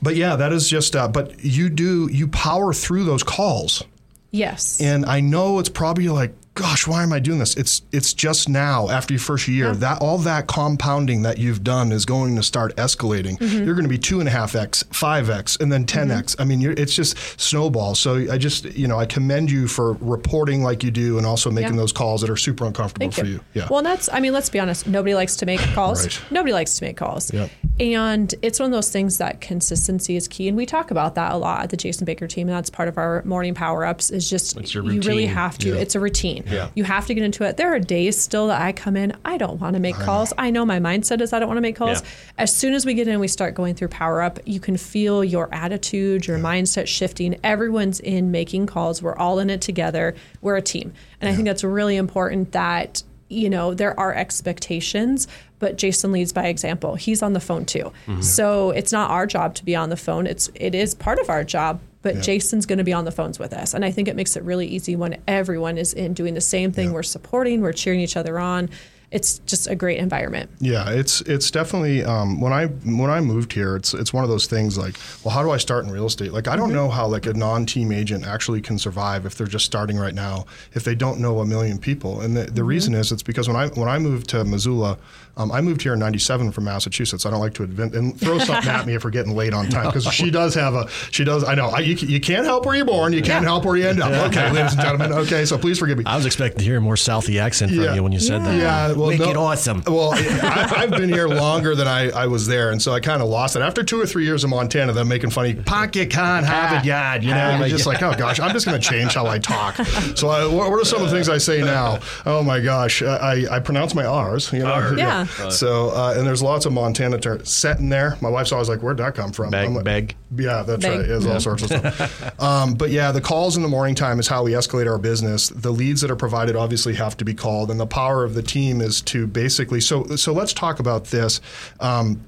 but 0.00 0.16
yeah, 0.16 0.36
that 0.36 0.54
is 0.54 0.70
just. 0.70 0.96
Uh, 0.96 1.06
but 1.06 1.44
you 1.44 1.68
do 1.68 2.08
you 2.10 2.26
power 2.28 2.72
through 2.72 3.04
those 3.04 3.22
calls. 3.22 3.82
Yes. 4.30 4.80
And 4.80 5.04
I 5.04 5.20
know 5.20 5.58
it's 5.58 5.68
probably 5.68 6.08
like, 6.08 6.34
gosh, 6.54 6.86
why 6.86 7.02
am 7.02 7.12
I 7.12 7.18
doing 7.18 7.38
this? 7.40 7.56
It's 7.56 7.82
it's 7.92 8.12
just 8.14 8.48
now 8.48 8.88
after 8.88 9.12
your 9.14 9.20
first 9.20 9.48
year 9.48 9.66
Yeah. 9.68 9.72
that 9.74 10.00
all 10.00 10.18
that 10.18 10.46
compounding 10.46 11.22
that 11.22 11.38
you've 11.38 11.64
done 11.64 11.90
is 11.90 12.04
going 12.04 12.36
to 12.36 12.42
start 12.42 12.76
escalating. 12.76 13.38
Mm-hmm. 13.38 13.64
You're 13.64 13.74
going 13.74 13.84
to 13.84 13.88
be 13.88 13.98
two 13.98 14.20
and 14.20 14.28
a 14.28 14.32
half 14.32 14.54
x, 14.54 14.84
five 14.92 15.30
x, 15.30 15.56
and 15.60 15.72
then 15.72 15.84
10 15.84 16.10
x. 16.12 16.36
I 16.38 16.44
mean, 16.44 16.60
you're, 16.60 16.72
it's 16.74 16.94
just 16.94 17.16
snowball. 17.40 17.94
So 17.94 18.30
I 18.30 18.38
just 18.38 18.64
you 18.66 18.86
know 18.86 18.98
I 18.98 19.06
commend 19.06 19.50
you 19.50 19.66
for 19.66 19.94
reporting 19.94 20.62
like 20.62 20.84
you 20.84 20.90
do, 20.90 21.18
and 21.18 21.26
also 21.26 21.50
making 21.50 21.72
Yeah. 21.74 21.80
those 21.80 21.92
calls 21.92 22.20
that 22.20 22.30
are 22.30 22.36
super 22.36 22.64
uncomfortable 22.66 23.10
Thank 23.10 23.14
for 23.14 23.26
you. 23.26 23.40
Yeah. 23.54 23.66
Well, 23.70 23.82
that's, 23.82 24.08
I 24.12 24.20
mean, 24.20 24.32
let's 24.32 24.48
be 24.50 24.60
honest. 24.60 24.86
Nobody 24.86 25.14
likes 25.14 25.36
to 25.36 25.46
make 25.46 25.60
calls. 25.74 26.04
Right. 26.04 26.20
Nobody 26.30 26.52
likes 26.52 26.78
to 26.78 26.84
make 26.84 26.96
calls. 26.96 27.32
Yep. 27.32 27.50
And 27.80 28.32
it's 28.42 28.60
one 28.60 28.66
of 28.66 28.72
those 28.72 28.90
things 28.90 29.18
that 29.18 29.40
consistency 29.40 30.14
is 30.14 30.28
key. 30.28 30.46
And 30.46 30.56
we 30.56 30.64
talk 30.66 30.92
about 30.92 31.16
that 31.16 31.32
a 31.32 31.36
lot 31.36 31.62
at 31.64 31.70
the 31.70 31.76
Jason 31.76 32.04
Baker 32.04 32.28
team. 32.28 32.48
And 32.48 32.56
that's 32.56 32.70
part 32.70 32.88
of 32.88 32.96
our 32.98 33.22
morning 33.24 33.54
power 33.54 33.84
ups 33.84 34.10
is 34.10 34.30
just, 34.30 34.54
you 34.74 34.82
really 35.00 35.26
have 35.26 35.58
to, 35.58 35.70
Yeah. 35.70 35.74
it's 35.80 35.96
a 35.96 36.00
routine. 36.00 36.43
Yeah. 36.46 36.70
You 36.74 36.84
have 36.84 37.06
to 37.06 37.14
get 37.14 37.22
into 37.22 37.44
it. 37.44 37.56
There 37.56 37.74
are 37.74 37.78
days 37.78 38.18
still 38.20 38.48
that 38.48 38.60
I 38.60 38.72
come 38.72 38.96
in, 38.96 39.16
I 39.24 39.36
don't 39.36 39.60
want 39.60 39.74
to 39.74 39.80
make 39.80 39.94
calls. 39.96 40.32
I 40.38 40.50
know 40.50 40.64
my 40.64 40.78
mindset 40.78 41.20
is 41.20 41.32
I 41.32 41.38
don't 41.38 41.48
want 41.48 41.58
to 41.58 41.62
make 41.62 41.76
calls. 41.76 42.02
Yeah. 42.02 42.08
As 42.38 42.54
soon 42.54 42.74
as 42.74 42.84
we 42.84 42.94
get 42.94 43.08
in, 43.08 43.20
we 43.20 43.28
start 43.28 43.54
going 43.54 43.74
through 43.74 43.88
power 43.88 44.22
up, 44.22 44.38
you 44.44 44.60
can 44.60 44.76
feel 44.76 45.24
your 45.24 45.52
attitude, 45.54 46.26
your 46.26 46.38
mindset 46.38 46.86
shifting. 46.86 47.38
Everyone's 47.42 48.00
in 48.00 48.30
making 48.30 48.66
calls. 48.66 49.02
We're 49.02 49.16
all 49.16 49.38
in 49.38 49.50
it 49.50 49.60
together. 49.60 50.14
We're 50.40 50.56
a 50.56 50.62
team. 50.62 50.92
And 51.20 51.30
I 51.30 51.34
think 51.34 51.46
that's 51.46 51.64
really 51.64 51.96
important 51.96 52.52
that, 52.52 53.02
you 53.28 53.48
know, 53.48 53.74
there 53.74 53.98
are 53.98 54.14
expectations, 54.14 55.26
but 55.58 55.76
Jason 55.76 56.12
leads 56.12 56.32
by 56.32 56.46
example. 56.46 56.94
He's 56.94 57.22
on 57.22 57.32
the 57.32 57.40
phone 57.40 57.64
too. 57.64 57.92
Mm-hmm. 58.06 58.20
So 58.20 58.70
it's 58.70 58.92
not 58.92 59.10
our 59.10 59.26
job 59.26 59.54
to 59.54 59.64
be 59.64 59.74
on 59.74 59.88
the 59.88 59.96
phone. 59.96 60.26
It's 60.26 60.50
it 60.54 60.74
is 60.74 60.94
part 60.94 61.18
of 61.18 61.30
our 61.30 61.42
job, 61.42 61.80
but 62.04 62.22
Jason's 62.22 62.66
going 62.66 62.78
to 62.78 62.84
be 62.84 62.92
on 62.92 63.04
the 63.06 63.10
phones 63.10 63.38
with 63.38 63.52
us. 63.52 63.74
And 63.74 63.84
I 63.84 63.90
think 63.90 64.06
it 64.06 64.14
makes 64.14 64.36
it 64.36 64.44
really 64.44 64.66
easy 64.68 64.94
when 64.94 65.20
everyone 65.26 65.78
is 65.78 65.92
in 65.94 66.12
doing 66.12 66.34
the 66.34 66.40
same 66.40 66.70
thing. 66.70 66.92
We're 66.92 67.02
supporting, 67.02 67.62
we're 67.62 67.72
cheering 67.72 67.98
each 67.98 68.16
other 68.16 68.38
on. 68.38 68.68
It's 69.10 69.38
just 69.40 69.68
a 69.68 69.76
great 69.76 69.98
environment. 69.98 70.50
Yeah, 70.58 70.90
it's 70.90 71.20
it's 71.20 71.48
definitely 71.50 72.02
um, 72.02 72.40
when 72.40 72.52
I 72.52 72.66
when 72.66 73.10
I 73.10 73.20
moved 73.20 73.52
here, 73.52 73.76
it's 73.76 73.94
it's 73.94 74.12
one 74.12 74.24
of 74.24 74.30
those 74.30 74.48
things 74.48 74.76
like, 74.76 74.96
well, 75.22 75.32
how 75.32 75.42
do 75.42 75.50
I 75.50 75.56
start 75.56 75.84
in 75.84 75.90
real 75.92 76.06
estate? 76.06 76.32
Like, 76.32 76.48
I 76.48 76.56
don't 76.56 76.72
know 76.72 76.88
how 76.88 77.06
like 77.06 77.24
a 77.26 77.32
non-team 77.32 77.92
agent 77.92 78.26
actually 78.26 78.60
can 78.60 78.76
survive 78.76 79.24
if 79.24 79.36
they're 79.36 79.46
just 79.46 79.66
starting 79.66 79.98
right 79.98 80.14
now, 80.14 80.46
if 80.72 80.82
they 80.82 80.96
don't 80.96 81.20
know 81.20 81.38
a 81.38 81.46
million 81.46 81.78
people. 81.78 82.22
And 82.22 82.36
the, 82.36 82.44
the 82.46 82.64
reason 82.64 82.92
is 82.92 83.12
it's 83.12 83.22
because 83.22 83.46
when 83.46 83.56
I 83.56 83.68
when 83.68 83.88
I 83.88 83.98
moved 83.98 84.28
to 84.30 84.44
Missoula, 84.44 84.98
um, 85.36 85.50
I 85.50 85.60
moved 85.60 85.82
here 85.82 85.94
in 85.94 85.98
'97 85.98 86.52
from 86.52 86.64
Massachusetts. 86.64 87.26
I 87.26 87.30
don't 87.30 87.40
like 87.40 87.54
to 87.54 87.64
invent 87.64 87.94
and 87.94 88.18
throw 88.18 88.38
something 88.38 88.70
at 88.70 88.86
me 88.86 88.94
if 88.94 89.04
we're 89.04 89.10
getting 89.10 89.34
late 89.34 89.52
on 89.52 89.68
time 89.68 89.86
because 89.86 90.04
she 90.12 90.30
does 90.30 90.54
have 90.54 90.74
a 90.74 90.88
she 91.10 91.24
does. 91.24 91.42
I 91.44 91.54
know 91.54 91.68
I, 91.68 91.80
you, 91.80 91.94
you 91.94 92.20
can't 92.20 92.44
help 92.46 92.66
where 92.66 92.76
you're 92.76 92.84
born, 92.86 93.12
you 93.12 93.22
can't 93.22 93.44
help 93.44 93.64
where 93.64 93.76
you 93.76 93.86
end 93.88 94.00
up. 94.00 94.12
Okay, 94.30 94.50
ladies 94.52 94.72
and 94.72 94.80
gentlemen. 94.82 95.12
Okay, 95.12 95.44
so 95.44 95.58
please 95.58 95.78
forgive 95.78 95.98
me. 95.98 96.04
I 96.06 96.16
was 96.16 96.26
expecting 96.26 96.58
to 96.58 96.64
hear 96.64 96.76
a 96.78 96.80
more 96.80 96.94
Southie 96.94 97.40
accent 97.40 97.72
from 97.72 97.80
Yeah. 97.82 97.94
you 97.94 98.02
when 98.02 98.12
you 98.12 98.20
said 98.20 98.42
that. 98.44 98.54
Yeah, 98.56 98.92
well, 98.92 99.08
Make 99.10 99.20
no- 99.20 99.30
it 99.30 99.36
awesome. 99.36 99.82
Well, 99.86 100.10
I, 100.14 100.72
I've 100.76 100.90
been 100.90 101.08
here 101.08 101.28
longer 101.28 101.74
than 101.74 101.88
I, 101.88 102.10
I 102.10 102.26
was 102.26 102.46
there, 102.46 102.70
and 102.70 102.80
so 102.80 102.92
I 102.92 103.00
kind 103.00 103.20
of 103.22 103.28
lost 103.28 103.56
it. 103.56 103.62
After 103.62 103.82
two 103.82 104.00
or 104.00 104.06
three 104.06 104.24
years 104.24 104.44
in 104.44 104.50
Montana, 104.50 104.92
them 104.92 105.08
making 105.08 105.30
funny, 105.30 105.54
"Park 105.54 105.96
you 105.96 106.06
can't 106.06 106.46
have 106.46 106.80
it 106.80 106.86
yet," 106.86 107.22
you 107.22 107.30
know, 107.30 107.50
Ah, 107.54 107.58
you're 107.58 107.68
just 107.68 107.86
like, 107.86 108.02
oh 108.02 108.14
gosh, 108.16 108.38
I'm 108.40 108.52
just 108.52 108.66
going 108.66 108.80
to 108.80 108.88
change 108.88 109.14
how 109.14 109.26
I 109.26 109.38
talk. 109.38 109.76
So, 110.16 110.28
I, 110.28 110.46
what, 110.46 110.70
what 110.70 110.80
are 110.80 110.84
some 110.84 111.02
of 111.02 111.08
the 111.10 111.14
things 111.14 111.28
I 111.28 111.38
say 111.38 111.60
now? 111.60 111.98
Oh 112.24 112.42
my 112.42 112.60
gosh, 112.60 113.02
I, 113.02 113.44
I 113.50 113.58
pronounce 113.60 113.94
my 113.94 114.04
R's, 114.04 114.52
you 114.52 114.60
know. 114.60 114.94
Yeah. 114.96 115.23
So, 115.50 115.90
uh, 115.90 116.14
and 116.16 116.26
there's 116.26 116.42
lots 116.42 116.66
of 116.66 116.72
Montana 116.72 117.18
terms 117.18 117.50
set 117.50 117.78
in 117.78 117.88
there. 117.88 118.16
My 118.20 118.28
wife's 118.28 118.52
always 118.52 118.68
like, 118.68 118.82
"Where'd 118.82 118.98
that 118.98 119.14
come 119.14 119.32
from?" 119.32 119.50
Beg, 119.50 119.66
I'm 119.66 119.74
like, 119.74 119.84
beg. 119.84 120.16
Yeah, 120.36 120.62
that's 120.62 120.82
Beg. 120.82 120.98
right. 120.98 121.08
There's 121.08 121.26
all 121.26 121.40
sorts 121.40 121.62
of 121.62 121.68
stuff. 121.68 122.40
um, 122.40 122.74
but 122.74 122.90
yeah, 122.90 123.12
the 123.12 123.20
calls 123.20 123.56
in 123.56 123.62
the 123.62 123.68
morning 123.68 123.94
time 123.94 124.18
is 124.18 124.28
how 124.28 124.42
we 124.42 124.52
escalate 124.52 124.90
our 124.90 124.98
business. 124.98 125.48
The 125.48 125.70
leads 125.70 126.00
that 126.00 126.10
are 126.10 126.16
provided 126.16 126.56
obviously 126.56 126.94
have 126.94 127.16
to 127.18 127.24
be 127.24 127.34
called, 127.34 127.70
and 127.70 127.78
the 127.78 127.86
power 127.86 128.24
of 128.24 128.34
the 128.34 128.42
team 128.42 128.80
is 128.80 129.00
to 129.02 129.26
basically. 129.26 129.80
So, 129.80 130.04
so 130.16 130.32
let's 130.32 130.52
talk 130.52 130.80
about 130.80 131.06
this. 131.06 131.40
Um, 131.80 132.20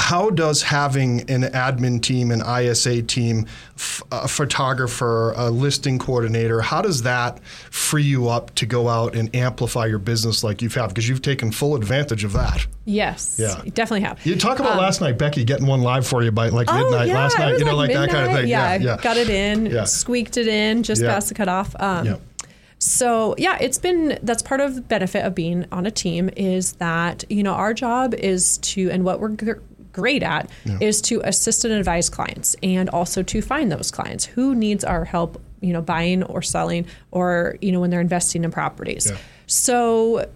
how 0.00 0.30
does 0.30 0.62
having 0.62 1.30
an 1.30 1.42
admin 1.42 2.00
team, 2.02 2.30
an 2.30 2.40
ISA 2.40 3.02
team, 3.02 3.46
f- 3.76 4.02
a 4.10 4.26
photographer, 4.26 5.32
a 5.36 5.50
listing 5.50 5.98
coordinator, 5.98 6.60
how 6.60 6.80
does 6.82 7.02
that 7.02 7.42
free 7.70 8.02
you 8.02 8.28
up 8.28 8.54
to 8.56 8.66
go 8.66 8.88
out 8.88 9.14
and 9.14 9.34
amplify 9.36 9.86
your 9.86 9.98
business 9.98 10.42
like 10.42 10.62
you've 10.62 10.74
had? 10.74 10.88
Because 10.88 11.08
you've 11.08 11.22
taken 11.22 11.52
full 11.52 11.76
advantage 11.76 12.24
of 12.24 12.32
that. 12.32 12.66
Yes. 12.84 13.36
Yeah. 13.38 13.62
You 13.64 13.70
definitely 13.70 14.06
have. 14.08 14.24
You 14.24 14.36
talk 14.36 14.58
about 14.58 14.78
last 14.78 15.00
night, 15.00 15.18
Becky, 15.18 15.44
getting 15.44 15.66
one 15.66 15.82
live 15.82 16.06
for 16.06 16.22
you 16.22 16.32
by 16.32 16.48
like 16.48 16.66
midnight 16.66 16.84
Um, 16.86 16.94
Oh, 16.94 17.02
yeah, 17.04 17.14
last 17.14 17.38
night. 17.38 17.58
You 17.58 17.64
know, 17.64 17.76
like, 17.76 17.92
that 17.92 18.10
kind 18.10 18.26
of 18.30 18.32
thing. 18.36 18.48
Yeah, 18.48 18.76
yeah. 18.76 18.96
got 19.02 19.16
it 19.16 19.28
in, 19.28 19.66
Yeah. 19.66 19.84
squeaked 19.84 20.36
it 20.36 20.48
in, 20.48 20.82
just 20.82 21.02
Yeah. 21.02 21.12
past 21.12 21.28
the 21.28 21.34
cutoff. 21.34 21.74
Um, 21.78 22.06
Yeah. 22.06 22.16
So 22.82 23.34
yeah, 23.36 23.58
it's 23.60 23.76
been 23.76 24.18
that's 24.22 24.42
part 24.42 24.62
of 24.62 24.74
the 24.74 24.80
benefit 24.80 25.26
of 25.26 25.34
being 25.34 25.66
on 25.70 25.84
a 25.84 25.90
team 25.90 26.30
is 26.34 26.72
that 26.74 27.24
you 27.28 27.42
know 27.42 27.52
our 27.52 27.74
job 27.74 28.14
is 28.14 28.56
to 28.58 28.90
and 28.90 29.04
what 29.04 29.20
we're 29.20 29.28
great 29.92 30.22
at 30.22 30.50
is 30.80 31.00
to 31.02 31.20
assist 31.24 31.64
and 31.64 31.74
advise 31.74 32.08
clients 32.08 32.56
and 32.62 32.88
also 32.90 33.22
to 33.22 33.42
find 33.42 33.70
those 33.70 33.90
clients 33.90 34.24
who 34.24 34.54
needs 34.54 34.84
our 34.84 35.04
help 35.04 35.40
you 35.60 35.72
know 35.72 35.82
buying 35.82 36.22
or 36.24 36.42
selling 36.42 36.86
or 37.10 37.56
you 37.60 37.72
know 37.72 37.80
when 37.80 37.90
they're 37.90 38.00
investing 38.00 38.44
in 38.44 38.50
properties. 38.50 39.10
Yeah. 39.10 39.18
So 39.46 40.28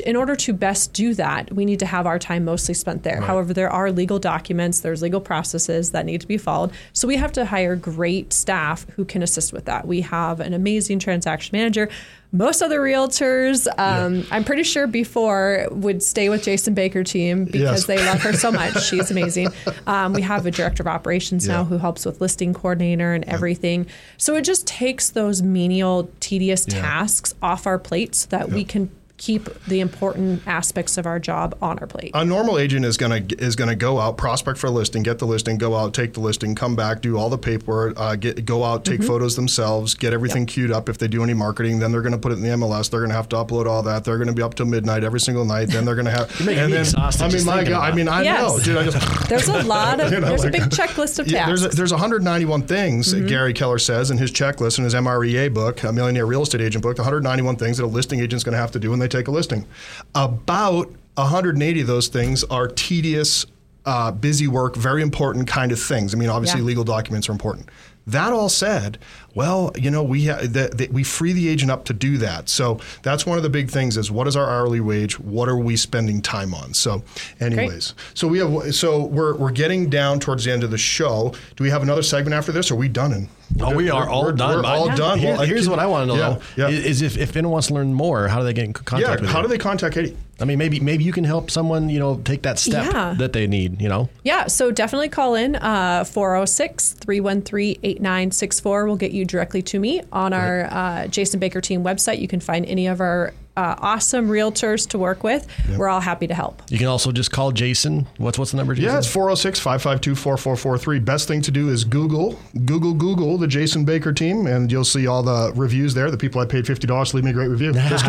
in 0.00 0.16
order 0.16 0.34
to 0.36 0.52
best 0.52 0.92
do 0.92 1.14
that, 1.14 1.52
we 1.52 1.64
need 1.64 1.78
to 1.80 1.86
have 1.86 2.06
our 2.06 2.18
time 2.18 2.44
mostly 2.44 2.74
spent 2.74 3.02
there. 3.02 3.20
However, 3.20 3.52
there 3.52 3.70
are 3.70 3.90
legal 3.92 4.18
documents, 4.18 4.80
there's 4.80 5.02
legal 5.02 5.20
processes 5.20 5.92
that 5.92 6.06
need 6.06 6.20
to 6.20 6.26
be 6.28 6.38
followed. 6.38 6.70
So 6.92 7.06
we 7.08 7.16
have 7.16 7.32
to 7.32 7.44
hire 7.44 7.76
great 7.76 8.32
staff 8.32 8.86
who 8.96 9.04
can 9.04 9.22
assist 9.22 9.52
with 9.52 9.64
that. 9.66 9.86
We 9.86 10.00
have 10.02 10.40
an 10.40 10.54
amazing 10.54 10.98
transaction 10.98 11.56
manager. 11.56 11.88
Most 12.34 12.62
other 12.62 12.80
realtors, 12.80 13.66
um, 13.78 14.26
I'm 14.30 14.42
pretty 14.42 14.62
sure 14.62 14.86
before 14.86 15.66
would 15.70 16.02
stay 16.02 16.30
with 16.30 16.42
Jason 16.44 16.72
Baker 16.72 17.04
team 17.04 17.44
because 17.44 17.60
Yes. 17.60 17.84
they 17.86 17.98
love 18.06 18.22
her 18.22 18.32
so 18.32 18.50
much. 18.60 18.82
She's 18.84 19.10
amazing. 19.10 19.48
Um, 19.86 20.14
we 20.14 20.22
have 20.22 20.46
a 20.46 20.50
director 20.50 20.82
of 20.82 20.86
operations 20.86 21.46
now 21.46 21.64
who 21.64 21.76
helps 21.76 22.06
with 22.06 22.22
listing 22.22 22.54
coordinator 22.54 23.12
and 23.12 23.24
everything. 23.26 23.86
So 24.16 24.34
it 24.34 24.42
just 24.42 24.66
takes 24.66 25.10
those 25.10 25.42
menial, 25.42 26.10
tedious 26.20 26.64
Yeah. 26.68 26.80
tasks 26.80 27.34
off 27.42 27.66
our 27.66 27.78
plate 27.78 28.14
so 28.14 28.28
that 28.30 28.48
we 28.50 28.64
can 28.64 28.90
keep 29.22 29.48
the 29.66 29.78
important 29.78 30.42
aspects 30.48 30.98
of 30.98 31.06
our 31.06 31.20
job 31.20 31.56
on 31.62 31.78
our 31.78 31.86
plate. 31.86 32.10
A 32.12 32.24
normal 32.24 32.58
agent 32.58 32.84
is 32.84 32.96
gonna 32.96 33.20
is 33.38 33.54
gonna 33.54 33.76
go 33.76 34.00
out, 34.00 34.16
prospect 34.16 34.58
for 34.58 34.66
a 34.66 34.70
listing, 34.70 35.04
get 35.04 35.20
the 35.20 35.26
listing, 35.26 35.58
go 35.58 35.76
out, 35.76 35.94
take 35.94 36.14
the 36.14 36.20
listing, 36.20 36.56
come 36.56 36.74
back, 36.74 37.00
do 37.02 37.16
all 37.16 37.30
the 37.30 37.38
paperwork, 37.38 37.94
uh, 38.00 38.16
get 38.16 38.44
go 38.44 38.64
out, 38.64 38.84
Mm-hmm. 38.84 38.98
take 39.00 39.06
photos 39.06 39.36
themselves, 39.36 39.94
get 39.94 40.12
everything 40.12 40.44
queued 40.46 40.72
up. 40.72 40.88
If 40.88 40.98
they 40.98 41.06
do 41.06 41.22
any 41.22 41.34
marketing, 41.34 41.78
then 41.78 41.92
they're 41.92 42.02
gonna 42.02 42.18
put 42.18 42.32
it 42.32 42.36
in 42.36 42.42
the 42.42 42.48
MLS. 42.48 42.90
They're 42.90 43.00
gonna 43.00 43.14
have 43.14 43.28
to 43.28 43.36
upload 43.36 43.66
all 43.66 43.82
that. 43.84 44.02
They're 44.04 44.18
gonna 44.18 44.32
be 44.32 44.42
up 44.42 44.54
till 44.54 44.66
midnight 44.66 45.04
every 45.04 45.20
single 45.20 45.44
night. 45.44 45.68
Then 45.68 45.84
they're 45.84 45.94
gonna 45.94 46.10
have. 46.10 46.28
making 46.40 46.58
and 46.58 46.66
me 46.66 46.72
then, 46.72 46.80
exhausted 46.82 47.22
I 47.24 47.28
mean, 47.28 47.44
my 47.46 47.62
God, 47.64 47.92
I 47.92 47.94
mean, 47.94 48.08
I 48.08 48.22
Yes. 48.22 48.40
know, 48.42 48.58
dude. 48.58 48.76
I 48.76 48.84
just. 48.90 49.28
There's 49.28 49.48
a 49.48 49.62
lot 49.62 50.00
of 50.00 50.10
You 50.12 50.18
know, 50.20 50.28
there's 50.28 50.44
like- 50.44 50.56
a 50.56 50.58
big 50.60 50.70
checklist 50.70 51.18
of 51.20 51.28
Yeah, 51.28 51.46
tasks. 51.46 51.60
there's 51.62 51.74
there's 51.76 51.92
191 51.92 52.62
things 52.62 53.12
that 53.12 53.26
Gary 53.28 53.52
Keller 53.54 53.78
says 53.78 54.10
in 54.10 54.18
his 54.18 54.32
checklist 54.32 54.78
in 54.78 54.84
his 54.84 54.94
MREA 54.94 55.52
book, 55.54 55.82
a 55.84 55.92
Millionaire 55.92 56.26
Real 56.26 56.42
Estate 56.42 56.60
Agent 56.60 56.82
book. 56.82 56.98
191 56.98 57.54
things 57.56 57.76
that 57.78 57.84
a 57.84 57.86
listing 57.86 58.20
agent's 58.20 58.42
going 58.44 58.52
to 58.54 58.58
have 58.58 58.72
to 58.72 58.78
do 58.80 58.90
when 58.90 58.98
they 58.98 59.08
take 59.12 59.28
a 59.28 59.30
listing. 59.30 59.66
About 60.14 60.90
180 61.16 61.80
of 61.82 61.86
those 61.86 62.08
things 62.08 62.42
are 62.44 62.68
tedious, 62.68 63.46
uh, 63.84 64.10
busy 64.12 64.46
work, 64.48 64.76
very 64.76 65.02
important 65.02 65.46
kind 65.46 65.72
of 65.72 65.80
things. 65.80 66.14
I 66.14 66.18
mean, 66.18 66.28
obviously 66.28 66.60
Yeah. 66.60 66.66
legal 66.66 66.84
documents 66.84 67.28
are 67.28 67.32
important. 67.32 67.68
that 68.04 68.32
all 68.32 68.48
said, 68.48 68.98
well, 69.34 69.72
you 69.76 69.90
know, 69.90 70.02
we 70.02 70.26
ha- 70.26 70.40
the, 70.42 70.70
the, 70.74 70.88
we 70.92 71.02
free 71.04 71.32
the 71.32 71.48
agent 71.48 71.70
up 71.70 71.84
to 71.86 71.92
do 71.92 72.18
that. 72.18 72.48
So 72.48 72.78
that's 73.02 73.24
one 73.26 73.36
of 73.36 73.42
the 73.42 73.50
big 73.50 73.70
things 73.70 73.96
is 73.96 74.10
what 74.10 74.26
is 74.26 74.36
our 74.36 74.48
hourly 74.50 74.80
wage? 74.80 75.18
What 75.18 75.48
are 75.48 75.56
we 75.58 75.76
spending 75.76 76.20
time 76.22 76.54
on? 76.54 76.74
So, 76.74 77.02
anyways, 77.40 77.94
so 78.14 78.28
we 78.28 78.38
have 78.38 78.74
so 78.74 79.04
we're 79.04 79.34
we're 79.36 79.50
getting 79.52 79.88
down 79.90 80.20
towards 80.20 80.44
the 80.44 80.52
end 80.52 80.64
of 80.64 80.70
the 80.70 80.78
show. 80.78 81.32
Do 81.56 81.64
we 81.64 81.70
have 81.70 81.82
another 81.82 82.02
segment 82.02 82.34
after 82.34 82.52
this? 82.52 82.70
Or 82.70 82.74
are 82.74 82.76
we 82.78 82.88
done? 82.88 83.12
And 83.12 83.28
Oh, 83.60 83.74
we 83.74 83.90
are 83.90 84.08
all 84.08 84.24
we're, 84.24 84.32
done. 84.32 84.62
We're 84.62 84.64
all 84.66 84.86
Yeah. 84.86 84.96
done. 84.96 85.18
Here- 85.18 85.32
Well, 85.36 85.42
here's 85.42 85.62
can- 85.64 85.70
what 85.72 85.78
I 85.78 85.84
want 85.86 86.10
to 86.10 86.16
know 86.16 86.40
yeah, 86.56 86.68
yeah. 86.68 86.74
is 86.74 87.02
if, 87.02 87.18
if 87.18 87.36
anyone 87.36 87.52
wants 87.52 87.66
to 87.66 87.74
learn 87.74 87.92
more, 87.92 88.26
how 88.26 88.38
do 88.38 88.46
they 88.46 88.54
get 88.54 88.64
in 88.64 88.72
contact 88.72 89.02
yeah, 89.06 89.20
with 89.20 89.28
how 89.28 89.40
you? 89.40 89.42
do 89.42 89.48
they 89.50 89.58
contact 89.58 89.94
Katie? 89.94 90.16
I 90.40 90.46
mean, 90.46 90.56
maybe 90.56 90.80
maybe 90.80 91.04
you 91.04 91.12
can 91.12 91.22
help 91.24 91.50
someone, 91.50 91.90
you 91.90 91.98
know, 91.98 92.16
take 92.24 92.42
that 92.42 92.58
step 92.58 92.90
Yeah. 92.90 93.14
that 93.18 93.34
they 93.34 93.46
need. 93.46 93.80
You 93.82 93.90
know, 93.90 94.08
Yeah, 94.24 94.46
so 94.46 94.70
definitely 94.70 95.10
call 95.10 95.34
in 95.34 95.56
uh, 95.56 96.04
406 96.04 96.92
313 96.94 97.76
8964. 97.82 98.86
We'll 98.86 98.96
get 98.96 99.12
you 99.12 99.21
directly 99.24 99.62
to 99.62 99.78
me 99.78 100.02
on 100.12 100.32
our 100.32 100.64
uh, 100.70 101.06
Jason 101.06 101.40
Baker 101.40 101.60
team 101.60 101.82
website. 101.82 102.20
You 102.20 102.28
can 102.28 102.40
find 102.40 102.64
any 102.66 102.86
of 102.86 103.00
our 103.00 103.32
uh, 103.56 103.74
awesome 103.78 104.28
realtors 104.28 104.88
to 104.88 104.98
work 104.98 105.22
with. 105.22 105.46
We're 105.76 105.88
all 105.88 106.00
happy 106.00 106.26
to 106.26 106.34
help. 106.34 106.62
you 106.70 106.78
can 106.78 106.86
also 106.86 107.12
just 107.12 107.30
call 107.30 107.52
Jason. 107.52 108.06
What's 108.18 108.38
what's 108.38 108.50
the 108.52 108.56
number? 108.56 108.74
Jason? 108.74 108.90
Yeah, 108.90 108.98
it's 108.98 109.06
406 109.06 109.60
552 109.60 110.14
4443. 110.14 110.98
Best 111.00 111.28
thing 111.28 111.42
to 111.42 111.50
do 111.50 111.68
is 111.68 111.84
Google, 111.84 112.38
Google, 112.64 112.94
Google 112.94 113.36
the 113.38 113.46
Jason 113.46 113.84
Baker 113.84 114.12
team, 114.12 114.46
and 114.46 114.70
you'll 114.70 114.84
see 114.84 115.06
all 115.06 115.22
the 115.22 115.52
reviews 115.54 115.94
there. 115.94 116.10
The 116.10 116.16
people 116.16 116.40
I 116.40 116.46
paid 116.46 116.64
$50 116.64 117.10
to 117.10 117.16
leave 117.16 117.24
me 117.24 117.30
a 117.30 117.34
great 117.34 117.48
review. 117.48 117.72
Just 117.88 118.06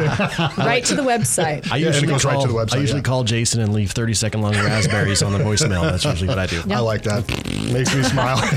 right 0.58 0.84
to 0.86 0.96
the 0.96 1.02
website. 1.02 1.70
I 1.72 1.78
Yeah, 1.78 1.88
usually 1.88 2.14
it 2.14 2.22
call, 2.22 2.32
right 2.32 2.42
to 2.42 2.48
the 2.48 2.54
website, 2.54 2.76
I 2.76 2.80
usually 2.80 3.00
yeah. 3.00 3.04
call 3.04 3.24
Jason 3.24 3.62
and 3.62 3.74
leave 3.74 3.92
30 3.92 4.14
second 4.14 4.42
long 4.42 4.54
raspberries 4.54 5.22
on 5.24 5.34
the 5.34 5.40
voicemail. 5.40 5.82
That's 5.82 6.06
usually 6.06 6.28
what 6.30 6.40
I 6.40 6.46
do. 6.48 6.62
I 6.70 6.80
like 6.80 7.04
that. 7.04 7.28
Makes 7.72 7.96
me 7.96 8.04
smile. 8.04 8.40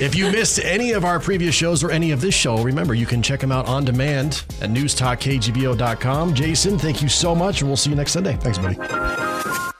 If 0.00 0.14
you 0.16 0.30
missed 0.30 0.58
any 0.62 0.92
of 0.92 1.04
our 1.04 1.20
previous 1.20 1.54
shows 1.54 1.82
or 1.84 1.90
any 1.90 2.10
of 2.10 2.20
this 2.20 2.34
show, 2.34 2.62
remember 2.62 2.94
you 2.94 3.06
can 3.06 3.22
check 3.22 3.40
them 3.40 3.52
out 3.52 3.66
on 3.66 3.84
demand 3.84 4.44
at 4.60 4.70
newstalkkgvo.com. 4.70 6.33
Jason, 6.34 6.78
thank 6.78 7.00
you 7.00 7.08
so 7.08 7.34
much, 7.34 7.60
and 7.60 7.68
we'll 7.70 7.76
see 7.76 7.90
you 7.90 7.96
next 7.96 8.12
Sunday. 8.12 8.36
Thanks, 8.36 8.58
buddy. 8.58 9.73